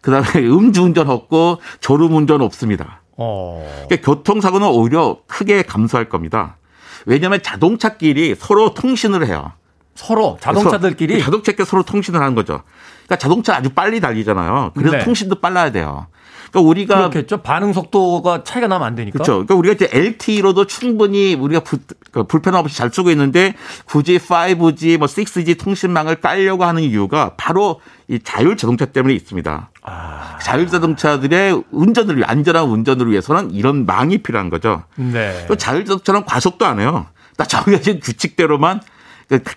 그다음에 0.00 0.26
음주운전 0.48 1.10
없고 1.10 1.60
졸음 1.80 2.14
운전 2.14 2.40
없습니다. 2.40 3.02
어. 3.18 3.62
그러니까 3.88 4.06
교통사고는 4.06 4.66
오히려 4.68 5.18
크게 5.26 5.62
감소할 5.62 6.08
겁니다. 6.08 6.56
왜냐하면 7.04 7.42
자동차끼리 7.42 8.36
서로 8.38 8.74
통신을 8.74 9.26
해요. 9.26 9.52
서로 9.94 10.38
자동차들끼리 10.40 11.20
자동차끼리 11.20 11.66
서로 11.66 11.82
통신을 11.82 12.20
하는 12.20 12.36
거죠. 12.36 12.62
그러니까 13.08 13.16
자동차 13.16 13.56
아주 13.56 13.70
빨리 13.70 14.00
달리잖아요. 14.00 14.72
그래서 14.74 14.98
네. 14.98 15.04
통신도 15.04 15.36
빨라야 15.36 15.72
돼요. 15.72 16.06
그러니까 16.50 16.68
우리가 16.68 16.96
그렇겠죠. 16.96 17.38
반응 17.38 17.72
속도가 17.72 18.44
차이가 18.44 18.68
나면 18.68 18.86
안 18.86 18.94
되니까. 18.94 19.14
그렇죠. 19.14 19.32
그러니까 19.32 19.54
우리가 19.54 19.74
이제 19.74 19.88
LTE로도 19.90 20.66
충분히 20.66 21.34
우리가 21.34 21.60
부, 21.60 21.78
그 22.12 22.24
불편 22.24 22.54
없이 22.54 22.76
잘 22.76 22.90
쓰고 22.90 23.10
있는데 23.10 23.54
굳이 23.86 24.18
5G, 24.18 24.98
뭐 24.98 25.08
6G 25.08 25.58
통신망을 25.58 26.16
깔려고 26.16 26.64
하는 26.64 26.82
이유가 26.82 27.34
바로 27.36 27.80
이 28.08 28.18
자율 28.22 28.56
자동차 28.56 28.84
때문에 28.86 29.14
있습니다. 29.14 29.70
아. 29.82 30.38
자율 30.42 30.68
자동차들의 30.68 31.64
운전을 31.70 32.22
안전한 32.28 32.64
운전을 32.64 33.10
위해서는 33.10 33.52
이런 33.52 33.86
망이 33.86 34.18
필요한 34.18 34.50
거죠. 34.50 34.84
네. 34.96 35.46
또 35.48 35.56
자율 35.56 35.84
자동차는 35.84 36.24
과속도 36.24 36.66
안 36.66 36.80
해요. 36.80 37.06
나 37.36 37.44
정해진 37.44 38.00
규칙대로만 38.00 38.80
그 38.80 38.86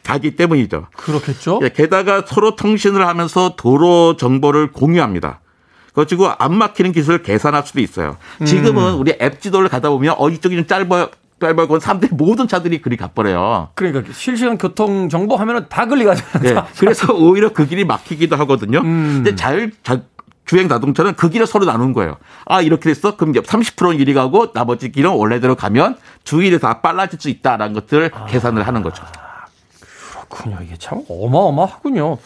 가기 0.04 0.36
때문이죠. 0.36 0.88
그렇겠죠. 0.98 1.60
예, 1.64 1.70
게다가 1.70 2.24
서로 2.26 2.56
통신을 2.56 3.08
하면서 3.08 3.56
도로 3.56 4.18
정보를 4.18 4.72
공유합니다. 4.72 5.40
그리고 5.94 6.30
안 6.30 6.56
막히는 6.56 6.92
기술을 6.94 7.22
계산할 7.22 7.64
수도 7.66 7.80
있어요. 7.82 8.18
지금은 8.46 8.94
우리 8.96 9.14
앱 9.22 9.42
지도를 9.42 9.70
가다 9.70 9.90
보면 9.90 10.16
어 10.18 10.30
이쪽이 10.30 10.56
좀 10.56 10.68
짧아요. 10.68 11.10
짧아요. 11.40 11.68
그건 11.68 11.80
사람들이 11.80 12.12
모든 12.14 12.48
차들이 12.48 12.82
그리 12.82 12.96
가버려요. 12.98 13.70
그러니까 13.76 14.14
실시간 14.14 14.58
교통 14.58 15.10
정보 15.10 15.36
하면은 15.36 15.66
다 15.70 15.88
걸리가잖아요. 15.88 16.56
예, 16.56 16.64
그래서 16.80 17.14
오히려 17.14 17.52
그 17.52 17.66
길이 17.66 17.84
막히기도 17.84 18.36
하거든요. 18.38 18.80
음. 18.80 19.22
근데 19.24 19.36
자율 19.36 19.72
자, 19.84 20.02
주행 20.46 20.68
자동차는 20.70 21.16
그 21.16 21.30
길을 21.30 21.48
서로 21.48 21.66
나눈 21.66 21.94
거예요. 21.94 22.18
아 22.46 22.62
이렇게 22.62 22.90
됐어? 22.90 23.16
그럼 23.16 23.34
30%는 23.34 24.00
이리 24.00 24.14
가고 24.14 24.52
나머지 24.54 24.92
길은 24.92 25.10
원래대로 25.10 25.56
가면 25.56 25.98
주위에 26.24 26.58
다 26.58 26.82
빨라질 26.82 27.20
수 27.20 27.30
있다라는 27.30 27.74
것들을 27.74 28.12
계산을 28.28 28.68
하는 28.68 28.82
거죠. 28.82 29.04
그렇군요. 30.32 30.58
이게 30.64 30.76
참 30.78 31.04
어마어마하군요. 31.10 32.18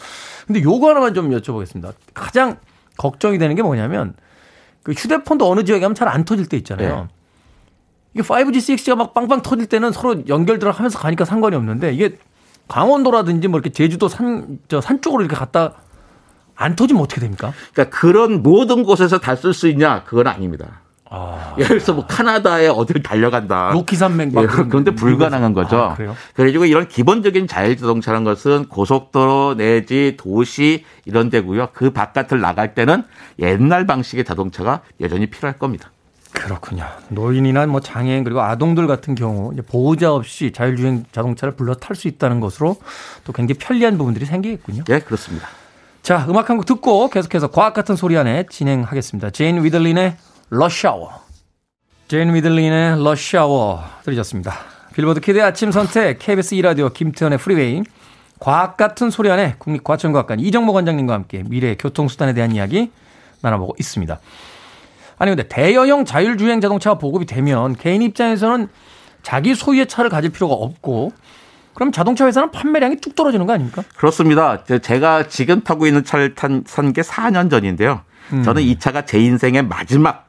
근데 0.46 0.62
요거 0.62 0.88
하나만 0.88 1.14
좀 1.14 1.30
여쭤보겠습니다. 1.30 1.92
가장 2.14 2.58
걱정이 2.96 3.38
되는 3.38 3.54
게 3.56 3.62
뭐냐면 3.62 4.14
그 4.82 4.92
휴대폰도 4.92 5.50
어느 5.50 5.64
지역에 5.64 5.84
하면 5.84 5.94
잘 5.94 6.08
안 6.08 6.24
터질 6.24 6.46
때 6.46 6.56
있잖아요. 6.58 7.08
이게 8.14 8.22
5G, 8.22 8.52
6G가 8.76 8.94
막 8.96 9.12
빵빵 9.14 9.42
터질 9.42 9.66
때는 9.66 9.92
서로 9.92 10.26
연결들 10.28 10.70
하면서 10.70 10.98
가니까 10.98 11.24
상관이 11.24 11.54
없는데 11.56 11.92
이게 11.92 12.16
강원도라든지 12.68 13.48
뭐 13.48 13.58
이렇게 13.58 13.70
제주도 13.70 14.08
산, 14.08 14.58
저 14.68 14.80
산 14.80 15.00
쪽으로 15.02 15.22
이렇게 15.22 15.36
갔다 15.36 15.74
안 16.54 16.74
터지면 16.74 17.02
어떻게 17.02 17.20
됩니까? 17.20 17.52
그러니까 17.74 17.96
그런 17.98 18.42
모든 18.42 18.82
곳에서 18.84 19.18
다 19.18 19.34
쓸 19.36 19.52
수 19.52 19.68
있냐? 19.68 20.04
그건 20.04 20.26
아닙니다. 20.28 20.80
아, 21.10 21.54
예를 21.58 21.68
들어서 21.78 21.92
뭐 21.94 22.06
카나다에 22.06 22.68
어딜 22.68 23.02
달려간다. 23.02 23.70
로키 23.72 23.96
산맥 23.96 24.32
막 24.34 24.42
예, 24.42 24.46
그런데 24.46 24.90
불가능한 24.92 25.52
거죠. 25.52 25.76
아, 25.78 25.94
그래요? 25.94 26.16
그래가지고 26.34 26.64
이런 26.66 26.88
기본적인 26.88 27.46
자율자동차라는 27.46 28.24
것은 28.24 28.68
고속도로 28.68 29.54
내지 29.56 30.16
도시 30.18 30.84
이런 31.04 31.30
데고요. 31.30 31.68
그 31.72 31.90
바깥을 31.90 32.40
나갈 32.40 32.74
때는 32.74 33.04
옛날 33.38 33.86
방식의 33.86 34.24
자동차가 34.24 34.80
여전히 35.00 35.26
필요할 35.26 35.58
겁니다. 35.58 35.90
그렇군요. 36.32 36.84
노인이나 37.08 37.66
뭐 37.66 37.80
장애인 37.80 38.22
그리고 38.24 38.42
아동들 38.42 38.86
같은 38.86 39.14
경우 39.14 39.52
보호자 39.68 40.12
없이 40.12 40.52
자율주행 40.52 41.04
자동차를 41.12 41.56
불러 41.56 41.74
탈 41.74 41.96
수 41.96 42.08
있다는 42.08 42.40
것으로 42.40 42.76
또 43.24 43.32
굉장히 43.32 43.58
편리한 43.58 43.96
부분들이 43.96 44.26
생기겠군요. 44.26 44.84
예, 44.90 44.98
그렇습니다. 44.98 45.48
자, 46.02 46.26
음악 46.28 46.50
한 46.50 46.56
곡 46.58 46.66
듣고 46.66 47.08
계속해서 47.08 47.48
과학 47.48 47.72
같은 47.74 47.96
소리 47.96 48.16
하네 48.18 48.44
진행하겠습니다. 48.50 49.30
Jane 49.30 49.64
Wiedlin의 49.64 50.16
Rush 50.50 50.77
Hour. 50.77 51.10
Jane 52.08 52.32
Wiedlin의 52.34 53.02
Rush 53.02 53.42
Hour 53.42 53.82
들으셨습니다. 54.04 54.54
빌보드 54.94 55.20
키드의 55.20 55.42
아침 55.42 55.72
선택 55.72 56.18
KBS 56.20 56.54
2라디오 56.56 56.92
김태훈의 56.92 57.38
프리웨이 57.38 57.82
과학 58.38 58.76
같은 58.76 59.10
소리 59.10 59.30
하네 59.30 59.56
국립과천과학관 59.58 60.40
이정모 60.40 60.72
관장님과 60.72 61.12
함께 61.14 61.42
미래의 61.46 61.76
교통수단에 61.78 62.32
대한 62.32 62.52
이야기 62.52 62.90
나눠보고 63.42 63.74
있습니다. 63.78 64.20
아니 65.18 65.30
근데 65.30 65.48
대여형 65.48 66.04
자율주행 66.04 66.60
자동차가 66.60 66.98
보급이 66.98 67.26
되면 67.26 67.74
개인 67.74 68.02
입장에서는 68.02 68.68
자기 69.22 69.54
소유의 69.54 69.86
차를 69.88 70.10
가질 70.10 70.30
필요가 70.30 70.54
없고 70.54 71.12
그럼 71.74 71.90
자동차 71.92 72.26
회사는 72.26 72.52
판매량이 72.52 72.96
뚝 72.96 73.16
떨어지는 73.16 73.46
거 73.46 73.52
아닙니까? 73.54 73.82
그렇습니다. 73.96 74.62
제- 74.64 74.78
제가 74.78 75.28
지금 75.28 75.62
타고 75.62 75.86
있는 75.86 76.04
차를 76.04 76.34
산게 76.66 77.02
4년 77.02 77.50
전인데요. 77.50 78.02
음. 78.32 78.42
저는 78.42 78.62
이 78.62 78.78
차가 78.78 79.04
제 79.04 79.18
인생의 79.18 79.62
마지막 79.62 80.25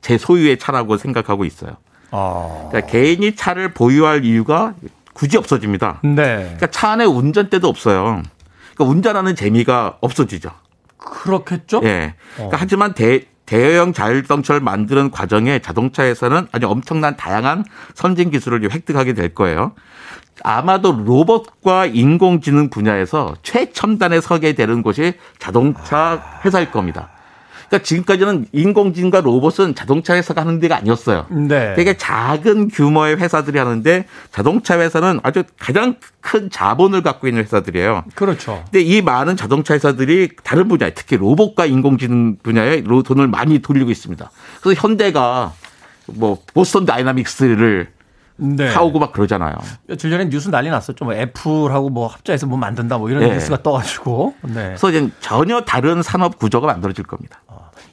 제 0.00 0.18
소유의 0.18 0.58
차라고 0.58 0.96
생각하고 0.96 1.44
있어요. 1.44 1.76
아. 2.10 2.68
그러니까 2.70 2.90
개인이 2.90 3.34
차를 3.34 3.74
보유할 3.74 4.24
이유가 4.24 4.74
굳이 5.12 5.36
없어집니다. 5.36 6.00
네. 6.04 6.36
그러니까 6.36 6.66
차 6.68 6.90
안에 6.90 7.04
운전대도 7.04 7.66
없어요. 7.68 8.22
그러니까 8.74 8.84
운전하는 8.84 9.34
재미가 9.34 9.98
없어지죠. 10.00 10.50
그렇겠죠? 10.98 11.80
예. 11.84 12.14
어. 12.32 12.36
그러니까 12.36 12.58
하지만 12.60 12.94
대, 12.94 13.22
대여형 13.46 13.92
자율주행차를 13.92 14.60
만드는 14.60 15.10
과정에 15.10 15.60
자동차에서는 15.60 16.48
아주 16.52 16.68
엄청난 16.68 17.16
다양한 17.16 17.64
선진 17.94 18.30
기술을 18.30 18.70
획득하게 18.70 19.14
될 19.14 19.34
거예요. 19.34 19.72
아마도 20.42 20.92
로봇과 20.92 21.86
인공지능 21.86 22.68
분야에서 22.68 23.36
최첨단에 23.42 24.20
서게 24.20 24.52
되는 24.52 24.82
곳이 24.82 25.14
자동차 25.38 26.40
회사일 26.44 26.70
겁니다. 26.70 27.08
그러니까 27.68 27.84
지금까지는 27.84 28.46
인공지능과 28.52 29.20
로봇은 29.22 29.74
자동차 29.74 30.14
회사가 30.14 30.42
하는 30.42 30.60
데가 30.60 30.76
아니었어요. 30.76 31.26
네. 31.30 31.74
되게 31.74 31.96
작은 31.96 32.68
규모의 32.68 33.16
회사들이 33.16 33.58
하는데 33.58 34.06
자동차 34.30 34.78
회사는 34.78 35.20
아주 35.22 35.42
가장 35.58 35.96
큰 36.20 36.48
자본을 36.50 37.02
갖고 37.02 37.26
있는 37.28 37.42
회사들이에요. 37.42 38.04
그렇죠. 38.14 38.62
근데 38.64 38.80
이 38.82 39.02
많은 39.02 39.36
자동차 39.36 39.74
회사들이 39.74 40.30
다른 40.44 40.68
분야에 40.68 40.94
특히 40.94 41.16
로봇과 41.16 41.66
인공지능 41.66 42.36
분야에 42.42 42.82
로- 42.86 43.02
돈을 43.02 43.26
많이 43.28 43.58
돌리고 43.60 43.90
있습니다. 43.90 44.30
그래서 44.62 44.80
현대가 44.80 45.52
뭐 46.06 46.38
Boston 46.54 46.86
Dynamics를 46.86 47.88
네. 48.36 48.70
사오고 48.70 48.98
막 48.98 49.12
그러잖아요. 49.12 49.54
며칠 49.86 50.10
전에 50.10 50.28
뉴스 50.28 50.50
난리 50.50 50.68
났었죠. 50.70 51.04
뭐 51.04 51.14
애플하고 51.14 51.88
뭐 51.90 52.06
합자해서 52.06 52.46
뭐 52.46 52.58
만든다 52.58 52.98
뭐 52.98 53.08
이런 53.10 53.22
네. 53.22 53.32
뉴스가 53.34 53.62
떠가지고. 53.62 54.34
네. 54.42 54.52
그래서 54.68 54.90
이제 54.90 55.10
전혀 55.20 55.62
다른 55.62 56.02
산업 56.02 56.38
구조가 56.38 56.66
만들어질 56.66 57.04
겁니다. 57.04 57.40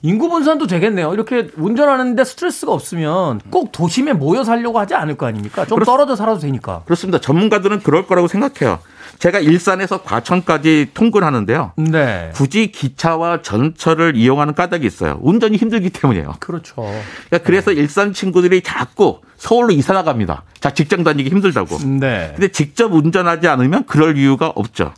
인구 0.01 0.27
분산도 0.29 0.67
되겠네요. 0.67 1.13
이렇게 1.13 1.49
운전하는데 1.55 2.21
스트레스가 2.25 2.73
없으면 2.73 3.39
꼭 3.49 3.71
도심에 3.71 4.11
모여 4.11 4.43
살려고 4.43 4.77
하지 4.79 4.95
않을 4.95 5.15
거 5.15 5.25
아닙니까? 5.27 5.65
좀 5.65 5.77
그렇- 5.77 5.85
떨어져 5.85 6.15
살아도 6.17 6.39
되니까. 6.39 6.81
그렇습니다. 6.85 7.19
전문가들은 7.21 7.79
그럴 7.83 8.05
거라고 8.05 8.27
생각해요. 8.27 8.79
제가 9.23 9.39
일산에서 9.39 10.01
과천까지 10.01 10.89
통근하는데요. 10.93 11.71
네. 11.77 12.31
굳이 12.33 12.73
기차와 12.73 13.41
전철을 13.41 14.17
이용하는 14.17 14.53
까닭이 14.53 14.85
있어요. 14.85 15.17
운전이 15.21 15.55
힘들기 15.55 15.91
때문이에요. 15.91 16.33
그렇죠. 16.41 16.75
그러니까 16.75 17.37
그래서 17.45 17.71
일산 17.71 18.11
친구들이 18.11 18.61
자꾸 18.63 19.21
서울로 19.37 19.71
이사 19.71 19.93
나갑니다. 19.93 20.43
자, 20.59 20.71
직장 20.71 21.05
다니기 21.05 21.29
힘들다고. 21.29 21.77
네. 22.01 22.33
근데 22.35 22.49
직접 22.49 22.91
운전하지 22.91 23.47
않으면 23.47 23.85
그럴 23.85 24.17
이유가 24.17 24.47
없죠. 24.47 24.93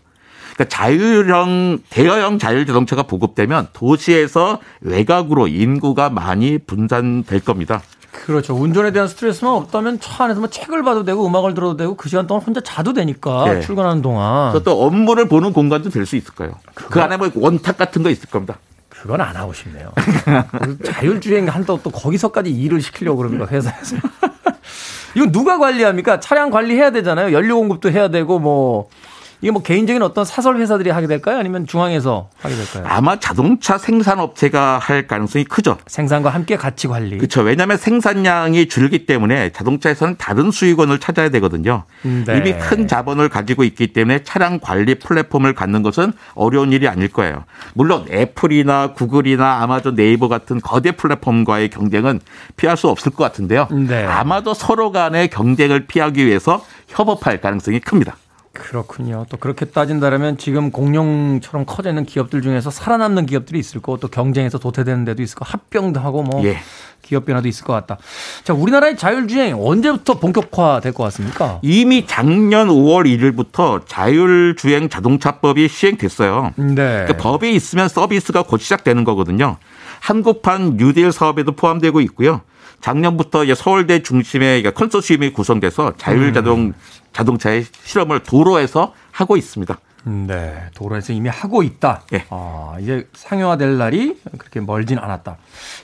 그러니까 0.55 0.75
자율형 0.75 1.79
대여형 1.91 2.39
자율 2.39 2.65
자동차가 2.65 3.03
보급되면 3.03 3.67
도시에서 3.73 4.59
외곽으로 4.81 5.47
인구가 5.47 6.09
많이 6.09 6.57
분산될 6.57 7.41
겁니다. 7.41 7.83
그렇죠. 8.25 8.55
운전에 8.55 8.91
대한 8.91 9.07
스트레스만 9.07 9.53
없다면 9.53 9.99
차 9.99 10.23
안에서 10.25 10.39
뭐 10.39 10.49
책을 10.49 10.83
봐도 10.83 11.03
되고 11.03 11.25
음악을 11.27 11.53
들어도 11.53 11.77
되고 11.77 11.95
그 11.95 12.09
시간 12.09 12.25
동안 12.27 12.43
혼자 12.43 12.61
자도 12.61 12.93
되니까 12.93 13.45
네. 13.45 13.61
출근하는 13.61 14.01
동안. 14.01 14.51
그래서 14.51 14.63
또 14.63 14.83
업무를 14.83 15.27
보는 15.27 15.53
공간도 15.53 15.89
될 15.89 16.05
수 16.05 16.15
있을 16.15 16.33
거예요. 16.35 16.53
그 16.75 17.01
안에 17.01 17.17
뭐 17.17 17.29
원탁 17.35 17.77
같은 17.77 18.03
거 18.03 18.09
있을 18.09 18.29
겁니다. 18.29 18.57
그건 18.89 19.21
안 19.21 19.35
하고 19.35 19.53
싶네요. 19.53 19.91
자율주행 20.83 21.47
한다고 21.47 21.79
또 21.83 21.89
거기서까지 21.91 22.49
일을 22.51 22.81
시키려고 22.81 23.17
그럽니까, 23.17 23.45
회사에서. 23.47 23.97
이건 25.15 25.31
누가 25.31 25.57
관리합니까? 25.57 26.19
차량 26.19 26.49
관리해야 26.49 26.91
되잖아요. 26.91 27.31
연료 27.31 27.57
공급도 27.57 27.89
해야 27.91 28.07
되고, 28.09 28.39
뭐. 28.39 28.89
이게 29.41 29.51
뭐 29.51 29.61
개인적인 29.61 30.01
어떤 30.01 30.25
사설 30.25 30.57
회사들이 30.57 30.89
하게 30.89 31.07
될까요? 31.07 31.37
아니면 31.37 31.67
중앙에서 31.67 32.29
하게 32.41 32.55
될까요? 32.55 32.85
아마 32.87 33.19
자동차 33.19 33.77
생산업체가 33.77 34.79
할 34.79 35.07
가능성이 35.07 35.45
크죠. 35.45 35.77
생산과 35.87 36.29
함께 36.29 36.55
같이 36.55 36.87
관리. 36.87 37.17
그렇죠. 37.17 37.41
왜냐하면 37.41 37.77
생산량이 37.77 38.67
줄기 38.67 39.05
때문에 39.05 39.51
자동차에서는 39.51 40.15
다른 40.17 40.51
수익원을 40.51 40.99
찾아야 40.99 41.29
되거든요. 41.29 41.83
네. 42.01 42.37
이미 42.37 42.53
큰 42.53 42.87
자본을 42.87 43.29
가지고 43.29 43.63
있기 43.63 43.87
때문에 43.93 44.23
차량 44.23 44.59
관리 44.59 44.95
플랫폼을 44.95 45.53
갖는 45.53 45.83
것은 45.83 46.13
어려운 46.33 46.71
일이 46.71 46.87
아닐 46.87 47.07
거예요. 47.07 47.43
물론 47.73 48.05
애플이나 48.09 48.93
구글이나 48.93 49.61
아마존 49.61 49.95
네이버 49.95 50.27
같은 50.27 50.59
거대 50.61 50.91
플랫폼과의 50.91 51.69
경쟁은 51.69 52.21
피할 52.55 52.77
수 52.77 52.87
없을 52.87 53.11
것 53.11 53.23
같은데요. 53.23 53.67
네. 53.71 54.05
아마도 54.05 54.53
서로 54.53 54.91
간의 54.91 55.29
경쟁을 55.29 55.87
피하기 55.87 56.25
위해서 56.25 56.65
협업할 56.87 57.41
가능성이 57.41 57.79
큽니다. 57.79 58.15
그렇군요. 58.55 59.25
또 59.29 59.37
그렇게 59.37 59.65
따진다면 59.65 60.37
지금 60.37 60.71
공룡처럼 60.71 61.65
커져 61.65 61.89
있는 61.89 62.05
기업들 62.05 62.41
중에서 62.41 62.71
살아남는 62.71 63.25
기업들이 63.25 63.59
있을 63.59 63.81
거고 63.81 63.97
또 63.97 64.07
경쟁에서 64.07 64.57
도태되는 64.57 65.05
데도 65.05 65.21
있을 65.21 65.35
거고 65.35 65.49
합병도 65.51 65.99
하고 65.99 66.23
뭐 66.23 66.43
예. 66.45 66.57
기업 67.01 67.25
변화도 67.25 67.47
있을 67.47 67.65
것 67.65 67.73
같다. 67.73 67.97
자, 68.43 68.53
우리나라의 68.53 68.97
자율주행 68.97 69.57
언제부터 69.59 70.15
본격화 70.19 70.79
될 70.81 70.93
것 70.93 71.03
같습니까? 71.03 71.59
이미 71.61 72.07
작년 72.07 72.69
5월 72.69 73.05
1일부터 73.05 73.81
자율주행 73.85 74.89
자동차법이 74.89 75.67
시행됐어요. 75.67 76.53
네. 76.55 76.73
그러니까 76.73 77.17
법이 77.17 77.53
있으면 77.53 77.89
서비스가 77.89 78.43
곧 78.43 78.57
시작되는 78.59 79.03
거거든요. 79.03 79.57
한국판 79.99 80.77
뉴딜 80.77 81.11
사업에도 81.11 81.51
포함되고 81.51 82.01
있고요. 82.01 82.41
작년부터 82.81 83.43
이제 83.43 83.55
서울대 83.55 84.01
중심의 84.03 84.61
그러니까 84.61 84.79
컨소시엄이 84.79 85.33
구성돼서 85.33 85.93
자율 85.97 86.33
자동 86.33 86.73
자동차의 87.13 87.65
실험을 87.83 88.21
도로에서 88.23 88.93
하고 89.11 89.37
있습니다. 89.37 89.77
네, 90.07 90.65
도로에서 90.75 91.13
이미 91.13 91.29
하고 91.29 91.63
있다. 91.63 92.03
예. 92.13 92.25
아, 92.29 92.75
이제 92.79 93.07
상용화될 93.13 93.77
날이 93.77 94.15
그렇게 94.37 94.59
멀진 94.59 94.99
않았다. 94.99 95.37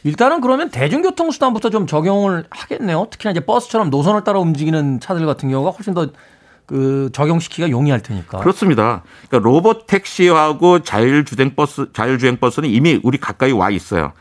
일단은 0.04 0.42
그러면 0.42 0.70
대중교통 0.70 1.32
수단부터 1.32 1.72
좀 1.72 1.88
적용을 1.88 2.46
하겠네요. 2.52 3.08
특히나 3.10 3.32
이제 3.32 3.40
버스처럼 3.40 3.90
노선을 3.90 4.24
따라 4.24 4.40
움직이는 4.40 5.00
차들 5.00 5.26
같은 5.26 5.50
경우가 5.50 5.72
훨씬 5.72 5.96
더그 5.96 7.10
적용시키기가 7.14 7.72
용이할 7.72 8.04
테니까. 8.04 8.40
그렇습니다. 8.40 9.02
그러니까 9.28 9.50
로봇 9.50 9.88
택시하고 9.88 10.84
자율 10.84 11.26
주행 11.26 11.56
버스 11.56 11.88
자율 11.94 12.20
주행 12.20 12.38
버스는 12.38 12.70
이미 12.70 13.00
우리 13.02 13.18
가까이 13.18 13.52
와 13.52 13.72
있어요. 13.72 14.14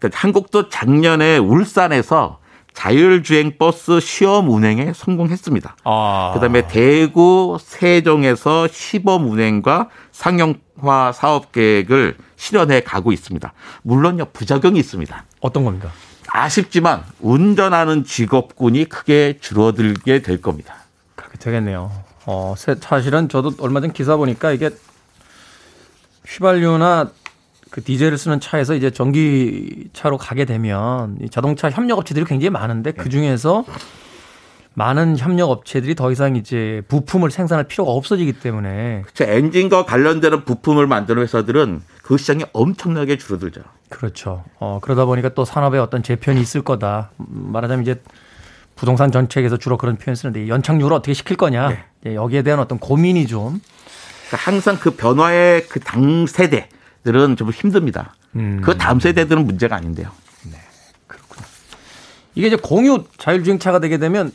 그러니까 0.00 0.18
한국도 0.18 0.68
작년에 0.70 1.36
울산에서 1.38 2.40
자율주행 2.72 3.58
버스 3.58 4.00
시험 4.00 4.48
운행에 4.48 4.92
성공했습니다. 4.94 5.76
아. 5.84 6.30
그다음에 6.34 6.66
대구, 6.66 7.58
세종에서 7.60 8.68
시범 8.68 9.28
운행과 9.30 9.88
상용화 10.12 11.12
사업 11.14 11.52
계획을 11.52 12.16
실현해 12.36 12.80
가고 12.80 13.12
있습니다. 13.12 13.52
물론요 13.82 14.26
부작용이 14.32 14.78
있습니다. 14.78 15.24
어떤 15.40 15.64
겁니까? 15.64 15.90
아쉽지만 16.28 17.02
운전하는 17.20 18.04
직업군이 18.04 18.84
크게 18.86 19.38
줄어들게 19.40 20.22
될 20.22 20.40
겁니다. 20.40 20.76
그렇게 21.16 21.36
되겠네요. 21.38 21.90
어, 22.24 22.54
새- 22.56 22.76
사실은 22.80 23.28
저도 23.28 23.52
얼마 23.58 23.80
전 23.80 23.92
기사 23.92 24.16
보니까 24.16 24.52
이게 24.52 24.70
휘발유나 26.26 27.10
그 27.70 27.82
디젤을 27.82 28.18
쓰는 28.18 28.40
차에서 28.40 28.74
이제 28.74 28.90
전기차로 28.90 30.18
가게 30.18 30.44
되면 30.44 31.16
이 31.22 31.30
자동차 31.30 31.70
협력 31.70 31.98
업체들이 31.98 32.24
굉장히 32.24 32.50
많은데 32.50 32.92
그 32.92 33.08
중에서 33.08 33.64
많은 34.74 35.16
협력 35.18 35.50
업체들이 35.50 35.94
더 35.94 36.10
이상 36.12 36.36
이제 36.36 36.82
부품을 36.88 37.30
생산할 37.30 37.64
필요가 37.64 37.92
없어지기 37.92 38.34
때문에 38.34 39.04
저 39.14 39.24
엔진과 39.24 39.84
관련되는 39.84 40.44
부품을 40.44 40.86
만드는 40.86 41.22
회사들은 41.22 41.82
그 42.02 42.16
시장이 42.16 42.44
엄청나게 42.52 43.18
줄어들죠. 43.18 43.62
그렇죠. 43.88 44.44
어, 44.58 44.78
그러다 44.80 45.04
보니까 45.04 45.30
또 45.30 45.44
산업에 45.44 45.78
어떤 45.78 46.02
재편이 46.02 46.40
있을 46.40 46.62
거다. 46.62 47.10
음, 47.18 47.50
말하자면 47.52 47.82
이제 47.82 48.00
부동산 48.76 49.12
정책에서 49.12 49.56
주로 49.58 49.76
그런 49.76 49.96
표현 49.96 50.14
쓰는데 50.14 50.44
이 50.44 50.48
연착륙을 50.48 50.92
어떻게 50.92 51.12
시킬 51.12 51.36
거냐. 51.36 51.76
예, 52.06 52.14
여기에 52.14 52.42
대한 52.42 52.60
어떤 52.60 52.78
고민이 52.78 53.26
좀 53.26 53.60
그러니까 54.28 54.50
항상 54.50 54.78
그 54.78 54.92
변화의 54.92 55.66
그 55.68 55.80
당 55.80 56.26
세대 56.26 56.68
들은 57.04 57.36
좀 57.36 57.50
힘듭니다. 57.50 58.14
음. 58.36 58.60
그 58.62 58.76
다음 58.76 59.00
세대들은 59.00 59.44
문제가 59.46 59.76
아닌데요. 59.76 60.10
이게 62.36 62.46
이제 62.46 62.56
공유 62.56 63.04
자율주행차가 63.18 63.80
되게 63.80 63.98
되면 63.98 64.32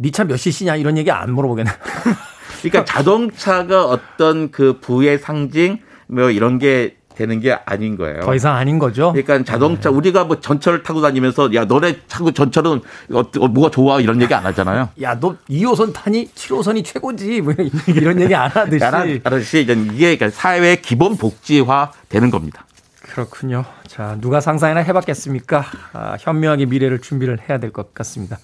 니 0.00 0.10
차 0.12 0.24
몇 0.24 0.36
cc냐 0.36 0.76
이런 0.76 0.96
얘기 0.98 1.10
안 1.10 1.32
물어보겠네. 1.32 1.70
그러니까 2.62 2.84
자동차가 2.84 3.86
어떤 3.86 4.50
그 4.50 4.78
부의 4.80 5.18
상징 5.18 5.80
뭐 6.06 6.30
이런 6.30 6.58
게 6.58 6.97
되는 7.18 7.40
게 7.40 7.58
아닌 7.64 7.96
거예요. 7.96 8.20
더 8.20 8.32
이상 8.36 8.54
아닌 8.54 8.78
거죠. 8.78 9.12
그러니까 9.12 9.42
자동차 9.42 9.90
우리가 9.90 10.22
뭐 10.24 10.38
전철을 10.38 10.84
타고 10.84 11.00
다니면서 11.00 11.52
야 11.54 11.64
너네 11.64 12.02
타고 12.08 12.30
전철은 12.30 12.80
어, 13.12 13.18
어, 13.40 13.48
뭐가 13.48 13.70
좋아 13.70 14.00
이런 14.00 14.22
얘기 14.22 14.32
안 14.32 14.46
하잖아요. 14.46 14.90
야, 15.02 15.18
너 15.18 15.34
2호선 15.50 15.92
타니 15.92 16.30
7호선이 16.32 16.84
최고지. 16.84 17.40
뭐 17.40 17.52
이런 17.88 18.20
얘기 18.20 18.34
안 18.36 18.48
하듯이. 18.48 19.20
아저씨 19.24 19.62
이제 19.62 19.72
이게 19.72 20.16
그러니까 20.16 20.30
사회 20.30 20.76
기본 20.76 21.16
복지화 21.16 21.90
되는 22.08 22.30
겁니다. 22.30 22.64
그렇군요. 23.02 23.64
자, 23.88 24.16
누가 24.20 24.40
상상이나 24.40 24.80
해봤겠습니까? 24.80 25.64
아, 25.94 26.16
현명하게 26.20 26.66
미래를 26.66 27.00
준비를 27.00 27.38
해야 27.48 27.58
될 27.58 27.72
것 27.72 27.92
같습니다. 27.94 28.38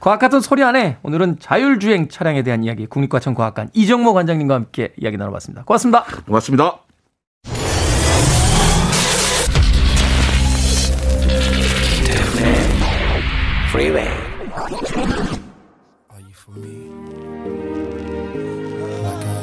과학 0.00 0.18
같은 0.18 0.40
소리 0.40 0.64
안에 0.64 0.96
오늘은 1.02 1.36
자율주행 1.38 2.08
차량에 2.08 2.42
대한 2.42 2.64
이야기 2.64 2.86
국립과천 2.86 3.34
과학관 3.34 3.70
이정모 3.72 4.14
관장님과 4.14 4.54
함께 4.54 4.92
이야기 4.98 5.16
나눠봤습니다. 5.16 5.62
고맙습니다. 5.64 6.04
고맙습니다. 6.26 6.85
Freeway. 13.76 14.08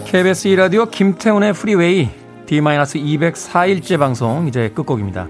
KBS 0.07 0.49
2라디오 0.49 0.89
김태훈의 0.89 1.53
프리웨이 1.53 2.09
D-204일째 2.47 3.99
방송 3.99 4.47
이제 4.47 4.69
끝곡입니다. 4.69 5.27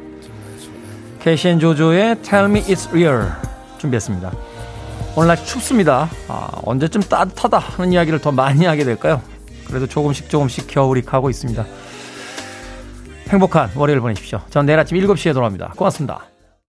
캐시앤 1.20 1.60
조조의 1.60 2.22
Tell 2.22 2.46
Me 2.50 2.62
It's 2.62 2.90
Real 2.92 3.30
준비했습니다. 3.78 4.32
오늘 5.18 5.28
날씨 5.28 5.48
춥습니다. 5.48 6.10
아, 6.30 6.50
언제쯤 6.64 7.02
따뜻하다 7.02 7.60
하는 7.60 7.92
이야기를 7.92 8.20
더 8.20 8.32
많이 8.32 8.64
하게 8.64 8.86
될까요? 8.86 9.22
그래도 9.68 9.86
조금씩 9.86 10.30
조금씩 10.30 10.68
겨울이 10.68 11.02
가고 11.02 11.30
있습니다. 11.30 11.66
행복한 13.28 13.70
월요일 13.76 14.00
보내십시오. 14.00 14.40
전 14.50 14.66
내일 14.66 14.80
아침 14.80 14.98
7시에 14.98 15.34
돌아옵니다. 15.34 15.74
고맙습니다. 15.76 16.33